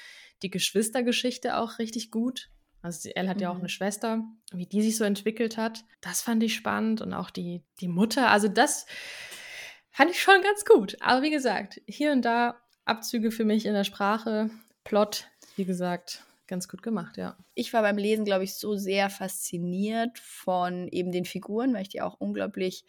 die 0.41 0.49
Geschwistergeschichte 0.49 1.57
auch 1.57 1.79
richtig 1.79 2.11
gut. 2.11 2.49
Also 2.81 3.09
Elle 3.13 3.29
hat 3.29 3.37
mhm. 3.37 3.43
ja 3.43 3.49
auch 3.49 3.55
mhm. 3.55 3.61
eine 3.61 3.69
Schwester, 3.69 4.23
wie 4.51 4.65
die 4.65 4.81
sich 4.81 4.97
so 4.97 5.03
entwickelt 5.03 5.57
hat. 5.57 5.83
Das 6.01 6.21
fand 6.21 6.43
ich 6.43 6.55
spannend 6.55 7.01
und 7.01 7.13
auch 7.13 7.29
die, 7.29 7.63
die 7.81 7.87
Mutter. 7.87 8.29
Also 8.29 8.47
das 8.47 8.85
fand 9.91 10.11
ich 10.11 10.21
schon 10.21 10.41
ganz 10.41 10.65
gut. 10.65 10.97
Aber 11.01 11.21
wie 11.21 11.31
gesagt, 11.31 11.81
hier 11.87 12.11
und 12.11 12.23
da 12.23 12.61
Abzüge 12.85 13.31
für 13.31 13.45
mich 13.45 13.65
in 13.65 13.73
der 13.73 13.83
Sprache, 13.83 14.49
Plot, 14.83 15.27
wie 15.55 15.65
gesagt, 15.65 16.23
ganz 16.47 16.67
gut 16.67 16.81
gemacht, 16.81 17.17
ja. 17.17 17.37
Ich 17.53 17.73
war 17.73 17.81
beim 17.81 17.97
Lesen, 17.97 18.25
glaube 18.25 18.43
ich, 18.43 18.55
so 18.55 18.75
sehr 18.75 19.09
fasziniert 19.09 20.17
von 20.17 20.87
eben 20.87 21.11
den 21.11 21.25
Figuren, 21.25 21.73
weil 21.73 21.83
ich 21.83 21.89
die 21.89 22.01
auch 22.01 22.15
unglaublich 22.19 22.85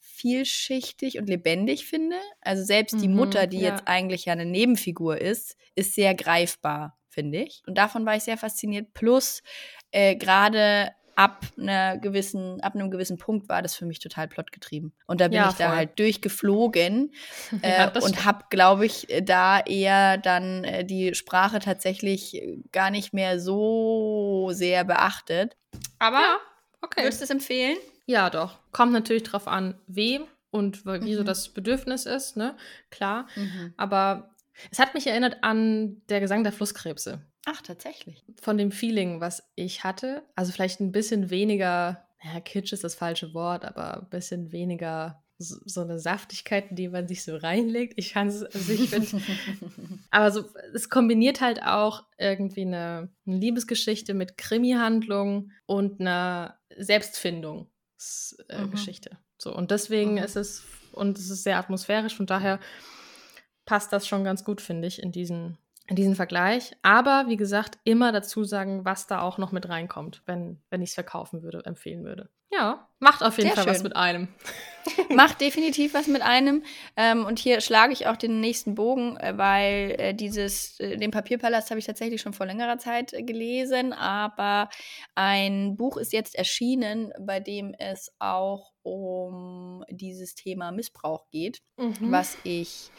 vielschichtig 0.00 1.18
und 1.18 1.28
lebendig 1.28 1.86
finde. 1.86 2.16
Also 2.40 2.64
selbst 2.64 3.00
die 3.00 3.08
mhm, 3.08 3.16
Mutter, 3.16 3.46
die 3.46 3.60
ja. 3.60 3.70
jetzt 3.70 3.86
eigentlich 3.86 4.24
ja 4.24 4.32
eine 4.32 4.46
Nebenfigur 4.46 5.20
ist, 5.20 5.56
ist 5.74 5.94
sehr 5.94 6.14
greifbar 6.14 6.98
finde 7.16 7.38
ich. 7.38 7.62
Und 7.66 7.76
davon 7.78 8.04
war 8.04 8.14
ich 8.14 8.22
sehr 8.24 8.36
fasziniert. 8.36 8.92
Plus 8.94 9.42
äh, 9.90 10.14
gerade 10.16 10.92
ab 11.14 11.46
einer 11.58 11.96
gewissen, 11.96 12.60
ab 12.60 12.74
einem 12.74 12.90
gewissen 12.90 13.16
Punkt 13.16 13.48
war 13.48 13.62
das 13.62 13.74
für 13.74 13.86
mich 13.86 14.00
total 14.00 14.28
plotgetrieben. 14.28 14.92
Und 15.06 15.22
da 15.22 15.28
bin 15.28 15.38
Ja, 15.38 15.48
ich 15.48 15.54
da 15.56 15.68
voll. 15.68 15.76
halt 15.76 15.98
durchgeflogen 15.98 17.10
äh, 17.62 17.70
Ja, 17.78 17.92
und 18.00 18.24
habe, 18.26 18.44
glaube 18.50 18.84
ich, 18.84 19.06
da 19.22 19.60
eher 19.60 20.18
dann 20.18 20.62
äh, 20.64 20.84
die 20.84 21.14
Sprache 21.14 21.58
tatsächlich 21.58 22.34
äh, 22.34 22.58
gar 22.70 22.90
nicht 22.90 23.14
mehr 23.14 23.40
so 23.40 24.50
sehr 24.52 24.84
beachtet. 24.84 25.56
Aber 25.98 26.18
Ja, 26.20 26.36
okay. 26.82 27.02
würdest 27.04 27.20
du 27.20 27.24
es 27.24 27.30
empfehlen? 27.30 27.78
Ja, 28.04 28.28
doch. 28.28 28.58
Kommt 28.72 28.92
natürlich 28.92 29.22
drauf 29.22 29.48
an, 29.48 29.80
wem 29.86 30.24
und 30.50 30.84
wie 30.84 31.14
so 31.14 31.22
Mhm. 31.22 31.26
das 31.26 31.48
Bedürfnis 31.48 32.04
ist, 32.06 32.36
ne? 32.36 32.56
Klar. 32.90 33.26
Aber 33.78 34.34
es 34.70 34.78
hat 34.78 34.94
mich 34.94 35.06
erinnert 35.06 35.38
an 35.42 36.02
der 36.08 36.20
Gesang 36.20 36.42
der 36.44 36.52
Flusskrebse. 36.52 37.20
Ach, 37.46 37.60
tatsächlich. 37.62 38.24
Von 38.40 38.58
dem 38.58 38.72
Feeling, 38.72 39.20
was 39.20 39.42
ich 39.54 39.84
hatte. 39.84 40.22
Also 40.34 40.52
vielleicht 40.52 40.80
ein 40.80 40.92
bisschen 40.92 41.30
weniger, 41.30 42.06
ja, 42.22 42.40
Kitsch 42.40 42.72
ist 42.72 42.84
das 42.84 42.94
falsche 42.96 43.32
Wort, 43.34 43.64
aber 43.64 43.98
ein 44.02 44.08
bisschen 44.10 44.52
weniger 44.52 45.22
so, 45.38 45.56
so 45.66 45.82
eine 45.82 45.98
Saftigkeit, 45.98 46.70
in 46.70 46.76
die 46.76 46.88
man 46.88 47.06
sich 47.06 47.22
so 47.22 47.36
reinlegt. 47.36 47.92
Ich 47.96 48.14
kann 48.14 48.28
es, 48.28 48.42
also 48.42 48.72
ich 48.72 48.88
finde, 48.88 49.06
aber 50.10 50.30
so, 50.32 50.44
es 50.74 50.88
kombiniert 50.88 51.42
halt 51.42 51.62
auch 51.62 52.04
irgendwie 52.18 52.62
eine, 52.62 53.10
eine 53.26 53.36
Liebesgeschichte 53.36 54.14
mit 54.14 54.38
Krimi-Handlung 54.38 55.50
und 55.66 56.00
einer 56.00 56.58
Selbstfindungsgeschichte. 56.76 59.10
Äh, 59.10 59.14
Mhm. 59.14 59.18
So, 59.38 59.54
und 59.54 59.70
deswegen 59.70 60.12
Mhm. 60.12 60.18
ist 60.18 60.36
es, 60.36 60.62
und 60.92 61.18
es 61.18 61.28
ist 61.28 61.42
sehr 61.42 61.58
atmosphärisch, 61.58 62.16
von 62.16 62.24
daher 62.26 62.58
passt 63.66 63.92
das 63.92 64.06
schon 64.06 64.24
ganz 64.24 64.42
gut, 64.44 64.60
finde 64.62 64.88
ich, 64.88 65.02
in 65.02 65.12
diesen, 65.12 65.58
in 65.86 65.96
diesen 65.96 66.14
Vergleich. 66.16 66.72
Aber 66.82 67.26
wie 67.28 67.36
gesagt, 67.36 67.78
immer 67.84 68.10
dazu 68.12 68.44
sagen, 68.44 68.84
was 68.84 69.06
da 69.06 69.20
auch 69.20 69.36
noch 69.38 69.52
mit 69.52 69.68
reinkommt, 69.68 70.22
wenn, 70.26 70.62
wenn 70.70 70.80
ich 70.82 70.90
es 70.90 70.94
verkaufen 70.94 71.42
würde, 71.42 71.62
empfehlen 71.66 72.04
würde. 72.04 72.30
Ja, 72.52 72.88
macht 73.00 73.24
auf 73.24 73.36
jeden 73.38 73.48
Sehr 73.48 73.56
Fall 73.56 73.66
was 73.66 73.78
schön. 73.78 73.82
mit 73.82 73.96
einem. 73.96 74.28
Macht 75.10 75.40
definitiv 75.40 75.94
was 75.94 76.06
mit 76.06 76.22
einem. 76.22 76.62
Ähm, 76.96 77.26
und 77.26 77.40
hier 77.40 77.60
schlage 77.60 77.92
ich 77.92 78.06
auch 78.06 78.16
den 78.16 78.40
nächsten 78.40 78.76
Bogen, 78.76 79.16
äh, 79.16 79.36
weil 79.36 79.96
äh, 79.98 80.14
dieses, 80.14 80.78
äh, 80.78 80.96
den 80.96 81.10
Papierpalast 81.10 81.70
habe 81.70 81.80
ich 81.80 81.86
tatsächlich 81.86 82.20
schon 82.22 82.32
vor 82.34 82.46
längerer 82.46 82.78
Zeit 82.78 83.12
äh, 83.12 83.24
gelesen, 83.24 83.92
aber 83.92 84.70
ein 85.16 85.76
Buch 85.76 85.96
ist 85.96 86.12
jetzt 86.12 86.36
erschienen, 86.36 87.12
bei 87.18 87.40
dem 87.40 87.74
es 87.76 88.12
auch 88.20 88.72
um 88.82 89.84
dieses 89.90 90.36
Thema 90.36 90.70
Missbrauch 90.70 91.28
geht, 91.30 91.62
Mhm. 91.76 92.12
was 92.12 92.38
ich 92.44 92.90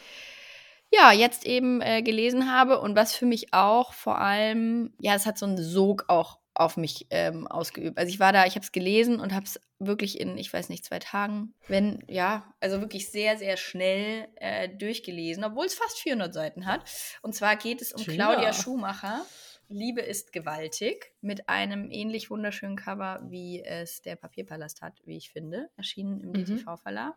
ja 0.92 1.12
jetzt 1.12 1.46
eben 1.46 1.80
äh, 1.80 2.02
gelesen 2.02 2.52
habe 2.52 2.80
und 2.80 2.96
was 2.96 3.14
für 3.14 3.26
mich 3.26 3.52
auch 3.52 3.92
vor 3.92 4.18
allem, 4.18 4.92
ja, 4.98 5.14
es 5.14 5.26
hat 5.26 5.38
so 5.38 5.46
einen 5.46 5.62
Sog 5.62 6.04
auch 6.08 6.38
auf 6.54 6.76
mich 6.76 7.06
ähm, 7.10 7.46
ausgeübt. 7.46 7.96
Also 7.98 8.10
ich 8.12 8.18
war 8.18 8.32
da, 8.32 8.44
ich 8.44 8.54
habe 8.56 8.64
es 8.64 8.72
gelesen 8.72 9.20
und 9.20 9.32
habe 9.32 9.44
es 9.46 9.60
wirklich 9.78 10.20
in, 10.20 10.36
ich 10.36 10.52
weiß 10.52 10.70
nicht, 10.70 10.84
zwei 10.84 10.98
Tagen, 10.98 11.54
wenn, 11.68 12.02
ja, 12.08 12.52
also 12.58 12.80
wirklich 12.80 13.12
sehr, 13.12 13.38
sehr 13.38 13.56
schnell 13.56 14.26
äh, 14.36 14.68
durchgelesen, 14.68 15.44
obwohl 15.44 15.66
es 15.66 15.74
fast 15.74 16.00
400 16.00 16.34
Seiten 16.34 16.66
hat. 16.66 16.80
Und 17.22 17.34
zwar 17.36 17.54
geht 17.54 17.80
es 17.80 17.92
um 17.92 18.02
Tja. 18.02 18.12
Claudia 18.14 18.52
Schumacher. 18.52 19.24
Liebe 19.70 20.00
ist 20.00 20.32
gewaltig, 20.32 21.12
mit 21.20 21.48
einem 21.48 21.90
ähnlich 21.90 22.30
wunderschönen 22.30 22.74
Cover, 22.76 23.20
wie 23.28 23.62
es 23.62 24.00
der 24.00 24.16
Papierpalast 24.16 24.80
hat, 24.80 24.94
wie 25.04 25.18
ich 25.18 25.30
finde, 25.30 25.68
erschienen 25.76 26.20
im 26.20 26.30
Mhm. 26.30 26.44
DTV-Verlag. 26.44 27.14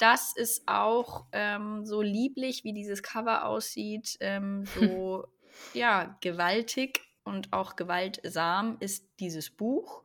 Das 0.00 0.34
ist 0.34 0.62
auch 0.66 1.26
ähm, 1.32 1.84
so 1.84 2.00
lieblich, 2.00 2.64
wie 2.64 2.72
dieses 2.72 3.02
Cover 3.02 3.44
aussieht, 3.44 4.16
ähm, 4.20 4.64
so 4.74 5.26
ja, 5.74 6.16
gewaltig 6.20 7.02
und 7.22 7.52
auch 7.52 7.76
gewaltsam 7.76 8.78
ist 8.80 9.06
dieses 9.20 9.50
Buch. 9.50 10.02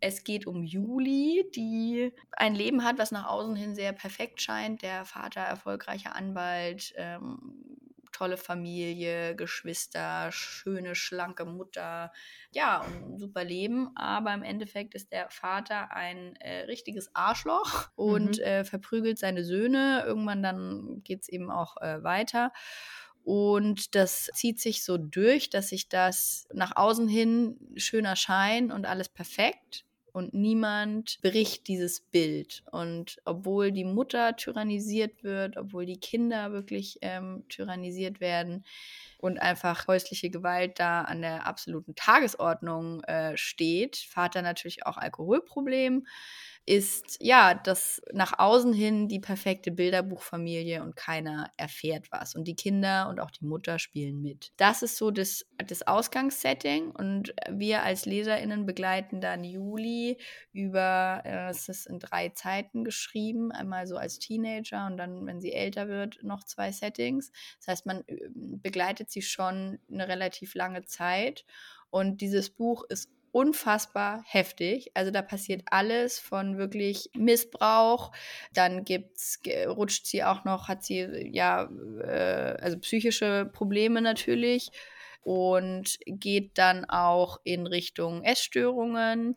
Es 0.00 0.24
geht 0.24 0.46
um 0.46 0.64
Juli, 0.64 1.48
die 1.54 2.12
ein 2.32 2.54
Leben 2.54 2.84
hat, 2.84 2.98
was 2.98 3.10
nach 3.10 3.26
außen 3.26 3.56
hin 3.56 3.74
sehr 3.74 3.92
perfekt 3.92 4.42
scheint. 4.42 4.82
Der 4.82 5.04
Vater, 5.04 5.40
erfolgreicher 5.40 6.14
Anwalt, 6.14 6.92
ähm, 6.96 7.87
tolle 8.18 8.36
Familie, 8.36 9.36
Geschwister, 9.36 10.30
schöne, 10.32 10.94
schlanke 10.94 11.44
Mutter. 11.44 12.12
Ja, 12.52 12.78
und 12.80 13.14
ein 13.14 13.18
super 13.18 13.44
Leben. 13.44 13.90
Aber 13.96 14.34
im 14.34 14.42
Endeffekt 14.42 14.94
ist 14.94 15.12
der 15.12 15.30
Vater 15.30 15.92
ein 15.92 16.34
äh, 16.36 16.64
richtiges 16.64 17.14
Arschloch 17.14 17.90
und 17.94 18.38
Mhm. 18.38 18.42
äh, 18.44 18.64
verprügelt 18.64 19.18
seine 19.18 19.44
Söhne. 19.44 20.02
Irgendwann 20.06 20.42
dann 20.42 21.02
geht 21.04 21.22
es 21.22 21.28
eben 21.28 21.50
auch 21.50 21.76
äh, 21.80 22.02
weiter. 22.02 22.52
Und 23.22 23.94
das 23.94 24.30
zieht 24.34 24.58
sich 24.58 24.84
so 24.84 24.96
durch, 24.96 25.50
dass 25.50 25.68
sich 25.68 25.88
das 25.88 26.46
nach 26.52 26.74
außen 26.76 27.08
hin 27.08 27.58
schöner 27.76 28.16
Schein 28.16 28.72
und 28.72 28.86
alles 28.86 29.08
perfekt. 29.10 29.84
Und 30.12 30.34
niemand 30.34 31.18
bricht 31.22 31.68
dieses 31.68 32.00
Bild. 32.00 32.62
Und 32.70 33.18
obwohl 33.24 33.72
die 33.72 33.84
Mutter 33.84 34.36
tyrannisiert 34.36 35.22
wird, 35.22 35.56
obwohl 35.56 35.86
die 35.86 35.98
Kinder 36.00 36.52
wirklich 36.52 36.98
ähm, 37.02 37.44
tyrannisiert 37.48 38.20
werden 38.20 38.64
und 39.18 39.38
einfach 39.38 39.86
häusliche 39.88 40.30
Gewalt 40.30 40.78
da 40.78 41.02
an 41.02 41.22
der 41.22 41.46
absoluten 41.46 41.94
Tagesordnung 41.94 43.02
äh, 43.04 43.36
steht, 43.36 43.96
Vater 43.96 44.42
natürlich 44.42 44.86
auch 44.86 44.96
Alkoholproblem, 44.96 46.06
ist 46.68 47.16
ja 47.20 47.54
das 47.54 48.02
nach 48.12 48.38
außen 48.38 48.74
hin 48.74 49.08
die 49.08 49.20
perfekte 49.20 49.70
Bilderbuchfamilie 49.70 50.82
und 50.82 50.96
keiner 50.96 51.50
erfährt 51.56 52.12
was. 52.12 52.34
Und 52.34 52.44
die 52.44 52.56
Kinder 52.56 53.08
und 53.08 53.20
auch 53.20 53.30
die 53.30 53.46
Mutter 53.46 53.78
spielen 53.78 54.20
mit. 54.20 54.52
Das 54.58 54.82
ist 54.82 54.98
so 54.98 55.10
das, 55.10 55.46
das 55.66 55.86
Ausgangssetting 55.86 56.90
und 56.90 57.32
wir 57.50 57.84
als 57.84 58.04
LeserInnen 58.04 58.66
begleiten 58.66 59.22
dann 59.22 59.44
Juli 59.44 60.18
über, 60.52 61.22
äh, 61.24 61.48
es 61.48 61.70
ist 61.70 61.86
in 61.86 62.00
drei 62.00 62.28
Zeiten 62.30 62.84
geschrieben, 62.84 63.50
einmal 63.50 63.86
so 63.86 63.96
als 63.96 64.18
Teenager 64.18 64.86
und 64.86 64.98
dann, 64.98 65.24
wenn 65.26 65.40
sie 65.40 65.54
älter 65.54 65.88
wird, 65.88 66.22
noch 66.22 66.44
zwei 66.44 66.70
Settings. 66.70 67.32
Das 67.60 67.68
heißt, 67.68 67.86
man 67.86 68.04
äh, 68.08 68.28
begleitet 69.08 69.10
sie 69.10 69.22
schon 69.22 69.78
eine 69.90 70.08
relativ 70.08 70.54
lange 70.54 70.84
Zeit 70.84 71.44
und 71.90 72.20
dieses 72.20 72.50
Buch 72.50 72.84
ist 72.88 73.10
unfassbar 73.30 74.22
heftig. 74.26 74.90
Also 74.94 75.10
da 75.10 75.22
passiert 75.22 75.62
alles 75.66 76.18
von 76.18 76.56
wirklich 76.56 77.10
Missbrauch. 77.14 78.10
Dann 78.54 78.84
gibt's, 78.84 79.40
rutscht 79.66 80.06
sie 80.06 80.24
auch 80.24 80.44
noch, 80.44 80.68
hat 80.68 80.82
sie 80.82 81.30
ja, 81.32 81.68
äh, 82.02 82.56
also 82.60 82.78
psychische 82.78 83.48
Probleme 83.52 84.00
natürlich 84.00 84.70
und 85.22 85.98
geht 86.06 86.56
dann 86.56 86.86
auch 86.86 87.40
in 87.44 87.66
Richtung 87.66 88.22
Essstörungen. 88.22 89.36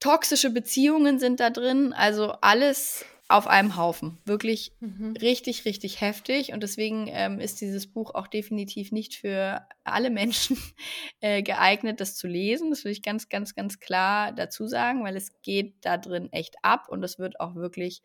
Toxische 0.00 0.50
Beziehungen 0.50 1.20
sind 1.20 1.38
da 1.38 1.50
drin, 1.50 1.92
also 1.92 2.32
alles 2.40 3.04
auf 3.32 3.46
einem 3.46 3.76
Haufen. 3.76 4.18
Wirklich 4.24 4.72
Mhm. 4.80 5.14
richtig, 5.20 5.64
richtig 5.64 6.00
heftig. 6.00 6.52
Und 6.52 6.62
deswegen 6.62 7.06
ähm, 7.08 7.40
ist 7.40 7.60
dieses 7.60 7.86
Buch 7.86 8.14
auch 8.14 8.26
definitiv 8.26 8.92
nicht 8.92 9.14
für 9.14 9.66
alle 9.84 10.10
Menschen 10.10 10.56
äh, 11.20 11.42
geeignet, 11.42 12.00
das 12.00 12.16
zu 12.16 12.26
lesen. 12.28 12.70
Das 12.70 12.84
will 12.84 12.92
ich 12.92 13.02
ganz, 13.02 13.28
ganz, 13.28 13.54
ganz 13.54 13.80
klar 13.80 14.32
dazu 14.32 14.66
sagen, 14.66 15.04
weil 15.04 15.16
es 15.16 15.40
geht 15.42 15.74
da 15.82 15.98
drin 15.98 16.32
echt 16.32 16.56
ab 16.62 16.88
und 16.88 17.02
es 17.02 17.18
wird 17.18 17.40
auch 17.40 17.54
wirklich, 17.54 18.02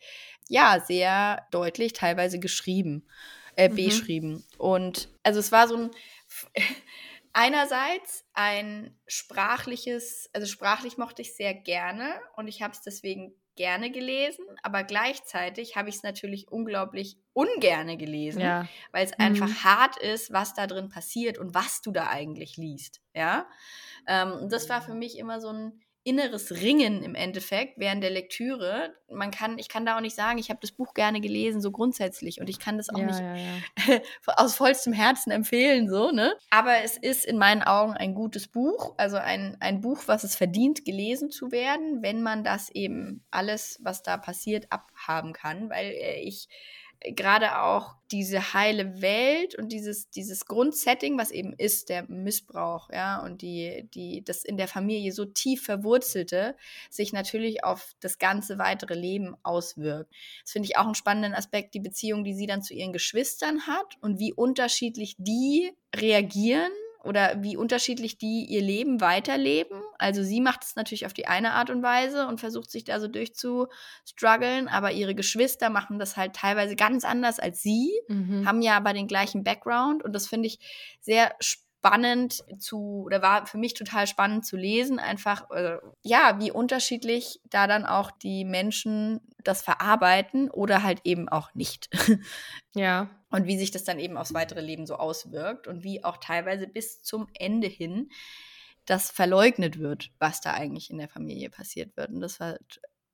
ja, 0.49 0.83
sehr 0.85 1.45
deutlich 1.51 1.93
teilweise 1.93 2.39
geschrieben, 2.39 3.07
äh, 3.55 3.69
Mhm. 3.69 3.75
beschrieben. 3.75 4.43
Und 4.57 5.09
also 5.23 5.39
es 5.39 5.51
war 5.51 5.67
so 5.67 5.75
ein 5.77 5.91
einerseits 7.33 8.25
ein 8.33 8.97
sprachliches, 9.07 10.29
also 10.33 10.47
sprachlich 10.47 10.97
mochte 10.97 11.21
ich 11.21 11.35
sehr 11.35 11.53
gerne 11.53 12.19
und 12.35 12.47
ich 12.47 12.61
habe 12.61 12.73
es 12.73 12.81
deswegen 12.81 13.33
gerne 13.57 13.91
gelesen, 13.91 14.45
aber 14.63 14.83
gleichzeitig 14.85 15.75
habe 15.75 15.89
ich 15.89 15.95
es 15.97 16.03
natürlich 16.03 16.49
unglaublich 16.51 17.17
ungerne 17.33 17.97
gelesen, 17.97 18.41
Ja. 18.41 18.69
weil 18.93 19.05
es 19.05 19.13
Mhm. 19.17 19.19
einfach 19.19 19.65
hart 19.65 19.97
ist, 19.97 20.31
was 20.33 20.53
da 20.53 20.67
drin 20.67 20.89
passiert 20.89 21.37
und 21.37 21.53
was 21.53 21.81
du 21.81 21.91
da 21.91 22.07
eigentlich 22.09 22.57
liest. 22.57 23.01
Ja, 23.13 23.47
ähm, 24.07 24.47
das 24.49 24.69
war 24.69 24.81
für 24.81 24.93
mich 24.95 25.17
immer 25.17 25.41
so 25.41 25.49
ein 25.49 25.81
inneres 26.07 26.51
Ringen 26.51 27.03
im 27.03 27.15
Endeffekt 27.15 27.77
während 27.77 28.01
der 28.01 28.09
Lektüre. 28.09 28.95
Man 29.11 29.29
kann, 29.29 29.59
ich 29.59 29.67
kann 29.67 29.85
da 29.85 29.97
auch 29.97 30.01
nicht 30.01 30.15
sagen, 30.15 30.37
ich 30.37 30.49
habe 30.49 30.59
das 30.61 30.71
Buch 30.71 30.93
gerne 30.93 31.19
gelesen, 31.19 31.59
so 31.59 31.69
grundsätzlich, 31.69 32.39
und 32.39 32.49
ich 32.49 32.59
kann 32.59 32.77
das 32.77 32.87
auch 32.87 32.97
ja, 32.97 33.05
nicht 33.05 33.19
ja, 33.19 33.35
ja. 33.35 34.01
aus 34.37 34.55
vollstem 34.55 34.93
Herzen 34.93 35.31
empfehlen, 35.31 35.89
so, 35.89 36.11
ne? 36.11 36.33
Aber 36.49 36.81
es 36.81 36.95
ist 36.95 37.25
in 37.25 37.37
meinen 37.37 37.61
Augen 37.61 37.91
ein 37.93 38.15
gutes 38.15 38.47
Buch, 38.47 38.93
also 38.95 39.17
ein, 39.17 39.57
ein 39.59 39.81
Buch, 39.81 40.03
was 40.05 40.23
es 40.23 40.35
verdient, 40.35 40.85
gelesen 40.85 41.29
zu 41.29 41.51
werden, 41.51 42.01
wenn 42.01 42.23
man 42.23 42.45
das 42.45 42.69
eben 42.69 43.25
alles, 43.29 43.77
was 43.83 44.01
da 44.01 44.15
passiert, 44.15 44.71
abhaben 44.71 45.33
kann, 45.33 45.69
weil 45.69 45.87
äh, 45.87 46.21
ich 46.21 46.47
gerade 47.15 47.61
auch 47.61 47.95
diese 48.11 48.53
heile 48.53 49.01
Welt 49.01 49.55
und 49.55 49.71
dieses, 49.71 50.09
dieses 50.09 50.45
Grundsetting, 50.45 51.17
was 51.17 51.31
eben 51.31 51.53
ist, 51.53 51.89
der 51.89 52.03
Missbrauch, 52.09 52.89
ja, 52.91 53.21
und 53.23 53.41
die, 53.41 53.89
die, 53.93 54.23
das 54.23 54.45
in 54.45 54.57
der 54.57 54.67
Familie 54.67 55.11
so 55.11 55.25
tief 55.25 55.63
verwurzelte, 55.63 56.55
sich 56.89 57.11
natürlich 57.11 57.63
auf 57.63 57.95
das 57.99 58.17
ganze 58.17 58.57
weitere 58.57 58.93
Leben 58.93 59.35
auswirkt. 59.43 60.13
Das 60.43 60.51
finde 60.51 60.69
ich 60.69 60.77
auch 60.77 60.85
einen 60.85 60.95
spannenden 60.95 61.33
Aspekt, 61.33 61.73
die 61.73 61.79
Beziehung, 61.79 62.23
die 62.23 62.33
sie 62.33 62.47
dann 62.47 62.61
zu 62.61 62.73
ihren 62.73 62.93
Geschwistern 62.93 63.67
hat 63.67 63.97
und 64.01 64.19
wie 64.19 64.33
unterschiedlich 64.33 65.15
die 65.17 65.71
reagieren 65.95 66.71
oder 67.07 67.41
wie 67.41 67.57
unterschiedlich 67.57 68.17
die 68.17 68.45
ihr 68.45 68.61
Leben 68.61 69.01
weiterleben. 69.01 69.81
Also 69.97 70.23
sie 70.23 70.41
macht 70.41 70.63
es 70.63 70.75
natürlich 70.75 71.05
auf 71.05 71.13
die 71.13 71.27
eine 71.27 71.53
Art 71.53 71.69
und 71.69 71.81
Weise 71.81 72.27
und 72.27 72.39
versucht 72.39 72.69
sich 72.69 72.83
da 72.83 72.99
so 72.99 73.07
durchzustruggeln, 73.07 74.67
aber 74.67 74.91
ihre 74.91 75.15
Geschwister 75.15 75.69
machen 75.69 75.97
das 75.97 76.17
halt 76.17 76.35
teilweise 76.35 76.75
ganz 76.75 77.05
anders 77.05 77.39
als 77.39 77.61
sie, 77.61 77.91
mhm. 78.07 78.45
haben 78.45 78.61
ja 78.61 78.77
aber 78.77 78.93
den 78.93 79.07
gleichen 79.07 79.43
Background 79.43 80.03
und 80.03 80.13
das 80.13 80.27
finde 80.27 80.47
ich 80.47 80.59
sehr 81.01 81.31
spannend 81.39 81.66
spannend 81.79 82.43
zu, 82.59 83.03
oder 83.05 83.21
war 83.21 83.45
für 83.45 83.57
mich 83.57 83.73
total 83.73 84.07
spannend 84.07 84.45
zu 84.45 84.57
lesen, 84.57 84.99
einfach, 84.99 85.49
äh, 85.51 85.77
ja, 86.01 86.39
wie 86.39 86.51
unterschiedlich 86.51 87.39
da 87.49 87.67
dann 87.67 87.85
auch 87.85 88.11
die 88.11 88.45
Menschen 88.45 89.21
das 89.43 89.61
verarbeiten 89.61 90.49
oder 90.49 90.83
halt 90.83 91.01
eben 91.03 91.29
auch 91.29 91.53
nicht. 91.53 91.89
Ja. 92.75 93.09
Und 93.31 93.47
wie 93.47 93.57
sich 93.57 93.71
das 93.71 93.83
dann 93.83 93.97
eben 93.97 94.17
aufs 94.17 94.35
weitere 94.35 94.61
Leben 94.61 94.85
so 94.85 94.95
auswirkt 94.97 95.67
und 95.67 95.83
wie 95.83 96.03
auch 96.03 96.17
teilweise 96.17 96.67
bis 96.67 97.01
zum 97.01 97.27
Ende 97.33 97.67
hin 97.67 98.09
das 98.85 99.09
verleugnet 99.09 99.79
wird, 99.79 100.11
was 100.19 100.41
da 100.41 100.53
eigentlich 100.53 100.91
in 100.91 100.99
der 100.99 101.09
Familie 101.09 101.49
passiert 101.49 101.97
wird. 101.97 102.11
Und 102.11 102.21
das 102.21 102.39
war 102.39 102.57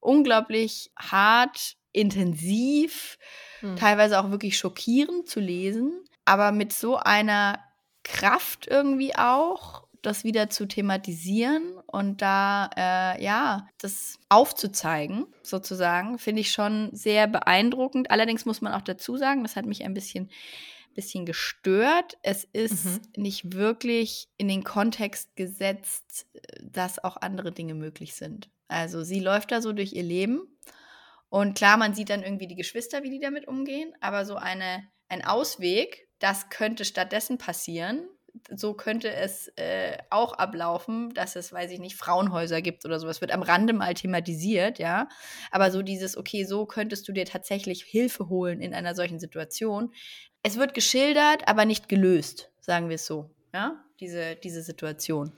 unglaublich 0.01 0.91
hart, 0.99 1.77
intensiv, 1.93 3.17
hm. 3.61 3.77
teilweise 3.77 4.19
auch 4.19 4.31
wirklich 4.31 4.57
schockierend 4.57 5.29
zu 5.29 5.39
lesen, 5.39 6.03
aber 6.25 6.51
mit 6.51 6.73
so 6.73 6.97
einer 6.97 7.57
Kraft 8.03 8.67
irgendwie 8.67 9.15
auch, 9.15 9.87
das 10.01 10.23
wieder 10.23 10.49
zu 10.49 10.65
thematisieren 10.65 11.77
und 11.87 12.21
da, 12.21 12.69
äh, 12.75 13.23
ja, 13.23 13.67
das 13.79 14.19
aufzuzeigen, 14.29 15.27
sozusagen, 15.43 16.19
finde 16.19 16.41
ich 16.41 16.51
schon 16.51 16.89
sehr 16.93 17.27
beeindruckend. 17.27 18.11
Allerdings 18.11 18.45
muss 18.45 18.61
man 18.61 18.73
auch 18.73 18.81
dazu 18.81 19.15
sagen, 19.15 19.43
das 19.43 19.55
hat 19.55 19.65
mich 19.65 19.85
ein 19.85 19.93
bisschen, 19.93 20.29
bisschen 20.93 21.25
gestört. 21.25 22.17
Es 22.21 22.43
ist 22.43 22.85
mhm. 22.85 22.99
nicht 23.15 23.53
wirklich 23.53 24.27
in 24.37 24.49
den 24.49 24.65
Kontext 24.65 25.35
gesetzt, 25.37 26.27
dass 26.61 27.01
auch 27.01 27.15
andere 27.17 27.53
Dinge 27.53 27.73
möglich 27.73 28.13
sind. 28.13 28.49
Also 28.67 29.03
sie 29.03 29.21
läuft 29.21 29.51
da 29.53 29.61
so 29.61 29.71
durch 29.71 29.93
ihr 29.93 30.03
Leben 30.03 30.53
und 31.33 31.55
klar, 31.57 31.77
man 31.77 31.95
sieht 31.95 32.11
dann 32.11 32.21
irgendwie 32.21 32.45
die 32.45 32.55
Geschwister, 32.55 33.01
wie 33.01 33.09
die 33.09 33.19
damit 33.19 33.47
umgehen, 33.47 33.91
aber 34.01 34.23
so 34.23 34.35
eine, 34.35 34.87
ein 35.09 35.25
Ausweg, 35.25 36.02
das 36.23 36.49
könnte 36.49 36.85
stattdessen 36.85 37.37
passieren. 37.37 38.07
So 38.49 38.73
könnte 38.73 39.11
es 39.11 39.49
äh, 39.57 39.97
auch 40.09 40.33
ablaufen, 40.33 41.13
dass 41.13 41.35
es, 41.35 41.51
weiß 41.51 41.69
ich 41.69 41.79
nicht, 41.79 41.97
Frauenhäuser 41.97 42.61
gibt 42.61 42.85
oder 42.85 42.97
sowas. 42.97 43.19
Wird 43.19 43.33
am 43.33 43.43
Rande 43.43 43.73
mal 43.73 43.93
thematisiert, 43.93 44.79
ja. 44.79 45.09
Aber 45.51 45.69
so 45.69 45.81
dieses, 45.81 46.17
okay, 46.17 46.45
so 46.45 46.65
könntest 46.65 47.07
du 47.09 47.11
dir 47.11 47.25
tatsächlich 47.25 47.83
Hilfe 47.83 48.29
holen 48.29 48.61
in 48.61 48.73
einer 48.73 48.95
solchen 48.95 49.19
Situation. 49.19 49.93
Es 50.43 50.57
wird 50.57 50.73
geschildert, 50.73 51.45
aber 51.47 51.65
nicht 51.65 51.89
gelöst, 51.89 52.49
sagen 52.61 52.87
wir 52.87 52.95
es 52.95 53.05
so, 53.05 53.29
ja, 53.53 53.83
diese, 53.99 54.37
diese 54.37 54.63
Situation. 54.63 55.33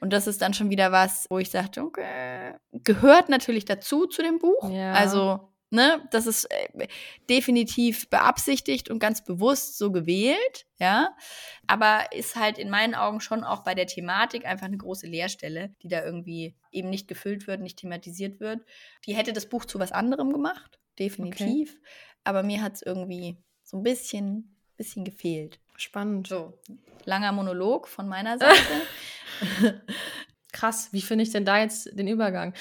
Und 0.00 0.12
das 0.12 0.28
ist 0.28 0.40
dann 0.40 0.54
schon 0.54 0.70
wieder 0.70 0.92
was, 0.92 1.26
wo 1.28 1.38
ich 1.38 1.50
sagte, 1.50 1.82
okay, 1.82 2.54
gehört 2.72 3.28
natürlich 3.28 3.64
dazu 3.64 4.06
zu 4.06 4.22
dem 4.22 4.38
Buch. 4.38 4.70
Ja. 4.70 4.92
Also 4.92 5.52
Ne, 5.70 6.02
das 6.10 6.26
ist 6.26 6.46
äh, 6.46 6.88
definitiv 7.28 8.08
beabsichtigt 8.08 8.88
und 8.88 9.00
ganz 9.00 9.22
bewusst 9.22 9.76
so 9.76 9.92
gewählt, 9.92 10.66
ja. 10.78 11.14
Aber 11.66 12.10
ist 12.12 12.36
halt 12.36 12.56
in 12.56 12.70
meinen 12.70 12.94
Augen 12.94 13.20
schon 13.20 13.44
auch 13.44 13.64
bei 13.64 13.74
der 13.74 13.86
Thematik 13.86 14.46
einfach 14.46 14.66
eine 14.66 14.78
große 14.78 15.06
Leerstelle, 15.06 15.74
die 15.82 15.88
da 15.88 16.02
irgendwie 16.02 16.56
eben 16.72 16.88
nicht 16.88 17.06
gefüllt 17.06 17.46
wird, 17.46 17.60
nicht 17.60 17.78
thematisiert 17.78 18.40
wird. 18.40 18.64
Die 19.04 19.14
hätte 19.14 19.34
das 19.34 19.46
Buch 19.46 19.66
zu 19.66 19.78
was 19.78 19.92
anderem 19.92 20.32
gemacht, 20.32 20.78
definitiv. 20.98 21.70
Okay. 21.70 21.88
Aber 22.24 22.42
mir 22.42 22.62
hat 22.62 22.76
es 22.76 22.82
irgendwie 22.82 23.36
so 23.62 23.76
ein 23.76 23.82
bisschen, 23.82 24.56
bisschen 24.78 25.04
gefehlt. 25.04 25.60
Spannend. 25.76 26.28
So, 26.28 26.58
langer 27.04 27.32
Monolog 27.32 27.88
von 27.88 28.08
meiner 28.08 28.38
Seite. 28.38 29.82
Krass, 30.52 30.92
wie 30.92 31.02
finde 31.02 31.24
ich 31.24 31.30
denn 31.30 31.44
da 31.44 31.58
jetzt 31.58 31.90
den 31.92 32.08
Übergang? 32.08 32.54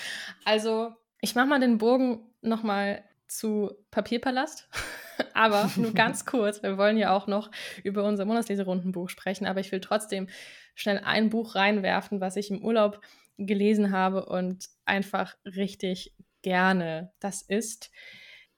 Also, 0.43 0.93
ich 1.22 1.36
mache 1.36 1.47
mal 1.47 1.59
den 1.59 1.78
Bogen 1.78 2.22
nochmal 2.41 3.03
zu 3.28 3.72
Papierpalast. 3.91 4.70
aber 5.34 5.70
nur 5.76 5.93
ganz 5.93 6.26
kurz. 6.26 6.63
Wir 6.63 6.78
wollen 6.78 6.97
ja 6.97 7.15
auch 7.15 7.28
noch 7.28 7.51
über 7.84 8.03
unser 8.03 8.26
Monatsleserundenbuch 8.26 9.09
sprechen, 9.09 9.45
aber 9.45 9.59
ich 9.59 9.72
will 9.72 9.80
trotzdem 9.80 10.28
schnell 10.76 11.01
ein 11.03 11.30
Buch 11.30 11.55
reinwerfen, 11.55 12.22
was 12.22 12.36
ich 12.36 12.51
im 12.51 12.63
Urlaub 12.63 13.01
gelesen 13.38 13.91
habe 13.91 14.26
und 14.26 14.68
einfach 14.86 15.36
richtig 15.45 16.15
gerne. 16.41 17.11
Das 17.20 17.41
ist 17.41 17.91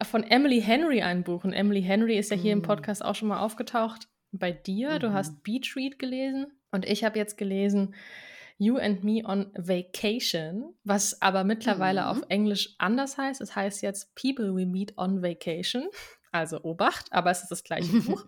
von 0.02 0.24
Emily 0.24 0.62
Henry 0.62 1.02
ein 1.02 1.24
Buch. 1.24 1.44
Und 1.44 1.54
Emily 1.54 1.82
Henry 1.82 2.18
ist 2.18 2.32
ja 2.32 2.38
hier 2.38 2.56
mm. 2.56 2.60
im 2.60 2.62
Podcast 2.62 3.04
auch 3.04 3.16
schon 3.16 3.28
mal 3.28 3.40
aufgetaucht. 3.40 4.08
Bei 4.32 4.52
dir, 4.52 4.92
mhm. 4.92 5.00
du 5.00 5.14
hast 5.14 5.44
Beach 5.44 5.76
Read 5.76 5.98
gelesen 5.98 6.48
und 6.72 6.86
ich 6.86 7.04
habe 7.04 7.18
jetzt 7.18 7.38
gelesen 7.38 7.96
You 8.60 8.78
and 8.78 9.04
Me 9.04 9.24
on 9.24 9.52
Vacation, 9.56 10.76
was 10.84 11.22
aber 11.22 11.46
mittlerweile 11.46 12.02
mhm. 12.02 12.08
auf 12.08 12.22
Englisch 12.28 12.76
anders 12.78 13.18
heißt. 13.18 13.40
Es 13.40 13.56
heißt 13.56 13.82
jetzt 13.82 14.14
People 14.16 14.54
We 14.54 14.66
Meet 14.66 14.98
on 14.98 15.24
Vacation. 15.24 15.88
Also 16.32 16.62
Obacht, 16.64 17.12
aber 17.12 17.32
es 17.32 17.42
ist 17.42 17.52
das 17.52 17.64
gleiche 17.64 17.92
Buch. 18.02 18.26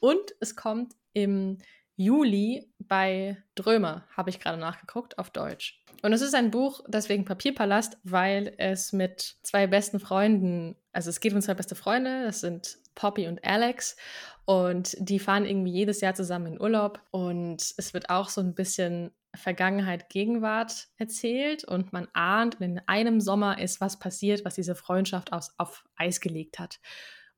Und 0.00 0.34
es 0.40 0.56
kommt 0.56 0.94
im 1.12 1.58
Juli 1.96 2.72
bei 2.78 3.42
Drömer, 3.54 4.06
habe 4.16 4.30
ich 4.30 4.40
gerade 4.40 4.58
nachgeguckt, 4.58 5.18
auf 5.18 5.30
Deutsch. 5.30 5.82
Und 6.02 6.12
es 6.12 6.22
ist 6.22 6.34
ein 6.34 6.50
Buch, 6.50 6.80
deswegen 6.88 7.24
Papierpalast, 7.24 7.98
weil 8.04 8.54
es 8.58 8.92
mit 8.92 9.36
zwei 9.42 9.66
besten 9.66 10.00
Freunden, 10.00 10.76
also 10.92 11.10
es 11.10 11.20
geht 11.20 11.34
um 11.34 11.40
zwei 11.40 11.54
beste 11.54 11.74
Freunde, 11.74 12.24
das 12.24 12.40
sind 12.40 12.78
Poppy 12.94 13.26
und 13.26 13.44
Alex. 13.44 13.96
Und 14.44 14.96
die 14.98 15.18
fahren 15.18 15.46
irgendwie 15.46 15.72
jedes 15.72 16.00
Jahr 16.00 16.14
zusammen 16.14 16.54
in 16.54 16.60
Urlaub. 16.60 17.00
Und 17.10 17.74
es 17.76 17.94
wird 17.94 18.10
auch 18.10 18.28
so 18.28 18.40
ein 18.40 18.54
bisschen 18.54 19.10
Vergangenheit, 19.36 20.08
Gegenwart 20.08 20.88
erzählt 20.96 21.64
und 21.64 21.92
man 21.92 22.08
ahnt, 22.12 22.56
in 22.60 22.80
einem 22.86 23.20
Sommer 23.20 23.58
ist 23.58 23.80
was 23.80 23.98
passiert, 23.98 24.44
was 24.44 24.54
diese 24.54 24.74
Freundschaft 24.74 25.32
aus, 25.32 25.54
auf 25.58 25.84
Eis 25.96 26.20
gelegt 26.20 26.58
hat. 26.58 26.80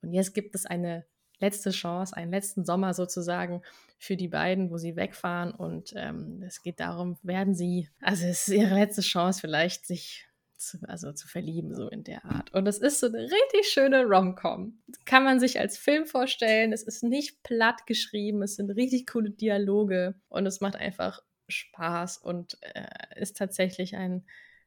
Und 0.03 0.13
jetzt 0.13 0.35
gibt 0.35 0.55
es 0.55 0.67
eine 0.67 1.07
letzte 1.39 1.71
Chance, 1.71 2.17
einen 2.17 2.31
letzten 2.31 2.65
Sommer 2.65 2.95
sozusagen 2.95 3.63
für 3.99 4.17
die 4.17 4.29
beiden, 4.29 4.71
wo 4.71 4.79
sie 4.79 4.97
wegfahren. 4.97 5.53
Und 5.53 5.93
ähm, 5.97 6.43
es 6.47 6.63
geht 6.63 6.81
darum, 6.81 7.19
werden 7.23 7.55
sie, 7.55 7.89
also 8.01 8.27
es 8.27 8.49
ist 8.49 8.55
ihre 8.55 8.75
letzte 8.75 9.03
Chance, 9.03 9.41
vielleicht 9.41 9.87
sich 9.87 10.27
zu, 10.57 10.79
also 10.89 11.13
zu 11.13 11.29
verlieben, 11.29 11.75
so 11.75 11.89
in 11.89 12.05
der 12.05 12.25
Art. 12.25 12.53
Und 12.55 12.67
es 12.67 12.79
ist 12.79 13.01
so 13.01 13.07
eine 13.07 13.19
richtig 13.19 13.69
schöne 13.69 14.05
Rom-Com. 14.05 14.79
Kann 15.05 15.25
man 15.25 15.39
sich 15.39 15.61
als 15.61 15.77
Film 15.77 16.07
vorstellen. 16.07 16.73
Es 16.73 16.83
ist 16.83 17.03
nicht 17.03 17.43
platt 17.43 17.87
geschrieben, 17.87 18.43
es 18.43 18.57
sind 18.57 18.71
richtig 18.71 19.07
coole 19.07 19.31
Dialoge 19.31 20.15
und 20.29 20.47
es 20.47 20.61
macht 20.61 20.77
einfach 20.77 21.21
Spaß 21.49 22.19
und 22.19 22.59
äh, 22.61 22.87
ist 23.17 23.37
tatsächlich 23.37 23.97
ein 23.97 24.25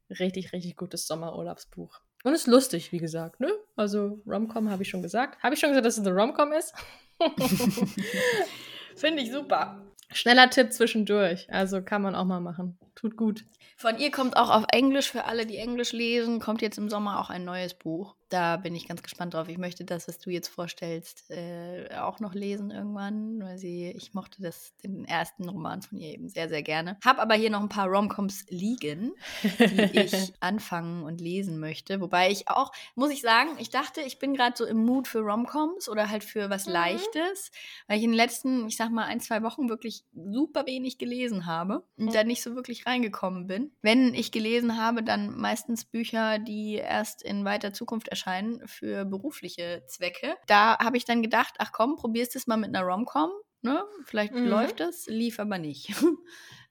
richtig, 0.09 0.53
richtig 0.53 0.75
gutes 0.75 1.07
Sommerurlaubsbuch. 1.07 2.01
Und 2.23 2.33
ist 2.33 2.47
lustig, 2.47 2.91
wie 2.91 2.97
gesagt, 2.97 3.39
ne? 3.39 3.51
Also 3.75 4.21
Romcom 4.27 4.69
habe 4.69 4.83
ich 4.83 4.89
schon 4.89 5.01
gesagt. 5.01 5.41
Habe 5.41 5.55
ich 5.55 5.59
schon 5.61 5.69
gesagt, 5.69 5.85
dass 5.85 5.97
es 5.97 6.05
eine 6.05 6.15
Romcom 6.15 6.51
ist? 6.51 6.73
Finde 8.95 9.23
ich 9.23 9.31
super. 9.31 9.81
Schneller 10.11 10.49
Tipp 10.49 10.73
zwischendurch. 10.73 11.47
Also 11.51 11.81
kann 11.81 12.01
man 12.01 12.15
auch 12.15 12.25
mal 12.25 12.41
machen. 12.41 12.77
Tut 12.99 13.15
gut. 13.15 13.45
Von 13.77 13.97
ihr 13.97 14.11
kommt 14.11 14.35
auch 14.35 14.49
auf 14.49 14.65
Englisch, 14.73 15.09
für 15.09 15.23
alle, 15.23 15.45
die 15.45 15.55
Englisch 15.55 15.93
lesen, 15.93 16.41
kommt 16.41 16.61
jetzt 16.61 16.77
im 16.77 16.89
Sommer 16.89 17.21
auch 17.21 17.29
ein 17.29 17.45
neues 17.45 17.73
Buch. 17.73 18.15
Da 18.27 18.57
bin 18.57 18.75
ich 18.75 18.87
ganz 18.87 19.01
gespannt 19.01 19.33
drauf. 19.33 19.47
Ich 19.47 19.57
möchte 19.57 19.85
das, 19.85 20.07
was 20.07 20.19
du 20.19 20.29
jetzt 20.29 20.49
vorstellst, 20.49 21.31
äh, 21.31 21.89
auch 21.97 22.19
noch 22.19 22.35
lesen 22.35 22.69
irgendwann, 22.69 23.41
weil 23.41 23.57
sie, 23.57 23.89
ich 23.89 24.13
mochte 24.13 24.41
das, 24.41 24.75
den 24.83 25.05
ersten 25.05 25.47
Roman 25.47 25.81
von 25.81 25.97
ihr 25.97 26.13
eben 26.13 26.29
sehr, 26.29 26.49
sehr 26.49 26.61
gerne. 26.61 26.97
Hab 27.03 27.19
aber 27.19 27.35
hier 27.35 27.49
noch 27.49 27.61
ein 27.61 27.69
paar 27.69 27.87
Romcoms 27.87 28.45
liegen, 28.49 29.13
die 29.43 29.55
ich 29.99 30.33
anfangen 30.41 31.03
und 31.03 31.21
lesen 31.21 31.59
möchte. 31.59 32.01
Wobei 32.01 32.29
ich 32.29 32.49
auch, 32.49 32.71
muss 32.95 33.11
ich 33.11 33.21
sagen, 33.21 33.51
ich 33.59 33.69
dachte, 33.69 34.01
ich 34.01 34.19
bin 34.19 34.33
gerade 34.33 34.57
so 34.57 34.65
im 34.65 34.85
Mut 34.85 35.07
für 35.07 35.21
Romcoms 35.21 35.89
oder 35.89 36.09
halt 36.09 36.25
für 36.25 36.49
was 36.49 36.67
mhm. 36.67 36.73
Leichtes, 36.73 37.51
weil 37.87 37.97
ich 37.97 38.03
in 38.03 38.11
den 38.11 38.17
letzten, 38.17 38.67
ich 38.67 38.75
sag 38.75 38.91
mal, 38.91 39.05
ein, 39.05 39.21
zwei 39.21 39.41
Wochen 39.41 39.69
wirklich 39.69 40.03
super 40.13 40.67
wenig 40.67 40.97
gelesen 40.97 41.45
habe 41.45 41.83
und 41.97 42.07
mhm. 42.07 42.11
da 42.11 42.23
nicht 42.23 42.43
so 42.43 42.53
wirklich 42.53 42.85
reingekommen 42.89 43.47
bin. 43.47 43.71
Wenn 43.81 44.13
ich 44.13 44.31
gelesen 44.31 44.77
habe, 44.77 45.03
dann 45.03 45.37
meistens 45.37 45.85
Bücher, 45.85 46.39
die 46.39 46.75
erst 46.75 47.21
in 47.21 47.45
weiter 47.45 47.71
Zukunft 47.71 48.07
erscheinen 48.07 48.67
für 48.67 49.05
berufliche 49.05 49.83
Zwecke. 49.87 50.35
Da 50.47 50.77
habe 50.79 50.97
ich 50.97 51.05
dann 51.05 51.21
gedacht, 51.21 51.55
ach 51.59 51.71
komm, 51.71 51.95
probierst 51.95 52.35
es 52.35 52.47
mal 52.47 52.57
mit 52.57 52.75
einer 52.75 52.85
Romcom. 52.85 53.29
Ne? 53.61 53.83
Vielleicht 54.05 54.33
mhm. 54.33 54.47
läuft 54.47 54.79
es, 54.81 55.07
lief 55.07 55.39
aber 55.39 55.57
nicht. 55.57 55.93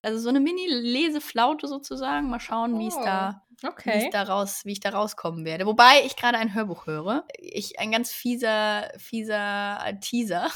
Also 0.01 0.21
so 0.21 0.29
eine 0.29 0.39
Mini-Leseflaute 0.39 1.67
sozusagen. 1.67 2.31
Mal 2.31 2.39
schauen, 2.39 2.79
wie 2.79 2.87
es 2.87 2.95
da, 2.95 3.43
oh, 3.65 3.69
okay. 3.69 4.09
daraus, 4.13 4.65
wie 4.65 4.71
ich 4.71 4.79
da 4.79 4.91
rauskommen 4.91 5.45
werde. 5.45 5.67
Wobei 5.67 6.05
ich 6.07 6.15
gerade 6.15 6.39
ein 6.39 6.55
Hörbuch 6.55 6.87
höre. 6.87 7.25
Ich 7.37 7.81
ein 7.81 7.91
ganz 7.91 8.13
fieser, 8.13 8.93
fieser 8.97 9.81
Teaser. 10.01 10.51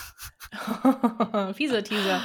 fieser 1.57 1.83
Teaser. 1.83 2.23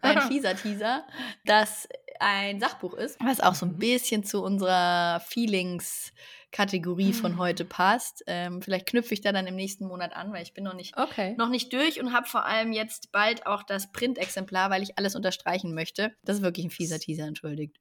Ein 0.00 0.20
fieser 0.22 0.54
Teaser, 0.54 1.04
das 1.44 1.88
ein 2.20 2.60
Sachbuch 2.60 2.94
ist, 2.94 3.18
was 3.24 3.40
auch 3.40 3.54
so 3.54 3.66
ein 3.66 3.72
mhm. 3.72 3.78
bisschen 3.78 4.24
zu 4.24 4.42
unserer 4.42 5.20
Feelings- 5.20 6.12
Kategorie 6.50 7.12
von 7.12 7.32
mhm. 7.32 7.38
heute 7.38 7.64
passt. 7.64 8.24
Ähm, 8.26 8.62
vielleicht 8.62 8.86
knüpfe 8.86 9.12
ich 9.12 9.20
da 9.20 9.32
dann 9.32 9.46
im 9.46 9.54
nächsten 9.54 9.86
Monat 9.86 10.14
an, 10.14 10.32
weil 10.32 10.42
ich 10.42 10.54
bin 10.54 10.64
noch 10.64 10.74
nicht, 10.74 10.96
okay. 10.96 11.34
noch 11.36 11.50
nicht 11.50 11.72
durch 11.72 12.00
und 12.00 12.12
habe 12.12 12.26
vor 12.26 12.46
allem 12.46 12.72
jetzt 12.72 13.12
bald 13.12 13.46
auch 13.46 13.62
das 13.62 13.92
Printexemplar, 13.92 14.70
weil 14.70 14.82
ich 14.82 14.96
alles 14.96 15.14
unterstreichen 15.14 15.74
möchte. 15.74 16.14
Das 16.24 16.38
ist 16.38 16.42
wirklich 16.42 16.66
ein 16.66 16.70
fieser 16.70 16.98
Teaser, 16.98 17.26
entschuldigt. 17.26 17.76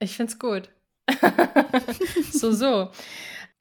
Ich 0.00 0.16
find's 0.16 0.38
gut. 0.38 0.70
so, 2.32 2.52
so. 2.52 2.90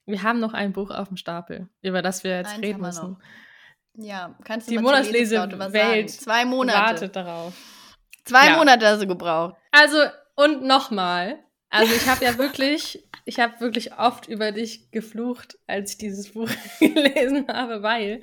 Wir 0.05 0.23
haben 0.23 0.39
noch 0.39 0.53
ein 0.53 0.73
Buch 0.73 0.89
auf 0.89 1.09
dem 1.09 1.17
Stapel, 1.17 1.69
über 1.82 2.01
das 2.01 2.23
wir 2.23 2.38
jetzt 2.38 2.55
Eins 2.55 2.63
reden 2.63 2.82
müssen. 2.82 3.17
Ja, 3.99 4.38
kannst 4.43 4.67
du 4.67 4.71
Die 4.71 4.80
Monatslese-Welt 4.80 6.11
Zwei 6.11 6.45
Monate. 6.45 6.78
wartet 6.78 7.15
darauf. 7.15 7.53
Zwei 8.28 8.47
ja. 8.47 8.57
Monate 8.57 8.86
hast 8.88 9.01
du 9.01 9.07
gebraucht. 9.07 9.55
Also, 9.71 9.97
und 10.36 10.63
nochmal. 10.63 11.39
Also, 11.69 11.93
ich 11.93 12.07
habe 12.07 12.23
ja 12.23 12.38
wirklich, 12.38 13.03
ich 13.25 13.39
habe 13.39 13.59
wirklich 13.59 13.97
oft 13.97 14.28
über 14.28 14.51
dich 14.51 14.91
geflucht, 14.91 15.57
als 15.67 15.91
ich 15.91 15.97
dieses 15.97 16.34
Buch 16.34 16.49
gelesen 16.80 17.47
habe, 17.47 17.84
weil, 17.84 18.21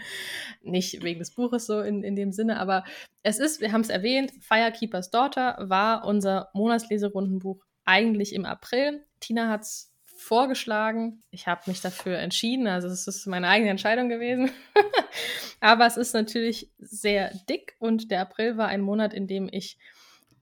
nicht 0.63 1.03
wegen 1.03 1.21
des 1.21 1.31
Buches 1.31 1.67
so 1.67 1.81
in, 1.81 2.03
in 2.03 2.17
dem 2.17 2.33
Sinne, 2.33 2.61
aber 2.61 2.85
es 3.23 3.39
ist, 3.39 3.61
wir 3.61 3.73
haben 3.73 3.81
es 3.81 3.89
erwähnt, 3.89 4.33
Firekeeper's 4.41 5.11
Daughter 5.11 5.57
war 5.61 6.05
unser 6.07 6.51
Monatsleserundenbuch 6.53 7.65
eigentlich 7.85 8.35
im 8.35 8.45
April. 8.45 9.05
Tina 9.21 9.49
hat 9.49 9.63
es 9.63 9.95
vorgeschlagen. 10.17 11.23
Ich 11.31 11.47
habe 11.47 11.63
mich 11.67 11.81
dafür 11.81 12.19
entschieden, 12.19 12.67
also 12.67 12.89
es 12.89 13.07
ist 13.07 13.27
meine 13.27 13.49
eigene 13.49 13.71
Entscheidung 13.71 14.09
gewesen. 14.09 14.51
Aber 15.61 15.87
es 15.87 15.97
ist 15.97 16.15
natürlich 16.15 16.71
sehr 16.79 17.33
dick 17.49 17.77
und 17.79 18.11
der 18.11 18.21
April 18.21 18.57
war 18.57 18.69
ein 18.69 18.81
Monat, 18.81 19.13
in 19.13 19.27
dem 19.27 19.49
ich 19.51 19.79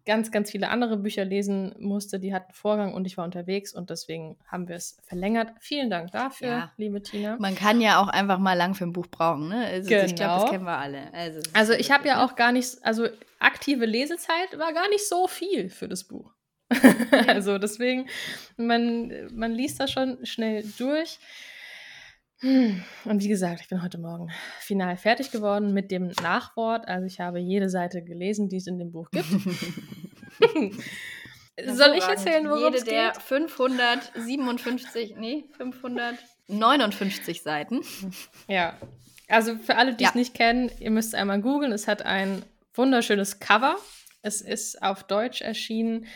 ganz, 0.05 0.31
ganz 0.31 0.51
viele 0.51 0.69
andere 0.69 0.97
Bücher 0.97 1.25
lesen 1.25 1.75
musste, 1.79 2.19
die 2.19 2.35
hatten 2.35 2.53
Vorgang 2.53 2.93
und 2.95 3.07
ich 3.07 3.17
war 3.17 3.25
unterwegs 3.25 3.73
und 3.73 3.91
deswegen 3.91 4.37
haben 4.47 4.69
wir 4.69 4.77
es 4.77 4.99
verlängert. 5.03 5.53
Vielen 5.61 5.91
Dank 5.91 6.11
dafür, 6.11 6.49
ja. 6.49 6.73
liebe 6.77 7.03
Tina. 7.03 7.37
Man 7.39 7.55
kann 7.55 7.81
ja 7.81 8.01
auch 8.01 8.09
einfach 8.09 8.39
mal 8.39 8.55
lang 8.55 8.75
für 8.75 8.85
ein 8.85 8.93
Buch 8.93 9.07
brauchen, 9.07 9.49
ne? 9.49 9.67
Also 9.67 9.89
genau. 9.89 10.05
ich 10.05 10.15
glaube, 10.15 10.43
das 10.43 10.51
kennen 10.51 10.65
wir 10.65 10.79
alle. 10.79 11.13
Also, 11.13 11.41
also 11.53 11.73
ich 11.73 11.91
habe 11.91 12.09
ja 12.09 12.25
auch 12.25 12.35
gar 12.35 12.53
nicht, 12.53 12.79
also 12.83 13.07
aktive 13.39 13.87
Lesezeit 13.87 14.59
war 14.59 14.73
gar 14.73 14.89
nicht 14.89 15.09
so 15.09 15.29
viel 15.29 15.69
für 15.69 15.89
das 15.89 16.05
Buch. 16.05 16.33
also 17.27 17.59
deswegen, 17.59 18.09
man, 18.57 19.13
man 19.33 19.53
liest 19.53 19.81
das 19.81 19.91
schon 19.93 20.25
schnell 20.25 20.65
durch. 20.79 21.19
Und 22.43 23.22
wie 23.22 23.28
gesagt, 23.28 23.61
ich 23.61 23.68
bin 23.68 23.82
heute 23.84 23.99
Morgen 23.99 24.30
final 24.59 24.97
fertig 24.97 25.30
geworden 25.30 25.72
mit 25.72 25.93
dem 25.93 26.09
Nachwort. 26.22 26.88
Also 26.88 27.07
ich 27.07 27.20
habe 27.20 27.38
jede 27.38 27.68
Seite 27.68 28.03
gelesen, 28.03 28.49
die 28.49 28.57
es 28.57 28.66
in 28.66 28.78
dem 28.78 28.90
Buch 28.90 29.11
gibt. 29.12 29.28
Soll 31.64 31.95
ich 31.97 32.03
erzählen, 32.03 32.49
worum 32.49 32.74
es 32.74 32.84
geht? 32.84 32.95
Jede 32.95 33.12
der 33.12 33.20
557, 33.20 35.14
nee, 35.18 35.45
559 35.57 37.43
Seiten. 37.43 37.82
Ja, 38.49 38.76
also 39.28 39.57
für 39.57 39.76
alle, 39.76 39.95
die 39.95 40.03
ja. 40.03 40.11
es 40.11 40.16
nicht 40.16 40.34
kennen, 40.34 40.70
ihr 40.80 40.90
müsst 40.90 41.14
einmal 41.14 41.40
googeln. 41.40 41.70
Es 41.70 41.86
hat 41.86 42.03
ein 42.03 42.43
wunderschönes 42.74 43.38
Cover. 43.38 43.76
Es 44.22 44.40
ist 44.40 44.82
auf 44.82 45.05
Deutsch 45.05 45.43
erschienen 45.43 46.07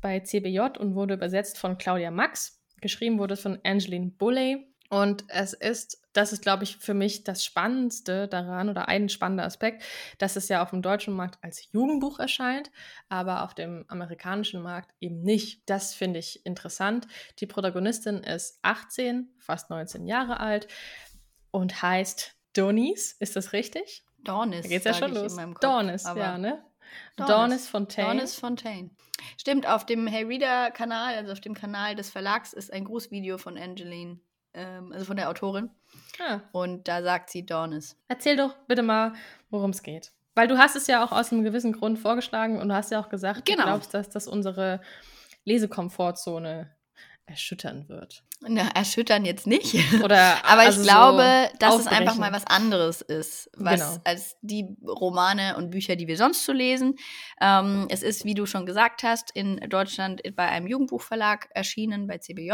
bei 0.00 0.18
CBJ 0.20 0.78
und 0.78 0.94
wurde 0.94 1.14
übersetzt 1.14 1.58
von 1.58 1.78
Claudia 1.78 2.10
Max. 2.10 2.60
Geschrieben 2.80 3.18
wurde 3.18 3.34
es 3.34 3.40
von 3.40 3.60
Angeline 3.64 4.10
Bulley. 4.18 4.66
Und 4.90 5.24
es 5.28 5.52
ist, 5.52 6.02
das 6.12 6.32
ist, 6.32 6.42
glaube 6.42 6.64
ich, 6.64 6.76
für 6.76 6.94
mich 6.94 7.24
das 7.24 7.44
Spannendste 7.44 8.28
daran 8.28 8.68
oder 8.68 8.88
ein 8.88 9.08
spannender 9.08 9.44
Aspekt, 9.44 9.82
dass 10.18 10.36
es 10.36 10.48
ja 10.48 10.62
auf 10.62 10.70
dem 10.70 10.82
deutschen 10.82 11.14
Markt 11.14 11.38
als 11.42 11.70
Jugendbuch 11.72 12.18
erscheint, 12.18 12.70
aber 13.08 13.44
auf 13.44 13.54
dem 13.54 13.84
amerikanischen 13.88 14.62
Markt 14.62 14.94
eben 15.00 15.22
nicht. 15.22 15.62
Das 15.66 15.94
finde 15.94 16.18
ich 16.20 16.44
interessant. 16.46 17.06
Die 17.38 17.46
Protagonistin 17.46 18.18
ist 18.18 18.58
18, 18.62 19.28
fast 19.38 19.70
19 19.70 20.06
Jahre 20.06 20.40
alt 20.40 20.68
und 21.50 21.82
heißt 21.82 22.34
Donis. 22.54 23.12
Ist 23.12 23.36
das 23.36 23.52
richtig? 23.52 24.04
Dornis. 24.18 24.62
Da 24.62 24.68
geht's 24.68 24.84
ja 24.84 24.94
schon 24.94 25.14
los. 25.14 25.36
Dornis, 25.60 26.04
ja, 26.04 26.38
ne? 26.38 26.64
Dornis 27.16 27.68
Fontaine. 27.68 28.08
Dornis 28.08 28.34
Fontaine. 28.34 28.90
Stimmt, 29.38 29.66
auf 29.66 29.86
dem 29.86 30.06
Hey 30.06 30.24
Reader 30.24 30.70
Kanal, 30.70 31.14
also 31.14 31.32
auf 31.32 31.40
dem 31.40 31.54
Kanal 31.54 31.94
des 31.94 32.10
Verlags, 32.10 32.52
ist 32.52 32.72
ein 32.72 32.84
Grußvideo 32.84 33.38
von 33.38 33.56
Angeline, 33.56 34.20
ähm, 34.56 34.92
also 34.92 35.04
von 35.04 35.16
der 35.16 35.28
Autorin. 35.28 35.70
Ah. 36.18 36.40
Und 36.52 36.88
da 36.88 37.02
sagt 37.02 37.30
sie 37.30 37.46
Dornis. 37.46 37.96
Erzähl 38.08 38.36
doch 38.36 38.56
bitte 38.66 38.82
mal, 38.82 39.12
worum 39.50 39.70
es 39.70 39.82
geht. 39.82 40.12
Weil 40.34 40.48
du 40.48 40.58
hast 40.58 40.76
es 40.76 40.86
ja 40.86 41.04
auch 41.04 41.12
aus 41.12 41.32
einem 41.32 41.44
gewissen 41.44 41.72
Grund 41.72 41.98
vorgeschlagen 41.98 42.58
und 42.60 42.68
du 42.68 42.74
hast 42.74 42.90
ja 42.90 43.00
auch 43.00 43.08
gesagt, 43.08 43.44
genau. 43.44 43.62
du 43.62 43.68
glaubst, 43.68 43.94
dass 43.94 44.10
das 44.10 44.26
unsere 44.26 44.80
Lesekomfortzone 45.44 46.74
erschüttern 47.26 47.88
wird. 47.88 48.24
Na, 48.40 48.68
erschüttern 48.74 49.24
jetzt 49.24 49.46
nicht. 49.46 49.74
Oder, 50.02 50.44
Aber 50.44 50.62
also 50.62 50.80
ich 50.80 50.86
glaube, 50.86 51.48
so 51.52 51.58
dass 51.58 51.78
es 51.80 51.86
einfach 51.86 52.16
mal 52.16 52.32
was 52.32 52.46
anderes 52.46 53.00
ist, 53.00 53.50
was 53.56 53.80
genau. 53.80 54.00
als 54.04 54.36
die 54.42 54.66
Romane 54.86 55.56
und 55.56 55.70
Bücher, 55.70 55.96
die 55.96 56.06
wir 56.06 56.16
sonst 56.16 56.44
so 56.44 56.52
lesen. 56.52 56.96
Ähm, 57.40 57.86
es 57.88 58.02
ist, 58.02 58.24
wie 58.24 58.34
du 58.34 58.46
schon 58.46 58.66
gesagt 58.66 59.02
hast, 59.02 59.30
in 59.32 59.56
Deutschland 59.68 60.22
bei 60.36 60.48
einem 60.48 60.66
Jugendbuchverlag 60.66 61.48
erschienen, 61.54 62.06
bei 62.06 62.18
CBJ. 62.18 62.52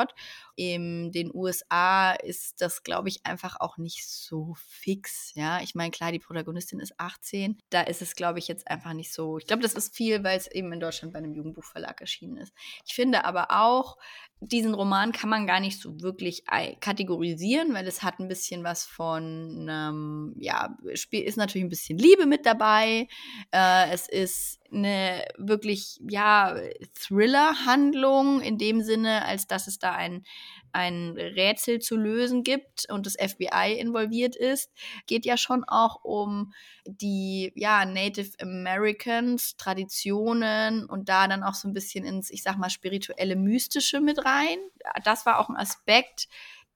In 0.55 1.11
den 1.13 1.35
USA 1.35 2.13
ist 2.13 2.61
das, 2.61 2.83
glaube 2.83 3.09
ich, 3.09 3.27
einfach 3.27 3.59
auch 3.59 3.77
nicht 3.77 4.07
so 4.07 4.55
fix. 4.57 5.33
Ja, 5.35 5.61
ich 5.63 5.75
meine, 5.75 5.91
klar, 5.91 6.13
die 6.13 6.19
Protagonistin 6.19 6.79
ist 6.81 6.95
18. 6.99 7.59
Da 7.71 7.83
ist 7.83 8.03
es, 8.03 8.15
glaube 8.15 8.39
ich, 8.39 8.49
jetzt 8.49 8.69
einfach 8.69 8.93
nicht 8.93 9.13
so. 9.13 9.39
Ich 9.39 9.47
glaube, 9.47 9.63
das 9.63 9.75
ist 9.75 9.95
viel, 9.95 10.23
weil 10.23 10.39
es 10.39 10.47
eben 10.47 10.73
in 10.73 10.81
Deutschland 10.81 11.13
bei 11.13 11.19
einem 11.19 11.35
Jugendbuchverlag 11.35 12.01
erschienen 12.01 12.37
ist. 12.37 12.53
Ich 12.87 12.95
finde 12.95 13.25
aber 13.25 13.49
auch, 13.51 13.97
diesen 14.41 14.75
Roman 14.75 15.13
kann 15.13 15.31
man 15.31 15.47
gar 15.47 15.61
nicht 15.61 15.72
so 15.81 16.01
wirklich 16.01 16.45
kategorisieren, 16.81 17.75
weil 17.75 17.87
es 17.87 18.03
hat 18.03 18.19
ein 18.19 18.29
bisschen 18.29 18.65
was 18.65 18.85
von, 18.85 19.67
ähm, 19.71 20.35
ja, 20.39 20.77
ist 20.85 21.37
natürlich 21.37 21.65
ein 21.65 21.71
bisschen 21.71 21.99
Liebe 21.99 22.27
mit 22.27 22.47
dabei. 22.47 23.09
Äh, 23.53 23.91
es 23.93 24.09
ist 24.09 24.62
eine 24.73 25.25
wirklich, 25.37 26.01
ja, 26.09 26.57
Thriller-Handlung 26.95 28.41
in 28.41 28.59
dem 28.59 28.83
Sinne, 28.83 29.25
als 29.25 29.47
dass 29.47 29.67
es 29.67 29.79
da 29.79 29.93
ein, 29.93 30.25
ein 30.73 31.13
Rätsel 31.17 31.79
zu 31.81 31.97
lösen 31.97 32.43
gibt 32.43 32.91
und 32.91 33.07
das 33.07 33.15
FBI 33.15 33.79
involviert 33.79 34.37
ist, 34.37 34.71
geht 35.07 35.27
ja 35.27 35.37
schon 35.37 35.65
auch 35.65 36.03
um 36.03 36.53
die 36.87 37.53
ja, 37.55 37.85
Native 37.85 38.33
Americans, 38.41 39.57
Traditionen 39.57 40.87
und 40.87 41.09
da 41.09 41.29
dann 41.29 41.43
auch 41.43 41.55
so 41.55 41.69
ein 41.69 41.75
bisschen 41.75 42.05
ins, 42.05 42.31
ich 42.31 42.43
sag 42.43 42.57
mal, 42.57 42.71
spirituelle, 42.71 43.37
mystische 43.37 44.01
mit 44.01 44.25
rein. 44.25 44.59
Das 45.05 45.27
war 45.27 45.39
auch 45.39 45.49
ein 45.49 45.57
Aspekt, 45.57 46.29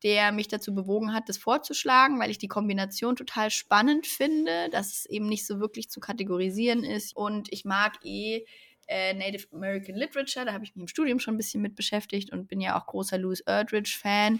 der 0.06 0.30
mich 0.30 0.46
dazu 0.46 0.72
bewogen 0.72 1.12
hat, 1.12 1.28
das 1.28 1.36
vorzuschlagen, 1.36 2.20
weil 2.20 2.30
ich 2.30 2.38
die 2.38 2.46
Kombination 2.46 3.16
total 3.16 3.50
spannend 3.50 4.06
finde, 4.06 4.70
dass 4.70 4.92
es 4.92 5.06
eben 5.06 5.28
nicht 5.28 5.44
so 5.44 5.58
wirklich 5.58 5.90
zu 5.90 5.98
kategorisieren 5.98 6.84
ist. 6.84 7.16
Und 7.16 7.52
ich 7.52 7.64
mag 7.64 7.94
eh 8.04 8.44
äh, 8.86 9.14
Native 9.14 9.48
American 9.52 9.96
Literature. 9.96 10.46
Da 10.46 10.52
habe 10.52 10.62
ich 10.62 10.76
mich 10.76 10.82
im 10.82 10.86
Studium 10.86 11.18
schon 11.18 11.34
ein 11.34 11.38
bisschen 11.38 11.60
mit 11.60 11.74
beschäftigt 11.74 12.32
und 12.32 12.46
bin 12.46 12.60
ja 12.60 12.78
auch 12.78 12.86
großer 12.86 13.18
Louis 13.18 13.40
Erdrich-Fan. 13.40 14.38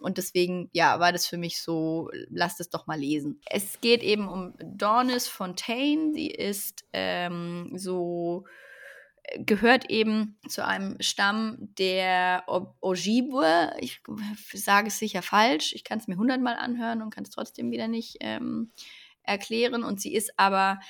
Und 0.00 0.18
deswegen, 0.18 0.70
ja, 0.72 1.00
war 1.00 1.10
das 1.10 1.26
für 1.26 1.36
mich 1.36 1.60
so, 1.60 2.12
lasst 2.30 2.60
es 2.60 2.70
doch 2.70 2.86
mal 2.86 3.00
lesen. 3.00 3.40
Es 3.50 3.80
geht 3.80 4.04
eben 4.04 4.28
um 4.28 4.54
Dornis 4.62 5.26
Fontaine. 5.26 6.12
Sie 6.14 6.28
ist 6.28 6.84
ähm, 6.92 7.72
so 7.74 8.44
gehört 9.36 9.90
eben 9.90 10.38
zu 10.48 10.64
einem 10.64 10.96
Stamm 11.00 11.56
der 11.78 12.44
Ojibwe. 12.80 13.72
Ich 13.80 14.00
sage 14.54 14.88
es 14.88 14.98
sicher 14.98 15.22
falsch. 15.22 15.72
Ich 15.74 15.84
kann 15.84 15.98
es 15.98 16.08
mir 16.08 16.16
hundertmal 16.16 16.56
anhören 16.56 17.02
und 17.02 17.10
kann 17.10 17.24
es 17.24 17.30
trotzdem 17.30 17.70
wieder 17.70 17.88
nicht 17.88 18.16
ähm, 18.20 18.72
erklären. 19.22 19.84
Und 19.84 20.00
sie 20.00 20.14
ist 20.14 20.38
aber 20.38 20.80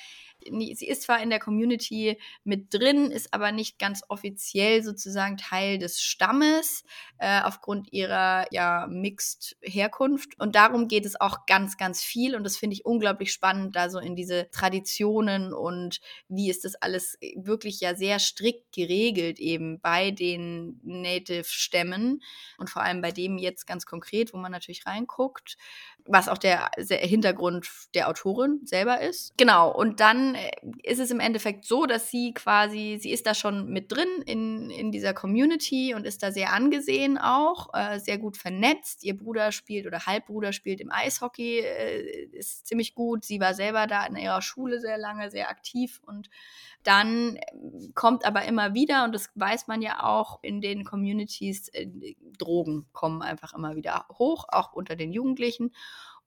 sie 0.44 0.86
ist 0.86 1.02
zwar 1.02 1.22
in 1.22 1.30
der 1.30 1.38
Community 1.38 2.18
mit 2.44 2.72
drin, 2.72 3.10
ist 3.10 3.34
aber 3.34 3.52
nicht 3.52 3.78
ganz 3.78 4.02
offiziell 4.08 4.82
sozusagen 4.82 5.36
Teil 5.36 5.78
des 5.78 6.00
Stammes 6.00 6.84
äh, 7.18 7.40
aufgrund 7.42 7.92
ihrer 7.92 8.46
ja 8.52 8.86
Mixed 8.88 9.56
Herkunft. 9.62 10.38
Und 10.40 10.54
darum 10.54 10.88
geht 10.88 11.06
es 11.06 11.20
auch 11.20 11.46
ganz, 11.46 11.76
ganz 11.76 12.02
viel. 12.02 12.34
Und 12.34 12.44
das 12.44 12.56
finde 12.56 12.74
ich 12.74 12.84
unglaublich 12.84 13.32
spannend, 13.32 13.76
da 13.76 13.90
so 13.90 13.98
in 13.98 14.16
diese 14.16 14.50
Traditionen 14.50 15.52
und 15.52 16.00
wie 16.28 16.50
ist 16.50 16.64
das 16.64 16.74
alles 16.76 17.18
wirklich 17.36 17.80
ja 17.80 17.94
sehr 17.94 18.18
strikt 18.18 18.72
geregelt 18.72 19.38
eben 19.38 19.80
bei 19.80 20.10
den 20.10 20.80
Native-Stämmen 20.82 22.22
und 22.58 22.70
vor 22.70 22.82
allem 22.82 23.00
bei 23.00 23.10
dem 23.10 23.38
jetzt 23.38 23.66
ganz 23.66 23.86
konkret, 23.86 24.32
wo 24.32 24.38
man 24.38 24.52
natürlich 24.52 24.86
reinguckt 24.86 25.56
was 26.08 26.28
auch 26.28 26.38
der, 26.38 26.70
der 26.78 26.98
Hintergrund 26.98 27.68
der 27.94 28.08
Autorin 28.08 28.60
selber 28.64 29.00
ist. 29.00 29.36
Genau, 29.36 29.70
und 29.70 30.00
dann 30.00 30.34
äh, 30.34 30.50
ist 30.82 30.98
es 30.98 31.10
im 31.10 31.20
Endeffekt 31.20 31.64
so, 31.64 31.86
dass 31.86 32.10
sie 32.10 32.32
quasi, 32.34 32.98
sie 33.00 33.10
ist 33.10 33.26
da 33.26 33.34
schon 33.34 33.68
mit 33.68 33.92
drin 33.92 34.08
in, 34.26 34.70
in 34.70 34.90
dieser 34.90 35.12
Community 35.12 35.94
und 35.94 36.06
ist 36.06 36.22
da 36.22 36.32
sehr 36.32 36.52
angesehen 36.52 37.18
auch, 37.18 37.68
äh, 37.74 37.98
sehr 38.00 38.18
gut 38.18 38.36
vernetzt. 38.36 39.04
Ihr 39.04 39.16
Bruder 39.16 39.52
spielt 39.52 39.86
oder 39.86 40.06
Halbbruder 40.06 40.52
spielt 40.52 40.80
im 40.80 40.90
Eishockey, 40.90 41.60
äh, 41.60 42.28
ist 42.32 42.66
ziemlich 42.66 42.94
gut. 42.94 43.24
Sie 43.24 43.40
war 43.40 43.54
selber 43.54 43.86
da 43.86 44.06
in 44.06 44.16
ihrer 44.16 44.42
Schule 44.42 44.80
sehr 44.80 44.98
lange, 44.98 45.30
sehr 45.30 45.50
aktiv 45.50 46.00
und 46.06 46.30
dann 46.82 47.36
äh, 47.36 47.42
kommt 47.94 48.24
aber 48.24 48.44
immer 48.44 48.74
wieder, 48.74 49.04
und 49.04 49.14
das 49.14 49.30
weiß 49.34 49.66
man 49.66 49.82
ja 49.82 50.04
auch 50.04 50.38
in 50.42 50.60
den 50.60 50.84
Communities, 50.84 51.68
äh, 51.68 51.86
Drogen 52.38 52.86
kommen 52.92 53.20
einfach 53.20 53.52
immer 53.52 53.76
wieder 53.76 54.06
hoch, 54.18 54.46
auch 54.48 54.72
unter 54.72 54.96
den 54.96 55.12
Jugendlichen. 55.12 55.72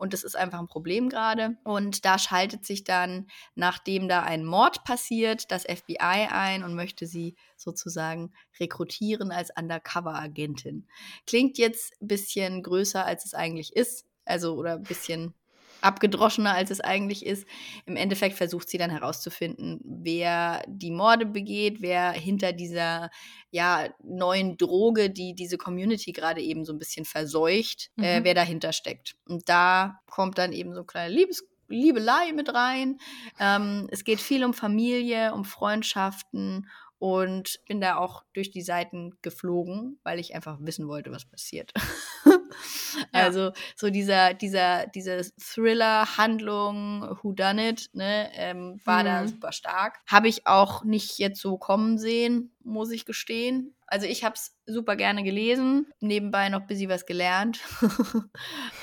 Und 0.02 0.14
das 0.14 0.24
ist 0.24 0.36
einfach 0.36 0.58
ein 0.58 0.68
Problem 0.68 1.10
gerade. 1.10 1.58
Und 1.64 2.06
da 2.06 2.18
schaltet 2.18 2.66
sich 2.66 2.84
dann, 2.84 3.28
nachdem 3.54 4.10
da 4.10 4.24
ein 4.24 4.44
Mord 4.44 4.84
passiert, 4.84 5.52
das 5.52 5.62
FBI 5.62 6.28
ein 6.32 6.64
und 6.64 6.74
möchte 6.74 7.06
sie 7.06 7.36
sozusagen 7.56 8.34
rekrutieren 8.60 9.32
als 9.32 9.52
Undercover-Agentin. 9.56 10.88
Klingt 11.28 11.60
jetzt 11.60 11.94
ein 12.02 12.08
bisschen 12.08 12.64
größer, 12.64 13.06
als 13.06 13.26
es 13.26 13.36
eigentlich 13.36 13.76
ist. 13.76 14.08
Also, 14.26 14.56
oder 14.56 14.74
ein 14.74 14.84
bisschen 14.84 15.36
abgedroschener, 15.82 16.54
als 16.54 16.72
es 16.72 16.82
eigentlich 16.82 17.26
ist. 17.26 17.46
Im 17.86 17.96
Endeffekt 17.96 18.36
versucht 18.36 18.70
sie 18.70 18.78
dann 18.78 18.90
herauszufinden, 18.90 19.80
wer 19.84 20.64
die 20.68 20.92
Morde 20.92 21.26
begeht, 21.26 21.82
wer 21.82 22.12
hinter 22.12 22.54
dieser 22.54 23.10
ja, 23.52 23.90
neuen 24.04 24.58
Droge, 24.58 25.10
die 25.10 25.34
diese 25.34 25.58
Community 25.58 26.12
gerade 26.12 26.42
eben 26.42 26.66
so 26.66 26.74
ein 26.74 26.80
bisschen 26.80 27.06
verseucht, 27.06 27.92
äh, 27.98 28.02
mhm. 28.02 28.06
äh, 28.06 28.24
wer 28.24 28.34
dahinter 28.34 28.74
steckt. 28.74 29.16
Und 29.28 29.50
da 29.50 30.00
kommt 30.10 30.38
dann 30.38 30.54
eben 30.54 30.72
so 30.72 30.80
eine 30.80 30.86
kleine 30.86 31.14
Liebes 31.14 31.44
Liebelei 31.72 32.34
mit 32.34 32.54
rein. 32.54 33.00
Ähm, 33.40 33.88
es 33.92 34.04
geht 34.04 34.20
viel 34.20 34.44
um 34.44 34.54
Familie, 34.54 35.34
um 35.34 35.46
Freundschaften 35.46 36.68
und 37.00 37.60
bin 37.68 37.82
da 37.82 37.98
auch 37.98 38.24
durch 38.34 38.52
die 38.52 38.62
Seiten 38.62 39.18
geflogen, 39.22 40.00
weil 40.04 40.20
ich 40.20 40.36
einfach 40.36 40.58
wissen 40.62 40.88
wollte, 40.88 41.12
was 41.12 41.26
passiert. 41.26 41.74
ja. 43.14 43.24
Also 43.24 43.52
so 43.76 43.90
dieser, 43.90 44.34
dieser, 44.34 44.88
diese 44.88 45.22
Thriller-Handlung, 45.40 47.18
Who 47.22 47.34
Done 47.34 47.70
It, 47.70 47.90
ne, 47.94 48.30
ähm, 48.34 48.80
war 48.86 49.02
mhm. 49.02 49.06
da 49.06 49.28
super 49.28 49.52
stark. 49.52 50.00
Habe 50.08 50.28
ich 50.28 50.48
auch 50.48 50.84
nicht 50.84 51.18
jetzt 51.18 51.42
so 51.42 51.58
kommen 51.58 51.98
sehen, 51.98 52.52
muss 52.64 52.92
ich 52.92 53.06
gestehen. 53.06 53.76
Also 53.92 54.08
ich 54.08 54.24
habe 54.24 54.36
es 54.36 54.56
super 54.66 54.96
gerne 54.96 55.22
gelesen, 55.22 55.86
nebenbei 56.00 56.48
noch 56.48 56.62
ein 56.62 56.68
bisschen 56.68 56.90
was 56.90 57.06
gelernt. 57.06 57.60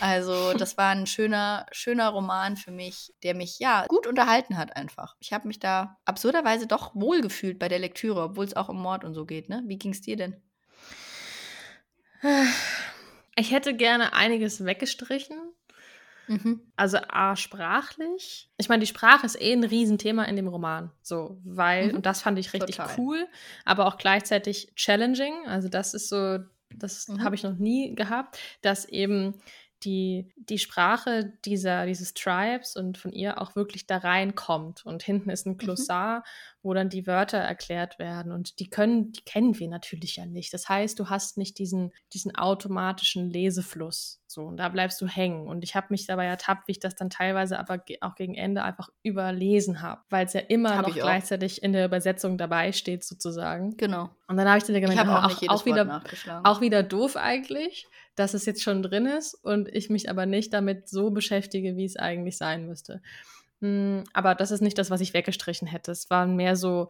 also 0.00 0.52
das 0.52 0.76
war 0.76 0.90
ein 0.90 1.06
schöner, 1.06 1.64
schöner 1.72 2.10
Roman 2.10 2.58
für 2.58 2.70
mich, 2.70 3.14
der 3.22 3.34
mich 3.34 3.58
ja 3.58 3.86
gut 3.88 4.06
unterhalten 4.06 4.58
hat 4.58 4.76
einfach. 4.76 5.16
Ich 5.18 5.32
habe 5.32 5.48
mich 5.48 5.58
da 5.60 5.96
absurderweise 6.04 6.66
doch 6.66 6.94
wohlgefühlt 6.94 7.58
bei 7.58 7.68
der 7.68 7.78
Lektüre, 7.78 8.22
obwohl 8.22 8.44
es 8.44 8.54
auch 8.54 8.68
um 8.68 8.82
Mord 8.82 9.02
und 9.02 9.14
so 9.14 9.24
geht. 9.24 9.48
Ne? 9.48 9.62
Wie 9.66 9.78
ging 9.78 9.92
es 9.92 10.02
dir 10.02 10.16
denn? 10.16 10.36
Ich 13.38 13.52
hätte 13.52 13.74
gerne 13.74 14.12
einiges 14.12 14.64
weggestrichen. 14.64 15.36
Mhm. 16.26 16.60
Also 16.76 16.98
A, 17.08 17.36
sprachlich. 17.36 18.50
Ich 18.58 18.68
meine, 18.68 18.80
die 18.80 18.86
Sprache 18.86 19.24
ist 19.24 19.40
eh 19.40 19.52
ein 19.52 19.64
Riesenthema 19.64 20.24
in 20.24 20.36
dem 20.36 20.48
Roman. 20.48 20.90
So, 21.02 21.40
weil, 21.44 21.88
mhm. 21.88 21.96
und 21.96 22.06
das 22.06 22.20
fand 22.20 22.38
ich 22.38 22.52
richtig 22.52 22.76
Total. 22.76 22.94
cool, 22.98 23.26
aber 23.64 23.86
auch 23.86 23.96
gleichzeitig 23.96 24.72
challenging. 24.76 25.46
Also, 25.46 25.68
das 25.68 25.94
ist 25.94 26.08
so, 26.08 26.38
das 26.70 27.08
mhm. 27.08 27.22
habe 27.22 27.34
ich 27.34 27.44
noch 27.44 27.56
nie 27.56 27.94
gehabt, 27.94 28.38
dass 28.60 28.84
eben 28.84 29.40
die, 29.84 30.32
die 30.36 30.58
Sprache 30.58 31.32
dieser, 31.44 31.86
dieses 31.86 32.14
Tribes 32.14 32.76
und 32.76 32.98
von 32.98 33.12
ihr 33.12 33.40
auch 33.40 33.54
wirklich 33.54 33.86
da 33.86 33.98
reinkommt. 33.98 34.84
Und 34.84 35.02
hinten 35.02 35.30
ist 35.30 35.46
ein 35.46 35.52
mhm. 35.52 35.58
Glossar, 35.58 36.18
mhm. 36.18 36.22
wo 36.62 36.74
dann 36.74 36.88
die 36.88 37.06
Wörter 37.06 37.38
erklärt 37.38 37.98
werden. 37.98 38.32
Und 38.32 38.58
die 38.58 38.70
können, 38.70 39.12
die 39.12 39.22
kennen 39.22 39.58
wir 39.58 39.68
natürlich 39.68 40.16
ja 40.16 40.26
nicht. 40.26 40.52
Das 40.52 40.68
heißt, 40.68 40.98
du 40.98 41.08
hast 41.10 41.38
nicht 41.38 41.58
diesen, 41.58 41.92
diesen 42.12 42.34
automatischen 42.34 43.30
Lesefluss. 43.30 44.20
So, 44.26 44.42
und 44.42 44.58
da 44.58 44.68
bleibst 44.68 45.00
du 45.00 45.06
hängen. 45.06 45.46
Und 45.46 45.64
ich 45.64 45.74
habe 45.74 45.86
mich 45.90 46.06
dabei 46.06 46.26
ertappt, 46.26 46.68
wie 46.68 46.72
ich 46.72 46.80
das 46.80 46.94
dann 46.94 47.08
teilweise 47.08 47.58
aber 47.58 47.82
auch 48.02 48.14
gegen 48.14 48.34
Ende 48.34 48.62
einfach 48.62 48.90
überlesen 49.02 49.80
habe, 49.80 50.02
weil 50.10 50.26
es 50.26 50.34
ja 50.34 50.40
immer 50.40 50.76
hab 50.76 50.86
noch 50.86 50.94
gleichzeitig 50.94 51.62
in 51.62 51.72
der 51.72 51.86
Übersetzung 51.86 52.36
dabei 52.36 52.72
steht, 52.72 53.04
sozusagen. 53.04 53.76
Genau. 53.78 54.10
Und 54.26 54.36
dann 54.36 54.46
habe 54.46 54.58
ich 54.58 54.64
dann 54.64 54.74
gemeint, 54.80 55.00
ich 55.00 55.08
auch, 55.08 55.24
auch, 55.24 55.60
auch 55.60 55.66
wieder, 55.66 56.02
auch 56.44 56.60
wieder 56.60 56.82
doof 56.82 57.16
eigentlich, 57.16 57.86
dass 58.18 58.34
es 58.34 58.46
jetzt 58.46 58.62
schon 58.62 58.82
drin 58.82 59.06
ist 59.06 59.34
und 59.34 59.68
ich 59.68 59.90
mich 59.90 60.10
aber 60.10 60.26
nicht 60.26 60.52
damit 60.52 60.88
so 60.88 61.10
beschäftige, 61.10 61.76
wie 61.76 61.84
es 61.84 61.96
eigentlich 61.96 62.36
sein 62.36 62.66
müsste. 62.66 63.00
Hm, 63.60 64.04
aber 64.12 64.34
das 64.34 64.50
ist 64.50 64.60
nicht 64.60 64.78
das, 64.78 64.90
was 64.90 65.00
ich 65.00 65.14
weggestrichen 65.14 65.68
hätte. 65.68 65.92
Es 65.92 66.10
waren 66.10 66.36
mehr 66.36 66.56
so 66.56 66.88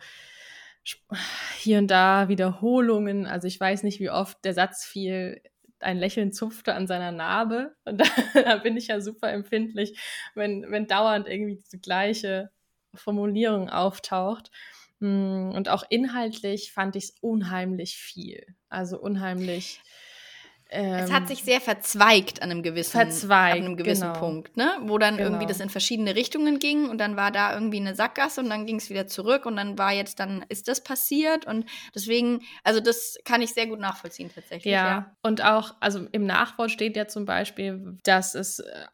hier 1.58 1.78
und 1.78 1.88
da 1.88 2.28
Wiederholungen. 2.28 3.26
Also 3.26 3.46
ich 3.46 3.58
weiß 3.58 3.82
nicht, 3.82 4.00
wie 4.00 4.10
oft 4.10 4.42
der 4.44 4.54
Satz 4.54 4.84
fiel, 4.84 5.40
ein 5.80 5.98
Lächeln 5.98 6.32
zupfte 6.32 6.74
an 6.74 6.86
seiner 6.86 7.12
Narbe. 7.12 7.74
Und 7.84 8.00
da, 8.00 8.04
da 8.34 8.56
bin 8.56 8.76
ich 8.76 8.88
ja 8.88 9.00
super 9.00 9.30
empfindlich, 9.30 9.98
wenn, 10.34 10.70
wenn 10.70 10.86
dauernd 10.86 11.28
irgendwie 11.28 11.62
die 11.72 11.80
gleiche 11.80 12.50
Formulierung 12.94 13.68
auftaucht. 13.68 14.50
Mm, 15.00 15.50
und 15.50 15.68
auch 15.68 15.84
inhaltlich 15.88 16.72
fand 16.72 16.96
ich 16.96 17.04
es 17.04 17.14
unheimlich 17.20 17.96
viel. 17.96 18.46
Also 18.68 18.98
unheimlich 18.98 19.80
es 20.70 21.10
hat 21.10 21.22
ähm, 21.22 21.26
sich 21.28 21.44
sehr 21.44 21.62
verzweigt 21.62 22.42
an 22.42 22.50
einem 22.50 22.62
gewissen, 22.62 22.92
verzweigt, 22.92 23.56
an 23.56 23.64
einem 23.64 23.76
gewissen 23.76 24.08
genau. 24.08 24.18
Punkt, 24.18 24.56
ne? 24.58 24.70
Wo 24.82 24.98
dann 24.98 25.16
genau. 25.16 25.30
irgendwie 25.30 25.46
das 25.46 25.60
in 25.60 25.70
verschiedene 25.70 26.14
Richtungen 26.14 26.58
ging 26.58 26.90
und 26.90 26.98
dann 26.98 27.16
war 27.16 27.32
da 27.32 27.54
irgendwie 27.54 27.78
eine 27.78 27.94
Sackgasse 27.94 28.42
und 28.42 28.50
dann 28.50 28.66
ging 28.66 28.76
es 28.76 28.90
wieder 28.90 29.06
zurück 29.06 29.46
und 29.46 29.56
dann 29.56 29.78
war 29.78 29.92
jetzt 29.92 30.20
dann, 30.20 30.44
ist 30.50 30.68
das 30.68 30.84
passiert 30.84 31.46
und 31.46 31.64
deswegen, 31.94 32.40
also 32.64 32.80
das 32.80 33.16
kann 33.24 33.40
ich 33.40 33.54
sehr 33.54 33.66
gut 33.66 33.80
nachvollziehen 33.80 34.30
tatsächlich. 34.34 34.72
Ja, 34.72 34.86
ja. 34.86 35.16
und 35.22 35.42
auch, 35.42 35.74
also 35.80 36.06
im 36.12 36.26
Nachwort 36.26 36.70
steht 36.70 36.96
ja 36.96 37.08
zum 37.08 37.24
Beispiel, 37.24 37.96
dass 38.04 38.34
es 38.34 38.58
äh, 38.58 38.86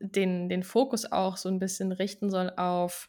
den, 0.00 0.48
den 0.48 0.64
Fokus 0.64 1.10
auch 1.10 1.36
so 1.36 1.48
ein 1.48 1.60
bisschen 1.60 1.92
richten 1.92 2.30
soll 2.30 2.50
auf 2.56 3.08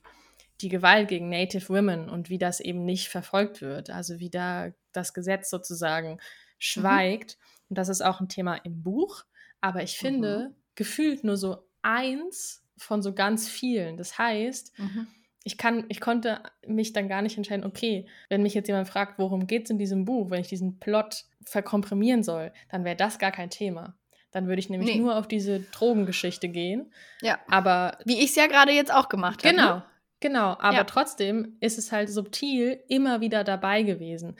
die 0.61 0.69
Gewalt 0.69 1.07
gegen 1.07 1.29
Native 1.29 1.67
Women 1.67 2.09
und 2.09 2.29
wie 2.29 2.37
das 2.37 2.59
eben 2.59 2.85
nicht 2.85 3.09
verfolgt 3.09 3.61
wird, 3.61 3.89
also 3.89 4.19
wie 4.19 4.29
da 4.29 4.69
das 4.91 5.15
Gesetz 5.15 5.49
sozusagen 5.49 6.11
mhm. 6.11 6.19
schweigt. 6.59 7.37
Mhm. 7.39 7.53
Und 7.73 7.79
das 7.79 7.89
ist 7.89 8.05
auch 8.05 8.21
ein 8.21 8.29
Thema 8.29 8.53
im 8.53 8.83
Buch. 8.83 9.23
Aber 9.59 9.81
ich 9.81 9.97
finde, 9.97 10.49
mhm. 10.49 10.55
gefühlt 10.75 11.23
nur 11.23 11.37
so 11.37 11.65
eins 11.81 12.63
von 12.77 13.01
so 13.01 13.15
ganz 13.15 13.49
vielen. 13.49 13.97
Das 13.97 14.19
heißt, 14.19 14.77
mhm. 14.77 15.07
ich 15.43 15.57
kann, 15.57 15.85
ich 15.89 15.99
konnte 15.99 16.43
mich 16.67 16.93
dann 16.93 17.07
gar 17.07 17.23
nicht 17.23 17.35
entscheiden, 17.35 17.65
okay, 17.65 18.05
wenn 18.29 18.43
mich 18.43 18.53
jetzt 18.53 18.67
jemand 18.67 18.87
fragt, 18.87 19.17
worum 19.17 19.47
geht 19.47 19.63
es 19.63 19.71
in 19.71 19.79
diesem 19.79 20.05
Buch, 20.05 20.29
wenn 20.29 20.41
ich 20.41 20.49
diesen 20.49 20.77
Plot 20.77 21.25
verkomprimieren 21.43 22.21
soll, 22.21 22.53
dann 22.69 22.85
wäre 22.85 22.95
das 22.95 23.17
gar 23.17 23.31
kein 23.31 23.49
Thema. 23.49 23.97
Dann 24.29 24.45
würde 24.45 24.59
ich 24.59 24.69
nämlich 24.69 24.93
nee. 24.93 25.01
nur 25.01 25.17
auf 25.17 25.27
diese 25.27 25.61
Drogengeschichte 25.61 26.47
gehen. 26.47 26.93
Ja. 27.23 27.39
Aber. 27.47 27.97
Wie 28.05 28.19
ich 28.19 28.29
es 28.29 28.35
ja 28.35 28.45
gerade 28.45 28.71
jetzt 28.71 28.93
auch 28.93 29.09
gemacht 29.09 29.43
habe. 29.43 29.55
Genau, 29.55 29.75
ne? 29.77 29.85
genau. 30.19 30.57
Aber 30.59 30.77
ja. 30.77 30.83
trotzdem 30.83 31.57
ist 31.59 31.79
es 31.79 31.91
halt 31.91 32.11
subtil 32.11 32.83
immer 32.87 33.19
wieder 33.19 33.43
dabei 33.43 33.81
gewesen. 33.81 34.35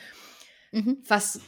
Mhm. 0.71 0.99
Was 1.07 1.41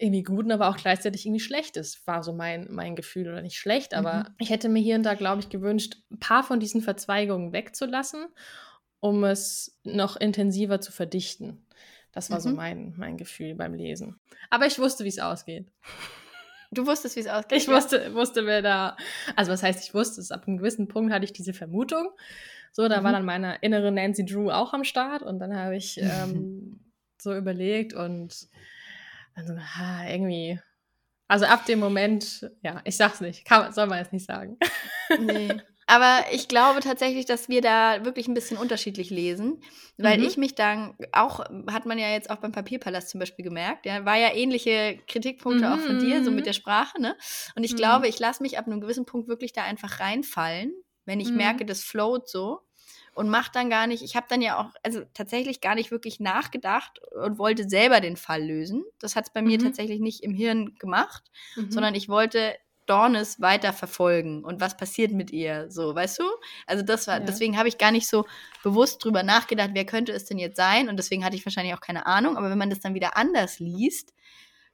irgendwie 0.00 0.22
gut, 0.22 0.50
aber 0.50 0.68
auch 0.68 0.76
gleichzeitig 0.76 1.26
irgendwie 1.26 1.40
schlecht 1.40 1.76
ist, 1.76 2.06
war 2.06 2.22
so 2.22 2.32
mein, 2.32 2.68
mein 2.70 2.96
Gefühl. 2.96 3.28
Oder 3.28 3.42
nicht 3.42 3.58
schlecht, 3.58 3.92
aber 3.92 4.14
mhm. 4.14 4.34
ich 4.38 4.50
hätte 4.50 4.68
mir 4.68 4.80
hier 4.80 4.96
und 4.96 5.02
da, 5.02 5.14
glaube 5.14 5.40
ich, 5.40 5.50
gewünscht, 5.50 5.96
ein 6.10 6.18
paar 6.18 6.42
von 6.42 6.58
diesen 6.58 6.80
Verzweigungen 6.80 7.52
wegzulassen, 7.52 8.26
um 9.00 9.24
es 9.24 9.78
noch 9.84 10.16
intensiver 10.16 10.80
zu 10.80 10.90
verdichten. 10.90 11.66
Das 12.12 12.30
war 12.30 12.38
mhm. 12.38 12.42
so 12.42 12.50
mein, 12.50 12.94
mein 12.96 13.16
Gefühl 13.18 13.54
beim 13.54 13.74
Lesen. 13.74 14.18
Aber 14.48 14.66
ich 14.66 14.78
wusste, 14.78 15.04
wie 15.04 15.08
es 15.08 15.18
ausgeht. 15.18 15.70
Du 16.72 16.86
wusstest, 16.86 17.16
wie 17.16 17.20
es 17.20 17.26
ausgeht. 17.26 17.58
Ich 17.58 17.68
wusste, 17.68 18.14
wusste, 18.14 18.46
wer 18.46 18.62
da. 18.62 18.96
Also, 19.36 19.52
was 19.52 19.62
heißt, 19.62 19.84
ich 19.84 19.92
wusste 19.92 20.20
es? 20.20 20.30
Ab 20.30 20.46
einem 20.46 20.58
gewissen 20.58 20.88
Punkt 20.88 21.12
hatte 21.12 21.24
ich 21.24 21.32
diese 21.32 21.52
Vermutung. 21.52 22.10
So, 22.72 22.88
da 22.88 23.00
mhm. 23.00 23.04
war 23.04 23.12
dann 23.12 23.24
meine 23.24 23.58
innere 23.60 23.90
Nancy 23.92 24.24
Drew 24.24 24.50
auch 24.50 24.72
am 24.72 24.84
Start 24.84 25.22
und 25.22 25.40
dann 25.40 25.54
habe 25.54 25.76
ich 25.76 25.98
ähm, 26.00 26.80
so 27.20 27.36
überlegt 27.36 27.92
und 27.92 28.48
dann 29.34 29.46
so, 29.46 29.56
ha, 29.56 30.08
irgendwie. 30.08 30.60
Also 31.28 31.46
ab 31.46 31.64
dem 31.66 31.78
Moment, 31.78 32.50
ja, 32.62 32.80
ich 32.84 32.96
sag's 32.96 33.20
nicht, 33.20 33.44
kann, 33.44 33.72
soll 33.72 33.86
man 33.86 33.98
jetzt 33.98 34.12
nicht 34.12 34.26
sagen. 34.26 34.58
Nee. 35.18 35.60
Aber 35.90 36.20
ich 36.30 36.46
glaube 36.46 36.78
tatsächlich, 36.78 37.26
dass 37.26 37.48
wir 37.48 37.60
da 37.62 38.04
wirklich 38.04 38.28
ein 38.28 38.34
bisschen 38.34 38.56
unterschiedlich 38.56 39.10
lesen, 39.10 39.60
weil 39.98 40.18
mhm. 40.18 40.24
ich 40.24 40.36
mich 40.36 40.54
dann 40.54 40.94
auch, 41.10 41.40
hat 41.68 41.84
man 41.84 41.98
ja 41.98 42.10
jetzt 42.10 42.30
auch 42.30 42.36
beim 42.36 42.52
Papierpalast 42.52 43.10
zum 43.10 43.18
Beispiel 43.18 43.44
gemerkt, 43.44 43.86
ja, 43.86 44.04
war 44.04 44.16
ja 44.16 44.32
ähnliche 44.32 45.00
Kritikpunkte 45.08 45.66
mhm. 45.66 45.72
auch 45.72 45.80
von 45.80 45.98
dir, 45.98 46.22
so 46.22 46.30
mit 46.30 46.46
der 46.46 46.52
Sprache, 46.52 47.00
ne? 47.00 47.16
Und 47.56 47.64
ich 47.64 47.72
mhm. 47.72 47.78
glaube, 47.78 48.06
ich 48.06 48.20
lasse 48.20 48.40
mich 48.40 48.56
ab 48.56 48.68
einem 48.68 48.80
gewissen 48.80 49.04
Punkt 49.04 49.26
wirklich 49.26 49.52
da 49.52 49.64
einfach 49.64 49.98
reinfallen, 49.98 50.72
wenn 51.06 51.18
ich 51.18 51.30
mhm. 51.30 51.38
merke, 51.38 51.64
das 51.64 51.82
float 51.82 52.28
so 52.28 52.60
und 53.20 53.28
mache 53.28 53.50
dann 53.52 53.68
gar 53.68 53.86
nicht, 53.86 54.02
ich 54.02 54.16
habe 54.16 54.24
dann 54.30 54.40
ja 54.40 54.58
auch, 54.58 54.70
also 54.82 55.02
tatsächlich 55.12 55.60
gar 55.60 55.74
nicht 55.74 55.90
wirklich 55.90 56.20
nachgedacht 56.20 57.00
und 57.12 57.38
wollte 57.38 57.68
selber 57.68 58.00
den 58.00 58.16
Fall 58.16 58.42
lösen. 58.42 58.82
Das 58.98 59.14
hat 59.14 59.26
es 59.26 59.32
bei 59.34 59.42
mhm. 59.42 59.48
mir 59.48 59.58
tatsächlich 59.58 60.00
nicht 60.00 60.22
im 60.22 60.32
Hirn 60.32 60.74
gemacht, 60.78 61.30
mhm. 61.54 61.70
sondern 61.70 61.94
ich 61.94 62.08
wollte 62.08 62.56
Dornes 62.86 63.38
weiter 63.38 63.74
verfolgen 63.74 64.42
und 64.42 64.62
was 64.62 64.78
passiert 64.78 65.12
mit 65.12 65.32
ihr, 65.32 65.70
so, 65.70 65.94
weißt 65.94 66.20
du? 66.20 66.24
Also 66.66 66.82
das 66.82 67.08
war, 67.08 67.18
ja. 67.18 67.26
deswegen 67.26 67.58
habe 67.58 67.68
ich 67.68 67.76
gar 67.76 67.92
nicht 67.92 68.08
so 68.08 68.24
bewusst 68.62 69.04
drüber 69.04 69.22
nachgedacht, 69.22 69.72
wer 69.74 69.84
könnte 69.84 70.12
es 70.12 70.24
denn 70.24 70.38
jetzt 70.38 70.56
sein 70.56 70.88
und 70.88 70.96
deswegen 70.96 71.22
hatte 71.22 71.36
ich 71.36 71.44
wahrscheinlich 71.44 71.74
auch 71.74 71.82
keine 71.82 72.06
Ahnung, 72.06 72.38
aber 72.38 72.48
wenn 72.48 72.56
man 72.56 72.70
das 72.70 72.80
dann 72.80 72.94
wieder 72.94 73.18
anders 73.18 73.58
liest, 73.58 74.14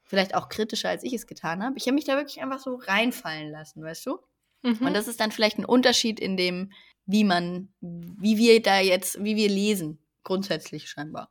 vielleicht 0.05 0.37
auch 0.37 0.49
kritischer, 0.49 0.89
als 0.89 1.03
ich 1.03 1.15
es 1.15 1.27
getan 1.27 1.65
habe, 1.65 1.77
ich 1.79 1.87
habe 1.89 1.97
mich 1.97 2.05
da 2.05 2.17
wirklich 2.17 2.41
einfach 2.41 2.61
so 2.61 2.77
reinfallen 2.77 3.51
lassen, 3.51 3.83
weißt 3.83 4.07
du? 4.07 4.21
Mhm. 4.63 4.87
Und 4.87 4.95
das 4.95 5.09
ist 5.09 5.19
dann 5.19 5.33
vielleicht 5.33 5.59
ein 5.59 5.65
Unterschied 5.65 6.21
in 6.21 6.37
dem, 6.37 6.71
wie 7.07 7.25
man, 7.25 7.69
wie 7.81 8.37
wir 8.37 8.61
da 8.63 8.81
jetzt, 8.81 9.23
wie 9.23 9.37
wir 9.37 9.49
lesen, 9.49 9.99
grundsätzlich 10.25 10.89
scheinbar. 10.89 11.31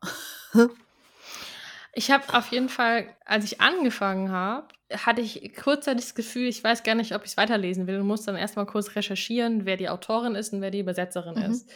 Ich 1.94 2.12
habe 2.12 2.34
auf 2.34 2.52
jeden 2.52 2.70
Fall, 2.70 3.08
als 3.26 3.46
ich 3.46 3.62
angefangen 3.62 4.32
habe, 4.32 4.68
hatte 4.92 5.22
ich 5.22 5.54
kurzzeitig 5.56 6.06
das 6.06 6.16
Gefühl, 6.16 6.48
ich 6.48 6.64
weiß 6.64 6.84
gar 6.84 6.96
nicht, 6.96 7.16
ob 7.16 7.24
ich 7.24 7.32
es 7.32 7.38
weiterlesen 7.38 7.88
will 7.88 8.00
und 8.00 8.08
muss 8.08 8.24
dann 8.24 8.36
erstmal 8.36 8.66
kurz 8.66 8.96
recherchieren, 8.96 9.66
wer 9.66 9.78
die 9.78 9.90
Autorin 9.90 10.36
ist 10.36 10.54
und 10.54 10.62
wer 10.62 10.72
die 10.72 10.80
Übersetzerin 10.80 11.36
mhm. 11.36 11.52
ist. 11.52 11.70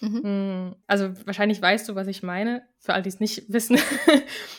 Mhm. 0.00 0.22
Hm, 0.22 0.76
also 0.86 1.14
wahrscheinlich 1.26 1.60
weißt 1.60 1.88
du, 1.88 1.94
was 1.94 2.06
ich 2.06 2.22
meine, 2.22 2.62
für 2.78 2.94
all 2.94 3.02
die 3.02 3.08
es 3.08 3.20
nicht 3.20 3.44
wissen. 3.52 3.78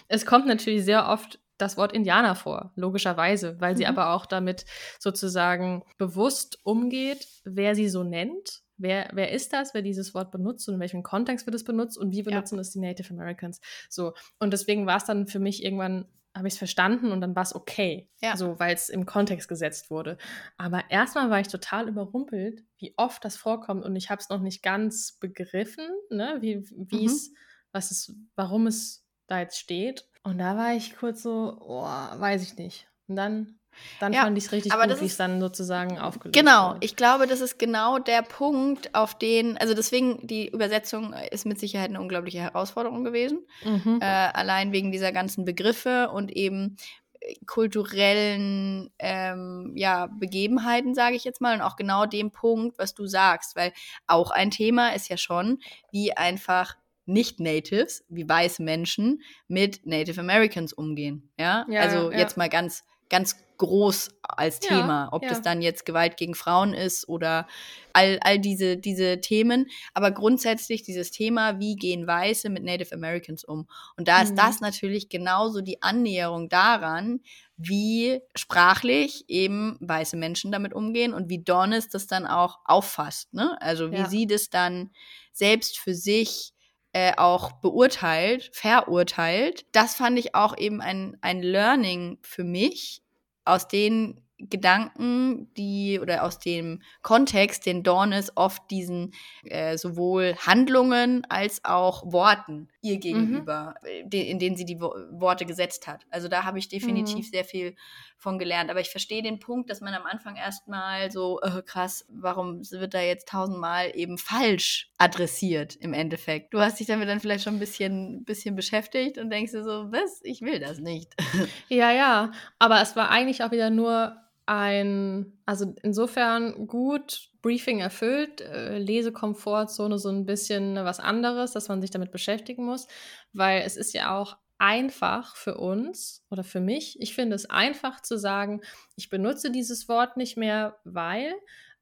es 0.07 0.25
kommt 0.25 0.45
natürlich 0.45 0.85
sehr 0.85 1.07
oft 1.07 1.39
das 1.61 1.77
Wort 1.77 1.93
Indianer 1.93 2.35
vor, 2.35 2.71
logischerweise, 2.75 3.59
weil 3.59 3.77
sie 3.77 3.83
mhm. 3.83 3.89
aber 3.89 4.13
auch 4.13 4.25
damit 4.25 4.65
sozusagen 4.99 5.83
bewusst 5.97 6.59
umgeht, 6.63 7.27
wer 7.43 7.75
sie 7.75 7.89
so 7.89 8.03
nennt. 8.03 8.61
Wer, 8.77 9.11
wer 9.13 9.31
ist 9.31 9.53
das, 9.53 9.75
wer 9.75 9.83
dieses 9.83 10.15
Wort 10.15 10.31
benutzt 10.31 10.67
und 10.67 10.73
in 10.73 10.79
welchem 10.79 11.03
Kontext 11.03 11.45
wird 11.45 11.53
es 11.55 11.63
benutzt 11.63 11.99
und 11.99 12.11
wie 12.11 12.23
benutzen 12.23 12.55
ja. 12.55 12.61
es 12.61 12.71
die 12.71 12.79
Native 12.79 13.13
Americans? 13.13 13.61
So. 13.89 14.13
Und 14.39 14.53
deswegen 14.53 14.87
war 14.87 14.97
es 14.97 15.05
dann 15.05 15.27
für 15.27 15.37
mich 15.37 15.63
irgendwann 15.63 16.07
habe 16.35 16.47
ich 16.47 16.53
es 16.53 16.57
verstanden 16.57 17.11
und 17.11 17.21
dann 17.21 17.35
war 17.35 17.43
es 17.43 17.53
okay. 17.53 18.09
Ja. 18.21 18.37
So, 18.37 18.57
weil 18.59 18.73
es 18.73 18.89
im 18.89 19.05
Kontext 19.05 19.47
gesetzt 19.49 19.89
wurde. 19.89 20.17
Aber 20.57 20.83
erstmal 20.89 21.29
war 21.29 21.39
ich 21.39 21.49
total 21.49 21.89
überrumpelt, 21.89 22.63
wie 22.77 22.93
oft 22.97 23.23
das 23.25 23.35
vorkommt 23.35 23.83
und 23.83 23.95
ich 23.95 24.09
habe 24.09 24.21
es 24.21 24.29
noch 24.29 24.41
nicht 24.41 24.63
ganz 24.63 25.17
begriffen, 25.19 25.85
ne, 26.09 26.37
wie 26.39 26.63
wie 26.71 27.01
mhm. 27.01 27.05
es, 27.05 27.33
was 27.71 27.91
es, 27.91 28.15
warum 28.35 28.67
es 28.67 29.05
da 29.31 29.39
jetzt 29.39 29.59
steht. 29.59 30.07
Und 30.23 30.37
da 30.37 30.55
war 30.57 30.73
ich 30.73 30.95
kurz 30.97 31.23
so, 31.23 31.57
oh, 31.61 31.83
weiß 31.83 32.43
ich 32.43 32.57
nicht. 32.57 32.87
Und 33.07 33.15
dann 33.15 33.59
dann 33.99 34.13
ja, 34.13 34.23
fand 34.23 34.37
ich 34.37 34.45
es 34.45 34.51
richtig 34.51 34.71
gut, 34.71 35.01
wie 35.01 35.05
es 35.05 35.17
dann 35.17 35.39
sozusagen 35.39 35.99
aufgelöst 35.99 36.37
Genau, 36.37 36.71
wurde. 36.71 36.79
ich 36.81 36.95
glaube, 36.95 37.27
das 37.27 37.41
ist 37.41 37.57
genau 37.57 37.99
der 37.99 38.21
Punkt, 38.21 38.93
auf 38.93 39.17
den, 39.17 39.57
also 39.57 39.73
deswegen, 39.73 40.25
die 40.27 40.49
Übersetzung 40.49 41.13
ist 41.31 41.45
mit 41.45 41.59
Sicherheit 41.59 41.89
eine 41.89 42.01
unglaubliche 42.01 42.39
Herausforderung 42.39 43.03
gewesen. 43.03 43.45
Mhm. 43.63 43.99
Äh, 44.01 44.05
allein 44.05 44.71
wegen 44.71 44.91
dieser 44.91 45.11
ganzen 45.11 45.45
Begriffe 45.45 46.09
und 46.09 46.31
eben 46.31 46.77
äh, 47.21 47.35
kulturellen 47.45 48.89
ähm, 48.99 49.73
ja, 49.75 50.07
Begebenheiten, 50.07 50.93
sage 50.93 51.15
ich 51.15 51.23
jetzt 51.23 51.41
mal, 51.41 51.55
und 51.55 51.61
auch 51.61 51.75
genau 51.75 52.05
dem 52.05 52.31
Punkt, 52.31 52.77
was 52.77 52.93
du 52.93 53.07
sagst, 53.07 53.55
weil 53.55 53.71
auch 54.05 54.31
ein 54.31 54.51
Thema 54.51 54.89
ist 54.89 55.09
ja 55.09 55.17
schon, 55.17 55.59
wie 55.91 56.15
einfach 56.15 56.75
nicht-Natives, 57.11 58.03
wie 58.09 58.27
weiße 58.27 58.63
Menschen, 58.63 59.21
mit 59.47 59.85
Native 59.85 60.19
Americans 60.19 60.73
umgehen. 60.73 61.29
Ja, 61.39 61.65
ja 61.69 61.81
also 61.81 62.11
ja. 62.11 62.19
jetzt 62.19 62.37
mal 62.37 62.49
ganz, 62.49 62.83
ganz 63.09 63.35
groß 63.61 64.09
als 64.23 64.59
Thema, 64.59 65.09
ob 65.11 65.21
das 65.21 65.43
dann 65.43 65.61
jetzt 65.61 65.85
Gewalt 65.85 66.17
gegen 66.17 66.33
Frauen 66.33 66.73
ist 66.73 67.07
oder 67.07 67.47
all, 67.93 68.17
all 68.21 68.39
diese, 68.39 68.75
diese 68.75 69.21
Themen. 69.21 69.69
Aber 69.93 70.09
grundsätzlich 70.09 70.81
dieses 70.81 71.11
Thema, 71.11 71.59
wie 71.59 71.75
gehen 71.75 72.07
Weiße 72.07 72.49
mit 72.49 72.63
Native 72.63 72.95
Americans 72.95 73.43
um? 73.43 73.67
Und 73.97 74.07
da 74.07 74.17
mhm. 74.17 74.23
ist 74.23 74.35
das 74.35 74.61
natürlich 74.61 75.09
genauso 75.09 75.61
die 75.61 75.83
Annäherung 75.83 76.49
daran, 76.49 77.19
wie 77.55 78.21
sprachlich 78.33 79.25
eben 79.27 79.77
weiße 79.79 80.17
Menschen 80.17 80.51
damit 80.51 80.73
umgehen 80.73 81.13
und 81.13 81.29
wie 81.29 81.43
Donis 81.43 81.87
das 81.87 82.07
dann 82.07 82.25
auch 82.25 82.57
auffasst. 82.65 83.31
Ne? 83.35 83.61
Also 83.61 83.91
wie 83.91 83.97
ja. 83.97 84.09
sie 84.09 84.25
das 84.25 84.49
dann 84.49 84.89
selbst 85.33 85.77
für 85.77 85.93
sich 85.93 86.53
äh, 86.93 87.13
auch 87.17 87.53
beurteilt, 87.53 88.49
verurteilt. 88.53 89.65
Das 89.71 89.95
fand 89.95 90.19
ich 90.19 90.35
auch 90.35 90.57
eben 90.57 90.81
ein, 90.81 91.17
ein 91.21 91.41
Learning 91.41 92.19
für 92.21 92.43
mich, 92.43 93.01
aus 93.45 93.67
den 93.67 94.21
Gedanken, 94.49 95.53
die 95.55 95.99
oder 95.99 96.23
aus 96.23 96.39
dem 96.39 96.81
Kontext, 97.01 97.65
den 97.65 97.83
Dornes 97.83 98.35
oft 98.35 98.69
diesen 98.71 99.13
äh, 99.43 99.77
sowohl 99.77 100.35
Handlungen 100.35 101.25
als 101.29 101.63
auch 101.63 102.11
Worten 102.11 102.69
ihr 102.81 102.95
mhm. 102.95 102.99
gegenüber, 102.99 103.75
mhm. 103.83 104.09
in 104.11 104.39
denen 104.39 104.55
sie 104.55 104.65
die 104.65 104.81
Wo 104.81 104.93
Worte 105.11 105.45
gesetzt 105.45 105.87
hat. 105.87 106.05
Also 106.09 106.27
da 106.27 106.43
habe 106.43 106.59
ich 106.59 106.67
definitiv 106.67 107.27
mhm. 107.27 107.31
sehr 107.31 107.45
viel 107.45 107.75
von 108.17 108.39
gelernt. 108.39 108.69
Aber 108.69 108.79
ich 108.79 108.89
verstehe 108.89 109.21
den 109.21 109.39
Punkt, 109.39 109.69
dass 109.69 109.81
man 109.81 109.93
am 109.93 110.05
Anfang 110.05 110.35
erstmal 110.35 111.11
so, 111.11 111.39
äh, 111.41 111.61
krass, 111.63 112.05
warum 112.09 112.61
wird 112.69 112.93
da 112.93 113.01
jetzt 113.01 113.27
tausendmal 113.29 113.91
eben 113.95 114.17
falsch 114.17 114.91
adressiert 114.97 115.75
im 115.75 115.93
Endeffekt? 115.93 116.53
Du 116.53 116.59
hast 116.59 116.79
dich 116.79 116.87
damit 116.87 117.07
dann 117.07 117.19
vielleicht 117.19 117.43
schon 117.43 117.55
ein 117.55 117.59
bisschen, 117.59 118.23
bisschen 118.23 118.55
beschäftigt 118.55 119.17
und 119.17 119.29
denkst 119.29 119.51
dir 119.51 119.63
so, 119.63 119.91
was? 119.91 120.21
Ich 120.23 120.41
will 120.41 120.59
das 120.59 120.79
nicht. 120.79 121.13
Ja, 121.69 121.91
ja. 121.91 122.31
Aber 122.59 122.81
es 122.81 122.95
war 122.95 123.09
eigentlich 123.09 123.43
auch 123.43 123.51
wieder 123.51 123.69
nur 123.69 124.17
ein, 124.45 125.39
also 125.45 125.73
insofern 125.83 126.67
gut, 126.67 127.29
Briefing 127.41 127.79
erfüllt, 127.79 128.41
äh, 128.41 128.77
Lesekomfortzone 128.77 129.97
so 129.97 130.09
ein 130.09 130.25
bisschen 130.25 130.75
was 130.75 130.99
anderes, 130.99 131.51
dass 131.51 131.69
man 131.69 131.81
sich 131.81 131.91
damit 131.91 132.11
beschäftigen 132.11 132.65
muss, 132.65 132.87
weil 133.33 133.61
es 133.63 133.77
ist 133.77 133.93
ja 133.93 134.17
auch 134.17 134.37
einfach 134.57 135.35
für 135.35 135.57
uns 135.57 136.23
oder 136.29 136.43
für 136.43 136.59
mich, 136.59 137.01
ich 137.01 137.15
finde 137.15 137.35
es 137.35 137.49
einfach 137.49 138.01
zu 138.01 138.17
sagen, 138.17 138.61
ich 138.95 139.09
benutze 139.09 139.51
dieses 139.51 139.89
Wort 139.89 140.17
nicht 140.17 140.37
mehr, 140.37 140.77
weil, 140.83 141.33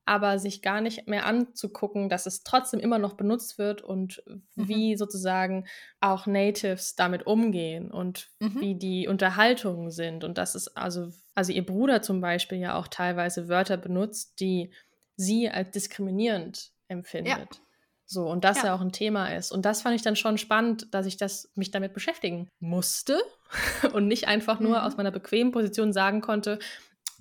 aber 0.10 0.40
sich 0.40 0.64
gar 0.64 0.82
nicht 0.82 1.08
mehr 1.08 1.28
anzugucken, 1.28 2.10
dass 2.10 2.26
es 2.26 2.44
trotzdem 2.44 2.80
immer 2.80 2.98
noch 2.98 3.14
benutzt 3.14 3.60
wird 3.60 3.84
und 3.84 4.24
mhm. 4.26 4.42
wie 4.56 4.98
sozusagen 4.98 5.68
auch 6.02 6.26
Natives 6.26 6.96
damit 6.96 7.28
umgehen 7.28 7.92
und 7.92 8.32
mhm. 8.40 8.60
wie 8.60 8.74
die 8.74 9.08
Unterhaltungen 9.08 9.92
sind. 9.92 10.24
Und 10.24 10.40
das 10.40 10.56
ist 10.56 10.70
also, 10.70 11.12
also 11.36 11.52
ihr 11.52 11.64
Bruder 11.64 12.02
zum 12.02 12.22
Beispiel 12.22 12.58
ja 12.58 12.76
auch 12.76 12.88
teilweise 12.88 13.50
Wörter 13.50 13.78
benutzt, 13.78 14.40
die 14.40 14.72
sie 15.16 15.48
als 15.48 15.70
diskriminierend 15.70 16.72
empfindet. 16.88 17.38
Ja. 17.38 17.62
So, 18.08 18.28
und 18.28 18.44
das 18.44 18.58
ja. 18.58 18.66
ja. 18.66 18.76
auch 18.76 18.82
ein 18.82 18.92
Thema 18.92 19.28
ist. 19.36 19.52
Und 19.52 19.64
das 19.64 19.84
fand 19.84 19.96
ich 19.96 20.02
dann 20.02 20.16
schon 20.16 20.40
spannend, 20.40 20.92
dass 20.92 21.06
ich 21.06 21.18
das, 21.18 21.52
mich 21.54 21.70
damit 21.70 21.94
beschäftigen 21.94 22.50
musste 22.60 23.22
und 23.94 24.08
nicht 24.08 24.28
einfach 24.28 24.60
nur 24.60 24.80
mhm. 24.80 24.86
aus 24.86 24.98
meiner 24.98 25.12
bequemen 25.12 25.52
Position 25.52 25.94
sagen 25.94 26.22
konnte, 26.22 26.58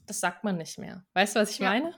das 0.07 0.21
sagt 0.21 0.43
man 0.43 0.57
nicht 0.57 0.79
mehr. 0.79 1.05
Weißt 1.13 1.37
du, 1.37 1.41
was 1.41 1.51
ich 1.51 1.59
ja. 1.59 1.69
meine? 1.69 1.95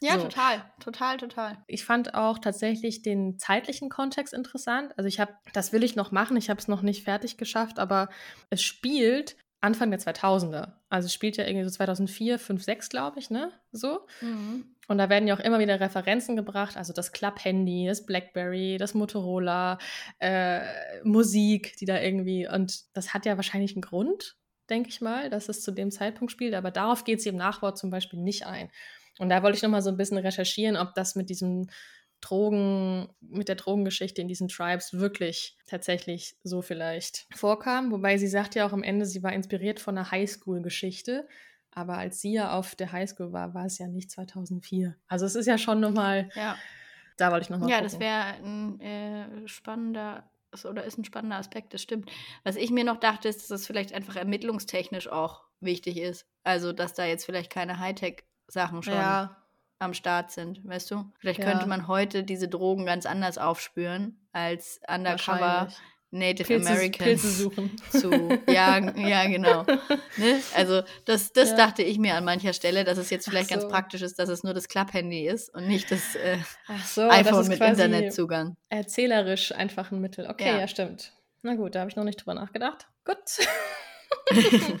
Ja, 0.00 0.18
so. 0.18 0.24
total, 0.24 0.64
total, 0.80 1.16
total. 1.16 1.58
Ich 1.66 1.84
fand 1.84 2.14
auch 2.14 2.38
tatsächlich 2.38 3.02
den 3.02 3.38
zeitlichen 3.38 3.88
Kontext 3.88 4.32
interessant. 4.32 4.92
Also 4.96 5.08
ich 5.08 5.20
habe, 5.20 5.32
das 5.52 5.72
will 5.72 5.82
ich 5.82 5.96
noch 5.96 6.12
machen, 6.12 6.36
ich 6.36 6.50
habe 6.50 6.60
es 6.60 6.68
noch 6.68 6.82
nicht 6.82 7.04
fertig 7.04 7.36
geschafft, 7.36 7.78
aber 7.78 8.08
es 8.50 8.62
spielt 8.62 9.36
Anfang 9.60 9.90
der 9.90 9.98
2000er. 9.98 10.74
Also 10.88 11.06
es 11.06 11.12
spielt 11.12 11.36
ja 11.36 11.44
irgendwie 11.44 11.64
so 11.64 11.70
2004, 11.70 12.38
5, 12.38 12.62
6, 12.62 12.88
glaube 12.88 13.18
ich, 13.18 13.30
ne? 13.30 13.50
So. 13.72 14.06
Mhm. 14.20 14.76
Und 14.86 14.98
da 14.98 15.08
werden 15.10 15.26
ja 15.28 15.34
auch 15.34 15.40
immer 15.40 15.58
wieder 15.58 15.80
Referenzen 15.80 16.36
gebracht, 16.36 16.76
also 16.76 16.92
das 16.92 17.12
Club-Handy, 17.12 17.86
das 17.86 18.06
Blackberry, 18.06 18.78
das 18.78 18.94
Motorola, 18.94 19.78
äh, 20.18 20.60
Musik, 21.02 21.76
die 21.76 21.84
da 21.84 22.00
irgendwie, 22.00 22.48
und 22.48 22.84
das 22.96 23.12
hat 23.12 23.26
ja 23.26 23.36
wahrscheinlich 23.36 23.74
einen 23.74 23.82
Grund, 23.82 24.36
denke 24.70 24.88
ich 24.88 25.00
mal, 25.00 25.28
dass 25.28 25.48
es 25.48 25.62
zu 25.62 25.72
dem 25.72 25.90
Zeitpunkt 25.90 26.32
spielt, 26.32 26.54
aber 26.54 26.70
darauf 26.70 27.04
geht 27.04 27.20
sie 27.20 27.28
im 27.28 27.36
Nachwort 27.36 27.76
zum 27.76 27.90
Beispiel 27.90 28.18
nicht 28.18 28.46
ein. 28.46 28.70
Und 29.18 29.28
da 29.28 29.42
wollte 29.42 29.56
ich 29.56 29.62
nochmal 29.62 29.82
so 29.82 29.90
ein 29.90 29.96
bisschen 29.96 30.18
recherchieren, 30.18 30.76
ob 30.76 30.94
das 30.94 31.14
mit 31.14 31.30
diesem 31.30 31.68
Drogen, 32.20 33.08
mit 33.20 33.48
der 33.48 33.54
Drogengeschichte 33.54 34.20
in 34.20 34.28
diesen 34.28 34.48
Tribes 34.48 34.92
wirklich 34.92 35.56
tatsächlich 35.66 36.36
so 36.42 36.62
vielleicht 36.62 37.26
vorkam. 37.34 37.92
Wobei 37.92 38.18
sie 38.18 38.26
sagt 38.26 38.54
ja 38.56 38.66
auch 38.66 38.72
am 38.72 38.82
Ende, 38.82 39.06
sie 39.06 39.22
war 39.22 39.32
inspiriert 39.32 39.78
von 39.80 39.96
einer 39.96 40.10
Highschool-Geschichte. 40.10 41.28
Aber 41.70 41.96
als 41.98 42.20
sie 42.20 42.32
ja 42.32 42.56
auf 42.58 42.74
der 42.74 42.90
Highschool 42.90 43.32
war, 43.32 43.54
war 43.54 43.66
es 43.66 43.78
ja 43.78 43.86
nicht 43.86 44.10
2004. 44.10 44.96
Also 45.06 45.26
es 45.26 45.36
ist 45.36 45.46
ja 45.46 45.58
schon 45.58 45.78
nochmal, 45.80 46.28
ja. 46.34 46.56
da 47.18 47.30
wollte 47.30 47.44
ich 47.44 47.50
nochmal 47.50 47.70
Ja, 47.70 47.76
gucken. 47.76 47.90
das 47.92 48.00
wäre 48.00 48.24
ein 48.42 48.80
äh, 48.80 49.46
spannender 49.48 50.28
oder 50.64 50.82
ist 50.84 50.98
ein 50.98 51.04
spannender 51.04 51.36
Aspekt, 51.36 51.74
das 51.74 51.82
stimmt. 51.82 52.10
Was 52.42 52.56
ich 52.56 52.70
mir 52.70 52.82
noch 52.82 52.98
dachte, 52.98 53.28
ist, 53.28 53.42
dass 53.42 53.60
es 53.60 53.66
vielleicht 53.66 53.92
einfach 53.92 54.16
ermittlungstechnisch 54.16 55.06
auch 55.08 55.44
wichtig 55.60 55.98
ist. 55.98 56.26
Also, 56.42 56.72
dass 56.72 56.94
da 56.94 57.04
jetzt 57.04 57.26
vielleicht 57.26 57.50
keine 57.50 57.78
Hightech 57.78 58.24
Sachen 58.48 58.82
schon 58.82 58.94
ja. 58.94 59.36
am 59.78 59.94
Start 59.94 60.32
sind, 60.32 60.66
weißt 60.66 60.90
du? 60.90 61.04
Vielleicht 61.18 61.40
ja. 61.40 61.50
könnte 61.50 61.66
man 61.66 61.86
heute 61.86 62.24
diese 62.24 62.48
Drogen 62.48 62.86
ganz 62.86 63.06
anders 63.06 63.38
aufspüren 63.38 64.18
als 64.32 64.80
Undercover 64.88 65.68
Native 66.10 66.46
Pilze, 66.46 66.70
Americans 66.70 67.04
Pilze 67.04 67.28
suchen. 67.28 67.76
zu. 67.90 68.10
Ja, 68.50 68.78
ja, 68.96 69.26
genau. 69.26 69.64
ne? 70.16 70.40
Also 70.56 70.82
das, 71.04 71.32
das 71.34 71.50
ja. 71.50 71.56
dachte 71.56 71.82
ich 71.82 71.98
mir 71.98 72.14
an 72.14 72.24
mancher 72.24 72.54
Stelle, 72.54 72.84
dass 72.84 72.96
es 72.96 73.10
jetzt 73.10 73.28
vielleicht 73.28 73.50
so. 73.50 73.56
ganz 73.56 73.68
praktisch 73.68 74.00
ist, 74.00 74.18
dass 74.18 74.30
es 74.30 74.42
nur 74.42 74.54
das 74.54 74.68
Klapp-Handy 74.68 75.28
ist 75.28 75.54
und 75.54 75.68
nicht 75.68 75.90
das 75.90 76.14
äh, 76.14 76.38
so, 76.86 77.02
iPhone 77.02 77.34
das 77.34 77.48
mit 77.48 77.60
Internetzugang. 77.60 78.56
Erzählerisch 78.70 79.52
einfach 79.52 79.92
ein 79.92 80.00
Mittel. 80.00 80.26
Okay, 80.30 80.48
ja, 80.48 80.60
ja 80.60 80.68
stimmt. 80.68 81.12
Na 81.42 81.54
gut, 81.54 81.74
da 81.74 81.80
habe 81.80 81.90
ich 81.90 81.96
noch 81.96 82.04
nicht 82.04 82.20
drüber 82.20 82.34
nachgedacht. 82.34 82.88
Gut. 83.04 83.18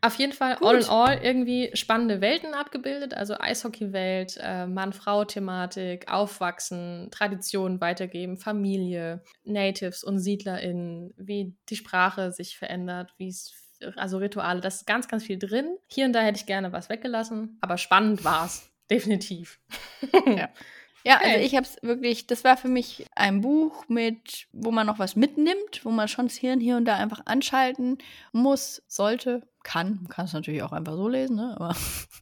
Auf 0.00 0.14
jeden 0.16 0.32
Fall 0.32 0.56
Gut. 0.56 0.66
all 0.66 0.76
in 0.76 0.84
all 0.88 1.18
irgendwie 1.22 1.70
spannende 1.74 2.20
Welten 2.20 2.54
abgebildet, 2.54 3.14
also 3.14 3.34
Eishockey-Welt, 3.38 4.38
äh, 4.40 4.66
Mann-Frau-Thematik, 4.66 6.10
Aufwachsen, 6.10 7.08
Traditionen 7.10 7.80
weitergeben, 7.80 8.36
Familie, 8.36 9.22
Natives 9.44 10.04
und 10.04 10.18
SiedlerInnen, 10.18 11.14
wie 11.16 11.54
die 11.68 11.76
Sprache 11.76 12.30
sich 12.32 12.58
verändert, 12.58 13.12
wie 13.18 13.28
es 13.28 13.54
also 13.96 14.18
Rituale, 14.18 14.60
das 14.60 14.76
ist 14.76 14.86
ganz, 14.86 15.08
ganz 15.08 15.24
viel 15.24 15.38
drin. 15.38 15.76
Hier 15.86 16.06
und 16.06 16.12
da 16.12 16.20
hätte 16.20 16.38
ich 16.38 16.46
gerne 16.46 16.72
was 16.72 16.88
weggelassen, 16.88 17.58
aber 17.60 17.78
spannend 17.78 18.24
war 18.24 18.46
es, 18.46 18.70
definitiv. 18.90 19.60
ja. 20.26 20.48
Ja, 21.04 21.16
okay. 21.16 21.32
also 21.32 21.46
ich 21.46 21.54
habe 21.54 21.64
es 21.64 21.76
wirklich, 21.80 22.26
das 22.26 22.44
war 22.44 22.56
für 22.56 22.68
mich 22.68 23.06
ein 23.14 23.40
Buch 23.40 23.88
mit, 23.88 24.48
wo 24.52 24.70
man 24.72 24.86
noch 24.86 24.98
was 24.98 25.16
mitnimmt, 25.16 25.84
wo 25.84 25.90
man 25.90 26.08
schon 26.08 26.26
das 26.26 26.34
Hirn 26.34 26.60
hier 26.60 26.76
und 26.76 26.84
da 26.84 26.96
einfach 26.96 27.22
anschalten 27.24 27.98
muss, 28.32 28.82
sollte, 28.88 29.42
kann. 29.68 29.98
Man 30.00 30.08
kann 30.08 30.24
es 30.24 30.32
natürlich 30.32 30.62
auch 30.62 30.72
einfach 30.72 30.94
so 30.94 31.08
lesen, 31.08 31.36
ne? 31.36 31.54
aber 31.54 31.76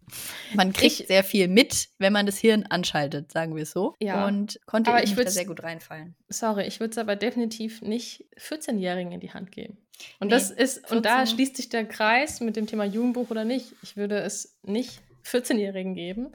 man 0.54 0.72
kriegt 0.72 1.00
ich, 1.00 1.06
sehr 1.06 1.22
viel 1.22 1.46
mit, 1.46 1.88
wenn 1.98 2.12
man 2.12 2.26
das 2.26 2.38
Hirn 2.38 2.64
anschaltet, 2.64 3.30
sagen 3.30 3.54
wir 3.54 3.62
es 3.62 3.70
so. 3.70 3.94
Ja. 4.00 4.26
Und 4.26 4.58
konnte 4.66 4.90
aber 4.90 5.04
ich 5.04 5.14
da 5.14 5.30
sehr 5.30 5.44
gut 5.44 5.62
reinfallen. 5.62 6.16
Sorry, 6.28 6.64
ich 6.64 6.80
würde 6.80 6.90
es 6.90 6.98
aber 6.98 7.14
definitiv 7.14 7.82
nicht 7.82 8.24
14-Jährigen 8.36 9.12
in 9.12 9.20
die 9.20 9.32
Hand 9.32 9.52
geben. 9.52 9.78
Und 10.18 10.28
nee, 10.28 10.34
das 10.34 10.50
ist, 10.50 10.80
14. 10.80 10.96
und 10.96 11.06
da 11.06 11.24
schließt 11.24 11.56
sich 11.56 11.68
der 11.68 11.86
Kreis 11.86 12.40
mit 12.40 12.56
dem 12.56 12.66
Thema 12.66 12.84
Jugendbuch 12.84 13.30
oder 13.30 13.44
nicht. 13.44 13.72
Ich 13.80 13.96
würde 13.96 14.18
es 14.18 14.58
nicht 14.64 15.00
14-Jährigen 15.24 15.94
geben, 15.94 16.32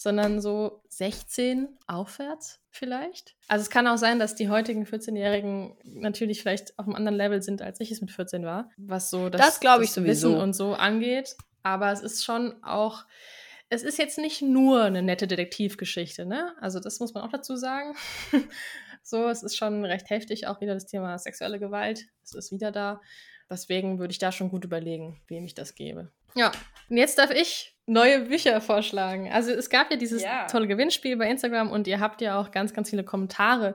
sondern 0.00 0.40
so 0.40 0.82
16 0.88 1.68
aufwärts 1.86 2.58
vielleicht. 2.70 3.36
Also 3.48 3.64
es 3.64 3.68
kann 3.68 3.86
auch 3.86 3.98
sein, 3.98 4.18
dass 4.18 4.34
die 4.34 4.48
heutigen 4.48 4.86
14-Jährigen 4.86 5.76
natürlich 5.84 6.40
vielleicht 6.40 6.78
auf 6.78 6.86
einem 6.86 6.94
anderen 6.94 7.18
Level 7.18 7.42
sind, 7.42 7.60
als 7.60 7.80
ich 7.80 7.90
es 7.90 8.00
mit 8.00 8.10
14 8.10 8.46
war, 8.46 8.70
was 8.78 9.10
so 9.10 9.28
das, 9.28 9.42
das, 9.42 9.60
glaube 9.60 9.84
ich, 9.84 9.92
das 9.92 10.02
Wissen 10.02 10.38
und 10.38 10.54
so 10.54 10.72
angeht. 10.72 11.36
Aber 11.62 11.92
es 11.92 12.00
ist 12.00 12.24
schon 12.24 12.64
auch, 12.64 13.04
es 13.68 13.82
ist 13.82 13.98
jetzt 13.98 14.16
nicht 14.16 14.40
nur 14.40 14.84
eine 14.84 15.02
nette 15.02 15.26
Detektivgeschichte, 15.26 16.24
ne? 16.24 16.54
Also 16.62 16.80
das 16.80 16.98
muss 16.98 17.12
man 17.12 17.22
auch 17.22 17.30
dazu 17.30 17.56
sagen. 17.56 17.94
so, 19.02 19.28
es 19.28 19.42
ist 19.42 19.58
schon 19.58 19.84
recht 19.84 20.08
heftig, 20.08 20.46
auch 20.46 20.62
wieder 20.62 20.72
das 20.72 20.86
Thema 20.86 21.18
sexuelle 21.18 21.58
Gewalt. 21.58 22.06
Es 22.24 22.32
ist 22.32 22.52
wieder 22.52 22.72
da. 22.72 23.02
Deswegen 23.50 23.98
würde 23.98 24.12
ich 24.12 24.18
da 24.18 24.32
schon 24.32 24.48
gut 24.48 24.64
überlegen, 24.64 25.20
wem 25.28 25.44
ich 25.44 25.54
das 25.54 25.74
gebe. 25.74 26.10
Ja, 26.34 26.52
und 26.88 26.96
jetzt 26.96 27.18
darf 27.18 27.30
ich 27.30 27.76
neue 27.86 28.20
Bücher 28.20 28.60
vorschlagen. 28.60 29.30
Also 29.32 29.50
es 29.52 29.68
gab 29.68 29.90
ja 29.90 29.96
dieses 29.96 30.22
ja. 30.22 30.46
tolle 30.46 30.68
Gewinnspiel 30.68 31.16
bei 31.16 31.28
Instagram 31.28 31.70
und 31.70 31.86
ihr 31.86 32.00
habt 32.00 32.20
ja 32.20 32.40
auch 32.40 32.50
ganz, 32.50 32.72
ganz 32.72 32.90
viele 32.90 33.04
Kommentare 33.04 33.74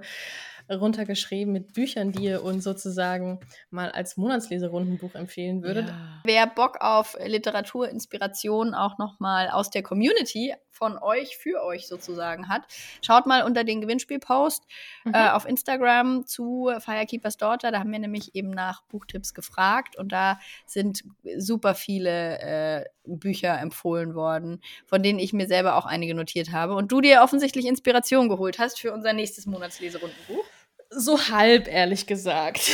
runtergeschrieben 0.69 1.53
mit 1.53 1.73
Büchern, 1.73 2.11
die 2.11 2.23
ihr 2.23 2.43
uns 2.43 2.63
sozusagen 2.63 3.39
mal 3.69 3.91
als 3.91 4.17
Monatsleserundenbuch 4.17 5.13
empfehlen 5.13 5.61
würdet. 5.61 5.89
Ja. 5.89 6.21
Wer 6.23 6.47
Bock 6.47 6.77
auf 6.79 7.15
Literaturinspiration 7.23 8.73
auch 8.73 8.97
nochmal 8.97 9.49
aus 9.49 9.69
der 9.69 9.83
Community 9.83 10.55
von 10.75 10.97
euch 10.97 11.37
für 11.37 11.63
euch 11.63 11.87
sozusagen 11.87 12.49
hat, 12.49 12.63
schaut 13.01 13.25
mal 13.25 13.43
unter 13.43 13.63
den 13.63 13.81
Gewinnspielpost 13.81 14.63
mhm. 15.05 15.13
äh, 15.13 15.29
auf 15.29 15.45
Instagram 15.45 16.25
zu 16.25 16.69
Firekeepers 16.79 17.37
Daughter. 17.37 17.71
Da 17.71 17.79
haben 17.79 17.91
wir 17.91 17.99
nämlich 17.99 18.35
eben 18.35 18.49
nach 18.49 18.83
Buchtipps 18.83 19.33
gefragt 19.33 19.97
und 19.97 20.11
da 20.11 20.39
sind 20.65 21.03
super 21.37 21.75
viele 21.75 22.39
äh, 22.39 22.85
Bücher 23.05 23.59
empfohlen 23.59 24.15
worden, 24.15 24.61
von 24.85 25.01
denen 25.01 25.19
ich 25.19 25.31
mir 25.33 25.47
selber 25.47 25.75
auch 25.75 25.85
einige 25.85 26.13
notiert 26.13 26.51
habe 26.51 26.75
und 26.75 26.91
du 26.91 27.01
dir 27.01 27.21
offensichtlich 27.21 27.65
Inspiration 27.65 28.29
geholt 28.29 28.59
hast 28.59 28.79
für 28.79 28.93
unser 28.93 29.13
nächstes 29.13 29.45
Monatsleserundenbuch. 29.45 30.45
So 30.89 31.29
halb, 31.29 31.67
ehrlich 31.67 32.07
gesagt. 32.07 32.69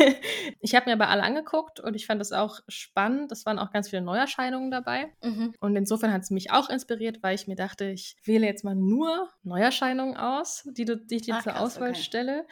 ich 0.60 0.74
habe 0.74 0.86
mir 0.86 0.92
aber 0.92 1.08
alle 1.08 1.22
angeguckt 1.22 1.80
und 1.80 1.94
ich 1.94 2.06
fand 2.06 2.20
das 2.20 2.32
auch 2.32 2.60
spannend. 2.68 3.32
Es 3.32 3.44
waren 3.44 3.58
auch 3.58 3.72
ganz 3.72 3.90
viele 3.90 4.02
Neuerscheinungen 4.02 4.70
dabei. 4.70 5.12
Mhm. 5.22 5.54
Und 5.60 5.76
insofern 5.76 6.12
hat 6.12 6.22
es 6.22 6.30
mich 6.30 6.50
auch 6.50 6.70
inspiriert, 6.70 7.22
weil 7.22 7.34
ich 7.34 7.46
mir 7.46 7.56
dachte, 7.56 7.86
ich 7.86 8.16
wähle 8.24 8.46
jetzt 8.46 8.64
mal 8.64 8.74
nur 8.74 9.28
Neuerscheinungen 9.42 10.16
aus, 10.16 10.68
die, 10.72 10.84
du, 10.84 10.96
die 10.96 11.16
ich 11.16 11.22
dir 11.22 11.36
Ach, 11.36 11.42
zur 11.42 11.52
krass, 11.52 11.76
Auswahl 11.76 11.90
okay. 11.90 12.02
stelle. 12.02 12.46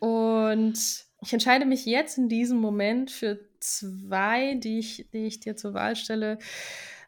Und 0.00 0.78
ich 1.20 1.32
entscheide 1.32 1.64
mich 1.64 1.86
jetzt 1.86 2.18
in 2.18 2.28
diesem 2.28 2.58
Moment 2.58 3.10
für 3.10 3.40
zwei, 3.60 4.54
die 4.56 4.78
ich, 4.78 5.08
die 5.12 5.26
ich 5.26 5.40
dir 5.40 5.56
zur 5.56 5.74
Wahl 5.74 5.96
stelle, 5.96 6.38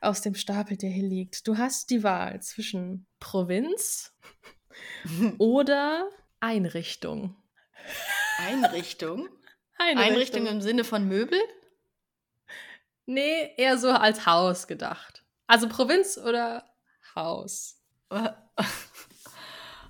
aus 0.00 0.22
dem 0.22 0.34
Stapel, 0.34 0.76
der 0.76 0.90
hier 0.90 1.08
liegt. 1.08 1.46
Du 1.46 1.58
hast 1.58 1.90
die 1.90 2.02
Wahl 2.02 2.40
zwischen 2.40 3.06
Provinz 3.20 4.14
oder 5.38 6.08
Einrichtung. 6.40 7.36
Einrichtung? 8.38 9.28
Einrichtung. 9.78 10.04
Einrichtung 10.04 10.46
im 10.46 10.60
Sinne 10.60 10.84
von 10.84 11.06
Möbel? 11.06 11.40
Nee, 13.06 13.52
eher 13.56 13.78
so 13.78 13.90
als 13.90 14.26
Haus 14.26 14.66
gedacht. 14.66 15.24
Also 15.46 15.68
Provinz 15.68 16.18
oder 16.18 16.64
Haus? 17.14 17.80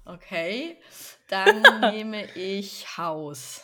Okay, 0.07 0.81
dann 1.29 1.63
nehme 1.93 2.33
ich 2.37 2.97
Haus. 2.97 3.63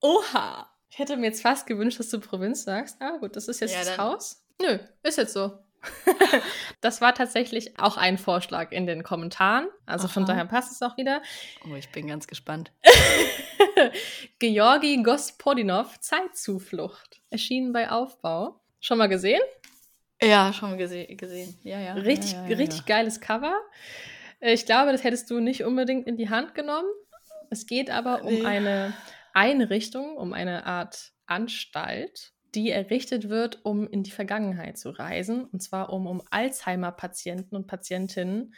Oha! 0.00 0.70
Ich 0.90 0.98
hätte 0.98 1.16
mir 1.16 1.26
jetzt 1.28 1.40
fast 1.40 1.66
gewünscht, 1.66 1.98
dass 1.98 2.10
du 2.10 2.20
Provinz 2.20 2.64
sagst. 2.64 2.96
Ah, 3.00 3.16
gut, 3.16 3.36
das 3.36 3.48
ist 3.48 3.60
jetzt 3.60 3.72
ja, 3.72 3.82
das 3.82 3.96
Haus. 3.96 4.44
Nö, 4.60 4.78
ist 5.02 5.16
jetzt 5.16 5.32
so. 5.32 5.58
Das 6.80 7.00
war 7.00 7.14
tatsächlich 7.14 7.78
auch 7.78 7.96
ein 7.96 8.18
Vorschlag 8.18 8.72
in 8.72 8.86
den 8.86 9.02
Kommentaren. 9.02 9.68
Also 9.86 10.06
Aha. 10.06 10.12
von 10.12 10.26
daher 10.26 10.44
passt 10.44 10.72
es 10.72 10.82
auch 10.82 10.96
wieder. 10.96 11.22
Oh, 11.70 11.74
ich 11.74 11.90
bin 11.90 12.06
ganz 12.06 12.26
gespannt. 12.26 12.72
Georgi 14.38 15.02
Gospodinov, 15.02 15.98
Zeitzuflucht. 16.00 17.20
Erschienen 17.30 17.72
bei 17.72 17.90
Aufbau. 17.90 18.60
Schon 18.80 18.98
mal 18.98 19.08
gesehen? 19.08 19.42
Ja, 20.22 20.52
schon 20.52 20.70
mal 20.70 20.76
gese 20.76 21.06
gesehen. 21.06 21.58
Ja, 21.62 21.80
ja. 21.80 21.94
Richtig, 21.94 22.32
ja, 22.32 22.42
ja, 22.42 22.48
ja, 22.50 22.56
richtig 22.56 22.84
geiles 22.86 23.20
Cover. 23.20 23.54
Äh, 24.40 24.52
ich 24.52 24.66
glaube, 24.66 24.92
das 24.92 25.04
hättest 25.04 25.30
du 25.30 25.40
nicht 25.40 25.64
unbedingt 25.64 26.06
in 26.06 26.16
die 26.16 26.28
Hand 26.28 26.54
genommen. 26.54 26.88
Es 27.50 27.66
geht 27.66 27.90
aber 27.90 28.22
um 28.22 28.46
eine 28.46 28.94
Einrichtung, 29.32 30.16
um 30.16 30.32
eine 30.32 30.66
Art 30.66 31.12
Anstalt, 31.26 32.32
die 32.54 32.70
errichtet 32.70 33.28
wird, 33.28 33.64
um 33.64 33.88
in 33.88 34.02
die 34.02 34.10
Vergangenheit 34.10 34.78
zu 34.78 34.90
reisen. 34.90 35.44
Und 35.44 35.62
zwar 35.62 35.92
um, 35.92 36.06
um 36.06 36.22
Alzheimer-Patienten 36.30 37.56
und 37.56 37.66
Patientinnen 37.66 38.54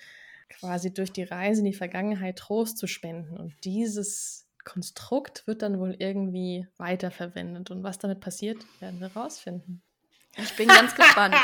quasi 0.48 0.92
durch 0.92 1.12
die 1.12 1.22
Reise 1.22 1.60
in 1.60 1.66
die 1.66 1.74
Vergangenheit 1.74 2.38
Trost 2.38 2.78
zu 2.78 2.86
spenden. 2.86 3.36
Und 3.36 3.54
dieses 3.64 4.48
Konstrukt 4.64 5.46
wird 5.46 5.62
dann 5.62 5.78
wohl 5.78 5.96
irgendwie 5.98 6.66
weiterverwendet. 6.76 7.70
Und 7.70 7.82
was 7.82 7.98
damit 7.98 8.20
passiert, 8.20 8.58
werden 8.80 9.00
wir 9.00 9.08
rausfinden. 9.08 9.82
Ich 10.36 10.56
bin 10.56 10.68
ganz 10.68 10.94
gespannt. 10.94 11.34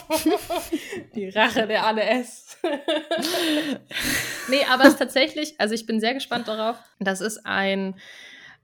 Die 1.14 1.28
Rache 1.28 1.68
der 1.68 1.86
Anne 1.86 2.08
S. 2.08 2.56
nee, 4.48 4.64
aber 4.68 4.84
es 4.84 4.94
ist 4.94 4.98
tatsächlich, 4.98 5.60
also 5.60 5.74
ich 5.74 5.86
bin 5.86 6.00
sehr 6.00 6.14
gespannt 6.14 6.48
darauf. 6.48 6.76
Das 6.98 7.20
ist 7.20 7.46
ein, 7.46 7.94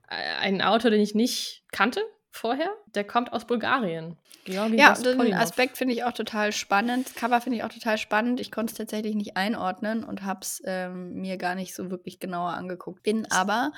ein 0.07 0.61
Autor, 0.61 0.91
den 0.91 0.99
ich 0.99 1.15
nicht 1.15 1.63
kannte 1.71 2.01
vorher. 2.35 2.69
Der 2.93 3.03
kommt 3.03 3.33
aus 3.33 3.45
Bulgarien. 3.45 4.17
Georgi 4.45 4.77
ja, 4.77 4.93
den 4.93 5.33
Aspekt 5.33 5.77
finde 5.77 5.93
ich 5.93 6.03
auch 6.03 6.11
total 6.11 6.51
spannend. 6.51 7.07
Das 7.07 7.15
Cover 7.15 7.41
finde 7.41 7.57
ich 7.57 7.63
auch 7.63 7.69
total 7.69 7.97
spannend. 7.97 8.39
Ich 8.39 8.51
konnte 8.51 8.71
es 8.71 8.77
tatsächlich 8.77 9.15
nicht 9.15 9.37
einordnen 9.37 10.03
und 10.03 10.23
habe 10.23 10.41
es 10.41 10.61
ähm, 10.65 11.13
mir 11.21 11.37
gar 11.37 11.55
nicht 11.55 11.73
so 11.73 11.89
wirklich 11.89 12.19
genauer 12.19 12.53
angeguckt. 12.53 13.03
Bin 13.03 13.29
aber 13.31 13.71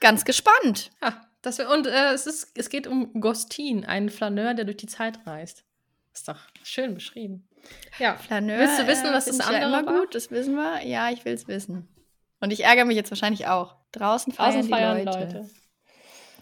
ganz 0.00 0.24
gespannt. 0.24 0.90
Ja, 1.02 1.20
das 1.42 1.58
wär, 1.58 1.70
und 1.70 1.86
äh, 1.86 2.12
es, 2.12 2.26
ist, 2.26 2.52
es 2.54 2.68
geht 2.68 2.86
um 2.86 3.20
Gostin, 3.20 3.84
einen 3.84 4.10
Flaneur, 4.10 4.54
der 4.54 4.64
durch 4.64 4.78
die 4.78 4.86
Zeit 4.86 5.18
reist. 5.26 5.64
Ist 6.12 6.28
doch 6.28 6.38
schön 6.62 6.94
beschrieben. 6.94 7.48
Ja, 7.98 8.16
Flaneur. 8.16 8.58
Willst 8.58 8.78
du 8.78 8.86
wissen, 8.86 9.12
was 9.12 9.26
äh, 9.26 9.30
das 9.30 9.40
andere 9.40 9.62
ja 9.62 9.68
immer 9.68 9.86
war? 9.86 10.00
gut, 10.00 10.14
das 10.14 10.30
wissen 10.30 10.54
wir. 10.54 10.84
Ja, 10.84 11.10
ich 11.10 11.24
will 11.24 11.32
es 11.32 11.48
wissen. 11.48 11.88
Und 12.40 12.52
ich 12.52 12.64
ärgere 12.64 12.84
mich 12.84 12.96
jetzt 12.96 13.10
wahrscheinlich 13.10 13.46
auch. 13.46 13.76
Draußen 13.92 14.32
feiern, 14.32 14.52
Draußen 14.52 14.68
feiern 14.68 14.98
die 14.98 15.04
Leute. 15.04 15.36
Leute. 15.38 15.50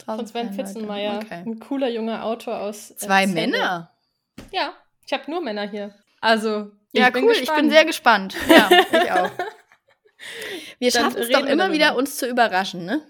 Von 0.05 0.27
Sven 0.27 0.53
Pfitzenmeier. 0.53 1.21
Okay. 1.23 1.43
Ein 1.47 1.59
cooler 1.61 1.89
junger 1.89 2.25
Autor 2.25 2.61
aus. 2.61 2.91
Äh, 2.91 2.97
Zwei 2.97 3.27
Männer? 3.27 3.95
Ja, 4.51 4.75
ich 5.07 5.13
habe 5.13 5.31
nur 5.31 5.41
Männer 5.41 5.69
hier. 5.69 5.95
Also. 6.21 6.73
Ja, 6.93 7.09
ich 7.09 7.15
cool, 7.17 7.33
bin 7.33 7.43
ich 7.43 7.53
bin 7.55 7.71
sehr 7.71 7.85
gespannt. 7.85 8.37
Ja, 8.49 8.69
ich 8.71 9.13
auch. 9.13 9.31
Wir 10.79 10.93
schaffen 10.93 11.19
es 11.19 11.29
doch 11.31 11.47
immer 11.47 11.73
wieder, 11.73 11.97
uns 11.97 12.17
zu 12.17 12.29
überraschen, 12.29 12.85
ne? 12.85 13.03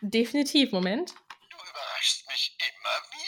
Definitiv, 0.00 0.72
Moment. 0.72 1.10
Du 1.50 1.56
überraschst 1.56 2.26
mich 2.28 2.56
immer 2.58 2.98
wieder. 3.12 3.22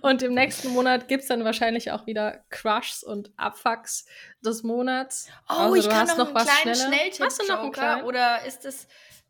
und 0.02 0.22
im 0.22 0.34
nächsten 0.34 0.68
Monat 0.68 1.08
gibt 1.08 1.22
es 1.22 1.28
dann 1.28 1.44
wahrscheinlich 1.44 1.90
auch 1.90 2.06
wieder 2.06 2.44
Crushs 2.50 3.02
und 3.02 3.32
Abfucks 3.36 4.06
des 4.44 4.62
Monats. 4.62 5.28
Oh, 5.48 5.54
also, 5.54 5.74
ich 5.76 5.88
kann 5.88 6.06
noch, 6.06 6.18
noch 6.18 6.34
einen 6.34 6.46
kleinen 6.46 6.74
Schnelltipp 6.74 7.24
Hast 7.24 7.42
du 7.42 7.46
noch 7.46 7.60
einen 7.60 7.72
kleinen? 7.72 8.04
Oder 8.04 8.44
ist 8.44 8.64
es 8.64 8.86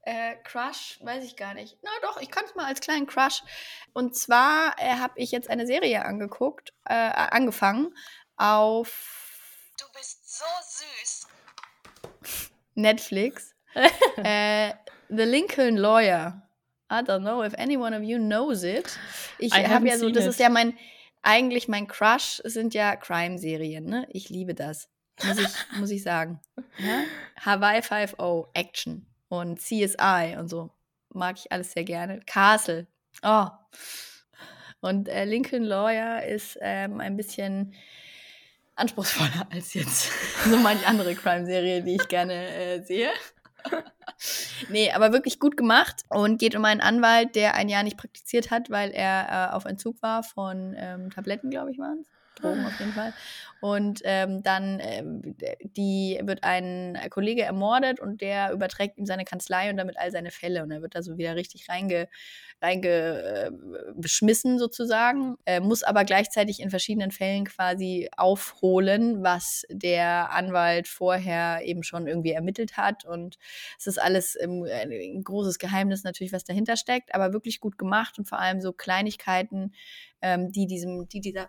äh, 0.06 0.36
Crush, 0.44 1.00
weiß 1.02 1.24
ich 1.24 1.36
gar 1.36 1.52
nicht. 1.54 1.76
Na 1.82 1.90
doch, 2.00 2.20
ich 2.20 2.30
kann 2.30 2.44
es 2.44 2.54
mal 2.54 2.66
als 2.66 2.80
kleinen 2.80 3.06
Crush. 3.06 3.42
Und 3.92 4.16
zwar 4.16 4.74
äh, 4.78 4.94
habe 4.94 5.14
ich 5.16 5.32
jetzt 5.32 5.50
eine 5.50 5.66
Serie 5.66 6.04
angeguckt, 6.04 6.72
äh, 6.84 6.94
angefangen 6.94 7.92
auf. 8.36 9.72
Du 9.78 9.84
bist 9.98 10.38
so 10.38 10.44
süß. 10.62 11.26
Netflix. 12.74 13.54
äh, 14.16 14.72
The 15.08 15.24
Lincoln 15.24 15.76
Lawyer. 15.76 16.42
I 16.90 17.00
don't 17.02 17.20
know 17.20 17.42
if 17.42 17.54
any 17.58 17.76
one 17.76 17.96
of 17.96 18.04
you 18.04 18.18
knows 18.18 18.62
it. 18.62 18.96
Ich 19.38 19.52
habe 19.52 19.88
ja 19.88 19.98
so, 19.98 20.08
das 20.08 20.24
it. 20.24 20.30
ist 20.30 20.40
ja 20.40 20.48
mein, 20.48 20.78
eigentlich 21.22 21.66
mein 21.66 21.88
Crush 21.88 22.40
sind 22.44 22.74
ja 22.74 22.94
Crime-Serien, 22.94 23.84
ne? 23.84 24.06
Ich 24.10 24.28
liebe 24.28 24.54
das. 24.54 24.88
Muss 25.24 25.38
ich, 25.38 25.78
muss 25.78 25.90
ich 25.90 26.02
sagen. 26.04 26.40
Ja? 26.78 27.02
Hawaii 27.44 27.80
5.0, 27.80 28.48
Action 28.54 29.04
und 29.28 29.60
CSI 29.60 30.36
und 30.38 30.48
so. 30.48 30.70
Mag 31.10 31.36
ich 31.38 31.50
alles 31.52 31.72
sehr 31.72 31.84
gerne. 31.84 32.20
Castle. 32.26 32.86
Oh. 33.22 33.46
Und 34.80 35.08
äh, 35.08 35.24
Lincoln 35.24 35.64
Lawyer 35.64 36.24
ist 36.24 36.58
ähm, 36.60 37.00
ein 37.00 37.16
bisschen 37.16 37.74
anspruchsvoller 38.76 39.48
als 39.52 39.74
jetzt 39.74 40.12
so 40.44 40.56
manche 40.58 40.86
andere 40.86 41.14
Crime-Serie, 41.14 41.82
die 41.82 41.96
ich 41.96 42.08
gerne 42.08 42.34
äh, 42.34 42.82
sehe. 42.82 43.10
nee, 44.68 44.92
aber 44.92 45.12
wirklich 45.12 45.40
gut 45.40 45.56
gemacht 45.56 46.02
und 46.08 46.38
geht 46.38 46.54
um 46.54 46.64
einen 46.64 46.80
Anwalt, 46.80 47.34
der 47.34 47.54
ein 47.54 47.68
Jahr 47.68 47.82
nicht 47.82 47.96
praktiziert 47.96 48.50
hat, 48.50 48.70
weil 48.70 48.90
er 48.90 49.50
äh, 49.50 49.54
auf 49.54 49.64
Entzug 49.64 50.00
war 50.02 50.22
von 50.22 50.74
ähm, 50.76 51.10
Tabletten, 51.10 51.50
glaube 51.50 51.72
ich, 51.72 51.78
waren 51.78 52.00
es. 52.00 52.15
Drogen 52.36 52.64
auf 52.64 52.78
jeden 52.78 52.92
Fall. 52.92 53.12
Und 53.60 54.00
ähm, 54.04 54.42
dann 54.42 54.80
ähm, 54.80 55.22
die 55.62 56.20
wird 56.22 56.44
ein 56.44 56.98
Kollege 57.10 57.42
ermordet 57.42 58.00
und 58.00 58.20
der 58.20 58.52
überträgt 58.52 58.98
ihm 58.98 59.06
seine 59.06 59.24
Kanzlei 59.24 59.70
und 59.70 59.76
damit 59.76 59.98
all 59.98 60.10
seine 60.10 60.30
Fälle. 60.30 60.62
Und 60.62 60.70
er 60.70 60.82
wird 60.82 60.94
da 60.94 61.02
so 61.02 61.16
wieder 61.16 61.36
richtig 61.36 61.68
reinge, 61.68 62.08
reingeschmissen 62.60 64.58
sozusagen, 64.58 65.36
äh, 65.46 65.60
muss 65.60 65.82
aber 65.82 66.04
gleichzeitig 66.04 66.60
in 66.60 66.70
verschiedenen 66.70 67.10
Fällen 67.10 67.46
quasi 67.46 68.08
aufholen, 68.16 69.22
was 69.22 69.64
der 69.70 70.32
Anwalt 70.32 70.86
vorher 70.86 71.62
eben 71.64 71.82
schon 71.82 72.06
irgendwie 72.06 72.32
ermittelt 72.32 72.76
hat. 72.76 73.04
Und 73.04 73.38
es 73.78 73.86
ist 73.86 74.00
alles 74.00 74.36
ähm, 74.40 74.64
ein 74.70 75.24
großes 75.24 75.58
Geheimnis 75.58 76.04
natürlich, 76.04 76.32
was 76.32 76.44
dahinter 76.44 76.76
steckt, 76.76 77.14
aber 77.14 77.32
wirklich 77.32 77.60
gut 77.60 77.78
gemacht 77.78 78.18
und 78.18 78.28
vor 78.28 78.38
allem 78.38 78.60
so 78.60 78.72
Kleinigkeiten, 78.72 79.72
ähm, 80.20 80.52
die 80.52 80.66
diesem, 80.66 81.08
die 81.08 81.20
dieser 81.20 81.48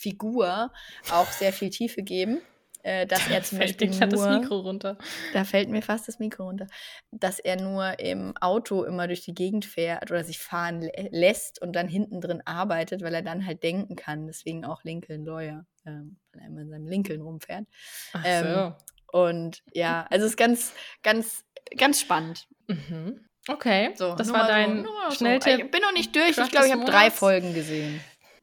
Figur 0.00 0.72
auch 1.12 1.30
sehr 1.30 1.52
viel 1.52 1.70
Tiefe 1.70 2.02
geben. 2.02 2.40
Äh, 2.82 3.06
dass 3.06 3.28
er 3.28 3.42
zum 3.42 3.58
Fällt 3.58 3.76
Beispiel 3.78 3.90
nur, 3.90 4.06
das 4.06 4.40
Mikro 4.40 4.60
runter. 4.60 4.96
da 5.34 5.44
fällt 5.44 5.68
mir 5.68 5.82
fast 5.82 6.08
das 6.08 6.18
Mikro 6.18 6.44
runter, 6.44 6.66
dass 7.10 7.38
er 7.38 7.60
nur 7.60 7.98
im 8.00 8.34
Auto 8.38 8.84
immer 8.84 9.06
durch 9.06 9.20
die 9.20 9.34
Gegend 9.34 9.66
fährt 9.66 10.10
oder 10.10 10.24
sich 10.24 10.38
fahren 10.38 10.80
lä- 10.82 11.08
lässt 11.10 11.60
und 11.60 11.74
dann 11.76 11.88
hinten 11.88 12.22
drin 12.22 12.40
arbeitet, 12.46 13.02
weil 13.02 13.14
er 13.14 13.20
dann 13.20 13.44
halt 13.44 13.62
denken 13.64 13.96
kann. 13.96 14.26
Deswegen 14.26 14.64
auch 14.64 14.82
Lincoln 14.82 15.26
Lawyer, 15.26 15.66
ähm, 15.84 16.16
weil 16.32 16.40
er 16.40 16.46
immer 16.48 16.62
in 16.62 16.70
seinem 16.70 16.86
Lincoln 16.88 17.20
rumfährt. 17.20 17.66
Ach 18.14 18.22
Ähm, 18.24 18.46
so. 18.54 19.18
Und 19.18 19.62
ja, 19.74 20.06
also 20.08 20.24
es 20.24 20.32
ist 20.32 20.38
ganz, 20.38 20.72
ganz, 21.02 21.44
ganz 21.76 22.00
spannend. 22.00 22.48
Mhm. 22.66 23.20
Okay, 23.46 23.90
So, 23.94 24.14
das 24.14 24.32
war 24.32 24.46
dein 24.46 24.84
so, 24.84 24.90
mal 24.90 25.10
so. 25.10 25.16
Schnelltipp. 25.16 25.64
Ich 25.66 25.70
bin 25.70 25.82
noch 25.82 25.92
nicht 25.92 26.16
durch. 26.16 26.38
Ich 26.38 26.50
glaube, 26.50 26.66
ich 26.66 26.72
habe 26.72 26.84
drei. 26.86 27.10
Folgen 27.10 27.52
gesehen. 27.52 28.00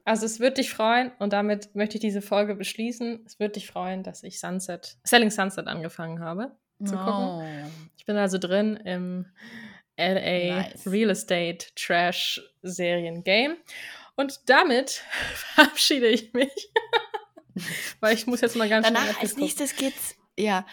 Also 0.08 0.26
es 0.26 0.40
wird 0.40 0.58
dich 0.58 0.72
freuen 0.72 1.12
und 1.20 1.34
damit 1.34 1.76
möchte 1.76 1.98
ich 1.98 2.02
diese 2.02 2.22
Folge 2.22 2.56
beschließen. 2.56 3.26
Es 3.26 3.40
wird 3.40 3.58
dich 3.58 3.68
freuen, 3.68 4.04
dass 4.04 4.24
ich 4.24 4.40
Sunset, 4.40 4.96
Selling 5.04 5.32
Sunset 5.32 5.68
angefangen 5.68 6.22
habe 6.22 6.56
zu 6.82 6.96
gucken. 6.96 7.12
Oh. 7.14 7.44
Ich 7.98 8.06
bin 8.06 8.16
also 8.16 8.38
drin 8.38 8.78
im 8.78 9.26
LA 9.98 10.62
Nice. 10.62 10.88
Real 10.88 11.10
Estate 11.10 11.68
Trash 11.76 12.42
Serien 12.62 13.26
Game 13.26 13.58
und 14.16 14.40
damit 14.46 15.04
verabschiede 15.34 16.08
ich 16.08 16.32
mich, 16.32 16.72
weil 18.00 18.16
ich 18.16 18.28
muss 18.28 18.40
jetzt 18.40 18.56
mal 18.56 18.70
ganz 18.70 18.88
Danach 18.88 19.02
schnell 19.02 19.16
als 19.20 19.32
gucken. 19.32 19.44
nächstes 19.44 19.76
geht's, 19.76 20.16
ja, 20.40 20.66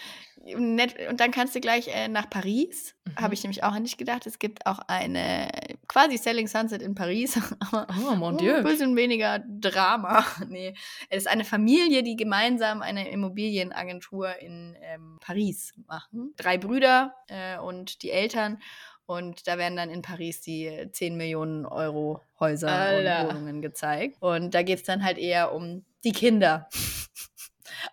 nett, 0.44 0.94
und 1.08 1.18
dann 1.18 1.32
kannst 1.32 1.56
du 1.56 1.60
gleich 1.60 1.88
äh, 1.88 2.06
nach 2.06 2.30
Paris. 2.30 2.94
Mhm. 3.04 3.16
Habe 3.16 3.34
ich 3.34 3.42
nämlich 3.42 3.64
auch 3.64 3.76
nicht 3.80 3.98
gedacht. 3.98 4.28
Es 4.28 4.38
gibt 4.38 4.66
auch 4.66 4.78
eine 4.86 5.48
quasi 5.88 6.16
Selling 6.18 6.46
Sunset 6.48 6.82
in 6.82 6.94
Paris, 6.94 7.38
aber 7.60 7.86
Oh 8.10 8.14
mon 8.14 8.34
ein 8.34 8.38
Dieu. 8.38 8.62
bisschen 8.62 8.96
weniger 8.96 9.38
Drama. 9.46 10.24
nee, 10.48 10.74
es 11.10 11.18
ist 11.24 11.28
eine 11.28 11.44
Familie, 11.44 12.02
die 12.02 12.16
gemeinsam 12.16 12.82
eine 12.82 13.08
Immobilienagentur 13.10 14.36
in 14.40 14.76
ähm, 14.82 15.18
Paris 15.20 15.72
machen. 15.86 16.32
Drei 16.36 16.58
Brüder 16.58 17.14
äh, 17.28 17.58
und 17.58 18.02
die 18.02 18.10
Eltern. 18.10 18.58
Und 19.06 19.46
da 19.46 19.58
werden 19.58 19.76
dann 19.76 19.90
in 19.90 20.00
Paris 20.00 20.40
die 20.40 20.88
10 20.90 21.16
Millionen 21.16 21.66
Euro 21.66 22.22
Häuser 22.40 22.70
Alter. 22.70 23.28
und 23.28 23.34
Wohnungen 23.36 23.60
gezeigt. 23.60 24.16
Und 24.20 24.54
da 24.54 24.62
geht 24.62 24.78
es 24.78 24.84
dann 24.84 25.04
halt 25.04 25.18
eher 25.18 25.52
um 25.52 25.84
die 26.04 26.12
Kinder 26.12 26.68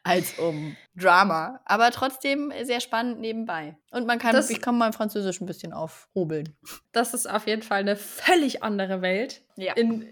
als 0.04 0.38
um 0.40 0.76
Drama. 0.96 1.60
Aber 1.66 1.92
trotzdem 1.92 2.52
sehr 2.64 2.80
spannend 2.82 3.20
nebenbei. 3.20 3.78
Und 3.92 4.08
man 4.08 4.20
kann, 4.20 4.34
Das- 4.34 4.50
ich 4.50 4.62
kann 4.62 4.78
mein 4.78 4.94
Französisch 4.94 5.42
ein 5.42 5.46
bisschen 5.46 5.74
aufhobeln. 5.74 6.56
Das 6.92 7.14
ist 7.14 7.30
auf 7.30 7.48
jeden 7.48 7.62
Fall 7.62 7.80
eine 7.80 7.96
völlig 7.96 8.64
andere 8.64 9.02
Welt. 9.02 9.44
Ja. 9.56 9.74
In, 9.74 10.08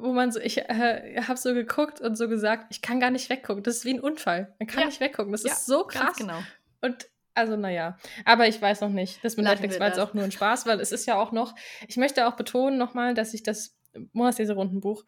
wo 0.00 0.12
man 0.12 0.30
so, 0.32 0.40
ich 0.40 0.58
äh, 0.58 1.20
habe 1.22 1.38
so 1.38 1.54
geguckt 1.54 2.00
und 2.00 2.16
so 2.16 2.28
gesagt, 2.28 2.66
ich 2.70 2.82
kann 2.82 3.00
gar 3.00 3.10
nicht 3.10 3.30
weggucken. 3.30 3.62
Das 3.62 3.76
ist 3.78 3.84
wie 3.84 3.94
ein 3.94 4.00
Unfall. 4.00 4.54
Man 4.58 4.66
kann 4.66 4.80
Ja. 4.80 4.86
nicht 4.86 5.00
weggucken. 5.00 5.32
Das 5.32 5.42
Ja, 5.44 5.52
ist 5.52 5.66
so 5.66 5.84
krass. 5.84 6.00
Ganz 6.06 6.16
genau. 6.18 6.38
Und 6.82 7.08
also, 7.34 7.56
naja. 7.56 7.98
Aber 8.24 8.48
ich 8.48 8.60
weiß 8.62 8.80
noch 8.80 8.88
nicht. 8.88 9.22
Das 9.22 9.36
mit 9.36 9.44
Lassen 9.44 9.54
Netflix 9.60 9.78
war 9.78 9.88
jetzt 9.88 9.98
auch 9.98 10.14
nur 10.14 10.24
ein 10.24 10.32
Spaß, 10.32 10.64
weil 10.66 10.80
es 10.80 10.90
ist 10.90 11.04
ja 11.06 11.16
auch 11.20 11.32
noch. 11.32 11.54
Ich 11.86 11.96
möchte 11.98 12.26
auch 12.28 12.34
betonen 12.36 12.78
nochmal, 12.78 13.12
dass 13.12 13.34
ich 13.34 13.42
das 13.42 13.76
Monatsleserundenbuch 14.12 15.04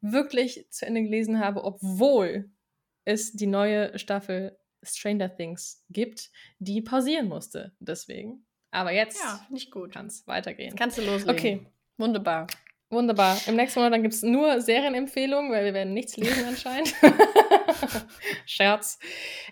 wirklich 0.00 0.66
zu 0.70 0.86
Ende 0.86 1.02
gelesen 1.02 1.40
habe, 1.40 1.64
obwohl 1.64 2.50
es 3.06 3.32
die 3.32 3.46
neue 3.46 3.98
Staffel 3.98 4.58
Stranger 4.82 5.34
Things 5.34 5.82
gibt, 5.88 6.30
die 6.58 6.82
pausieren 6.82 7.28
musste. 7.28 7.72
Deswegen. 7.80 8.44
Aber 8.70 8.92
jetzt 8.92 9.18
Ja, 9.22 9.40
nicht 9.48 9.70
gut. 9.70 9.92
kann 9.94 10.06
es 10.06 10.26
weitergehen. 10.26 10.68
Jetzt 10.70 10.78
kannst 10.78 10.98
du 10.98 11.02
loslegen. 11.02 11.30
Okay, 11.34 11.66
Wunderbar. 11.96 12.46
wunderbar. 12.90 13.38
Im 13.46 13.56
nächsten 13.56 13.80
Monat 13.80 13.94
dann 13.94 14.02
gibt 14.02 14.12
es 14.14 14.22
nur 14.22 14.60
Serienempfehlungen, 14.60 15.50
weil 15.50 15.64
wir 15.64 15.72
werden 15.74 15.94
nichts 15.94 16.16
lesen 16.18 16.44
anscheinend. 16.48 16.94
Scherz. 18.46 18.98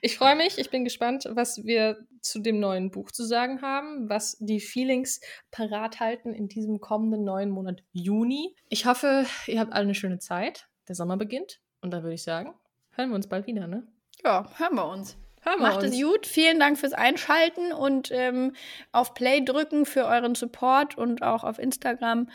Ich 0.03 0.17
freue 0.19 0.37
mich, 0.37 0.59
ich 0.59 0.71
bin 0.71 0.85
gespannt, 0.85 1.27
was 1.31 1.65
wir 1.65 2.07
zu 2.21 2.39
dem 2.41 2.61
neuen 2.61 2.91
Buch 2.91 3.11
zu 3.11 3.25
sagen 3.25 3.63
haben, 3.63 4.09
was 4.09 4.37
die 4.41 4.61
Feelings 4.61 5.21
parat 5.51 6.01
halten 6.01 6.33
in 6.35 6.49
diesem 6.49 6.81
kommenden 6.81 7.25
neuen 7.25 7.51
Monat 7.51 7.83
Juni. 7.93 8.55
Ich 8.69 8.87
hoffe, 8.87 9.27
ihr 9.47 9.61
habt 9.61 9.73
alle 9.73 9.85
eine 9.85 9.95
schöne 9.95 10.19
Zeit. 10.19 10.69
Der 10.89 10.95
Sommer 10.95 11.17
beginnt 11.17 11.61
und 11.81 11.91
dann 11.93 12.03
würde 12.03 12.15
ich 12.15 12.23
sagen, 12.23 12.55
hören 12.97 13.11
wir 13.11 13.17
uns 13.17 13.29
bald 13.29 13.47
wieder, 13.47 13.67
ne? 13.67 13.87
Ja, 14.25 14.47
hören 14.57 14.75
wir 14.75 14.89
uns. 14.89 15.17
Hören 15.43 15.59
wir 15.59 15.69
Macht 15.69 15.83
uns. 15.83 15.95
es 15.95 16.03
gut. 16.03 16.27
Vielen 16.27 16.59
Dank 16.59 16.79
fürs 16.79 16.95
Einschalten 16.95 17.73
und 17.73 18.11
ähm, 18.11 18.55
auf 18.93 19.13
Play 19.13 19.45
drücken 19.45 19.85
für 19.85 20.07
euren 20.07 20.35
Support 20.35 20.97
und 20.97 21.23
auch 21.23 21.45
auf 21.45 21.59
Instagram. 21.59 22.31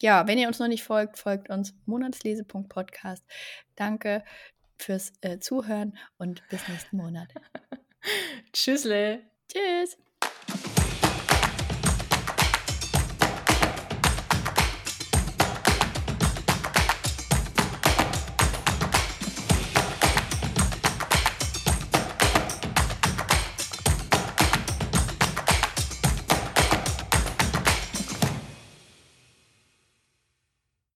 Ja, 0.00 0.26
wenn 0.26 0.38
ihr 0.38 0.48
uns 0.48 0.58
noch 0.58 0.68
nicht 0.68 0.82
folgt, 0.82 1.18
folgt 1.18 1.50
uns 1.50 1.74
monatslese.podcast. 1.84 3.22
Danke 3.76 4.24
fürs 4.78 5.12
äh, 5.20 5.38
Zuhören 5.38 5.96
und 6.16 6.42
bis 6.48 6.66
nächsten 6.68 6.96
Monat. 6.96 7.28
Tschüssle. 8.52 9.20
Tschüss. 9.52 9.98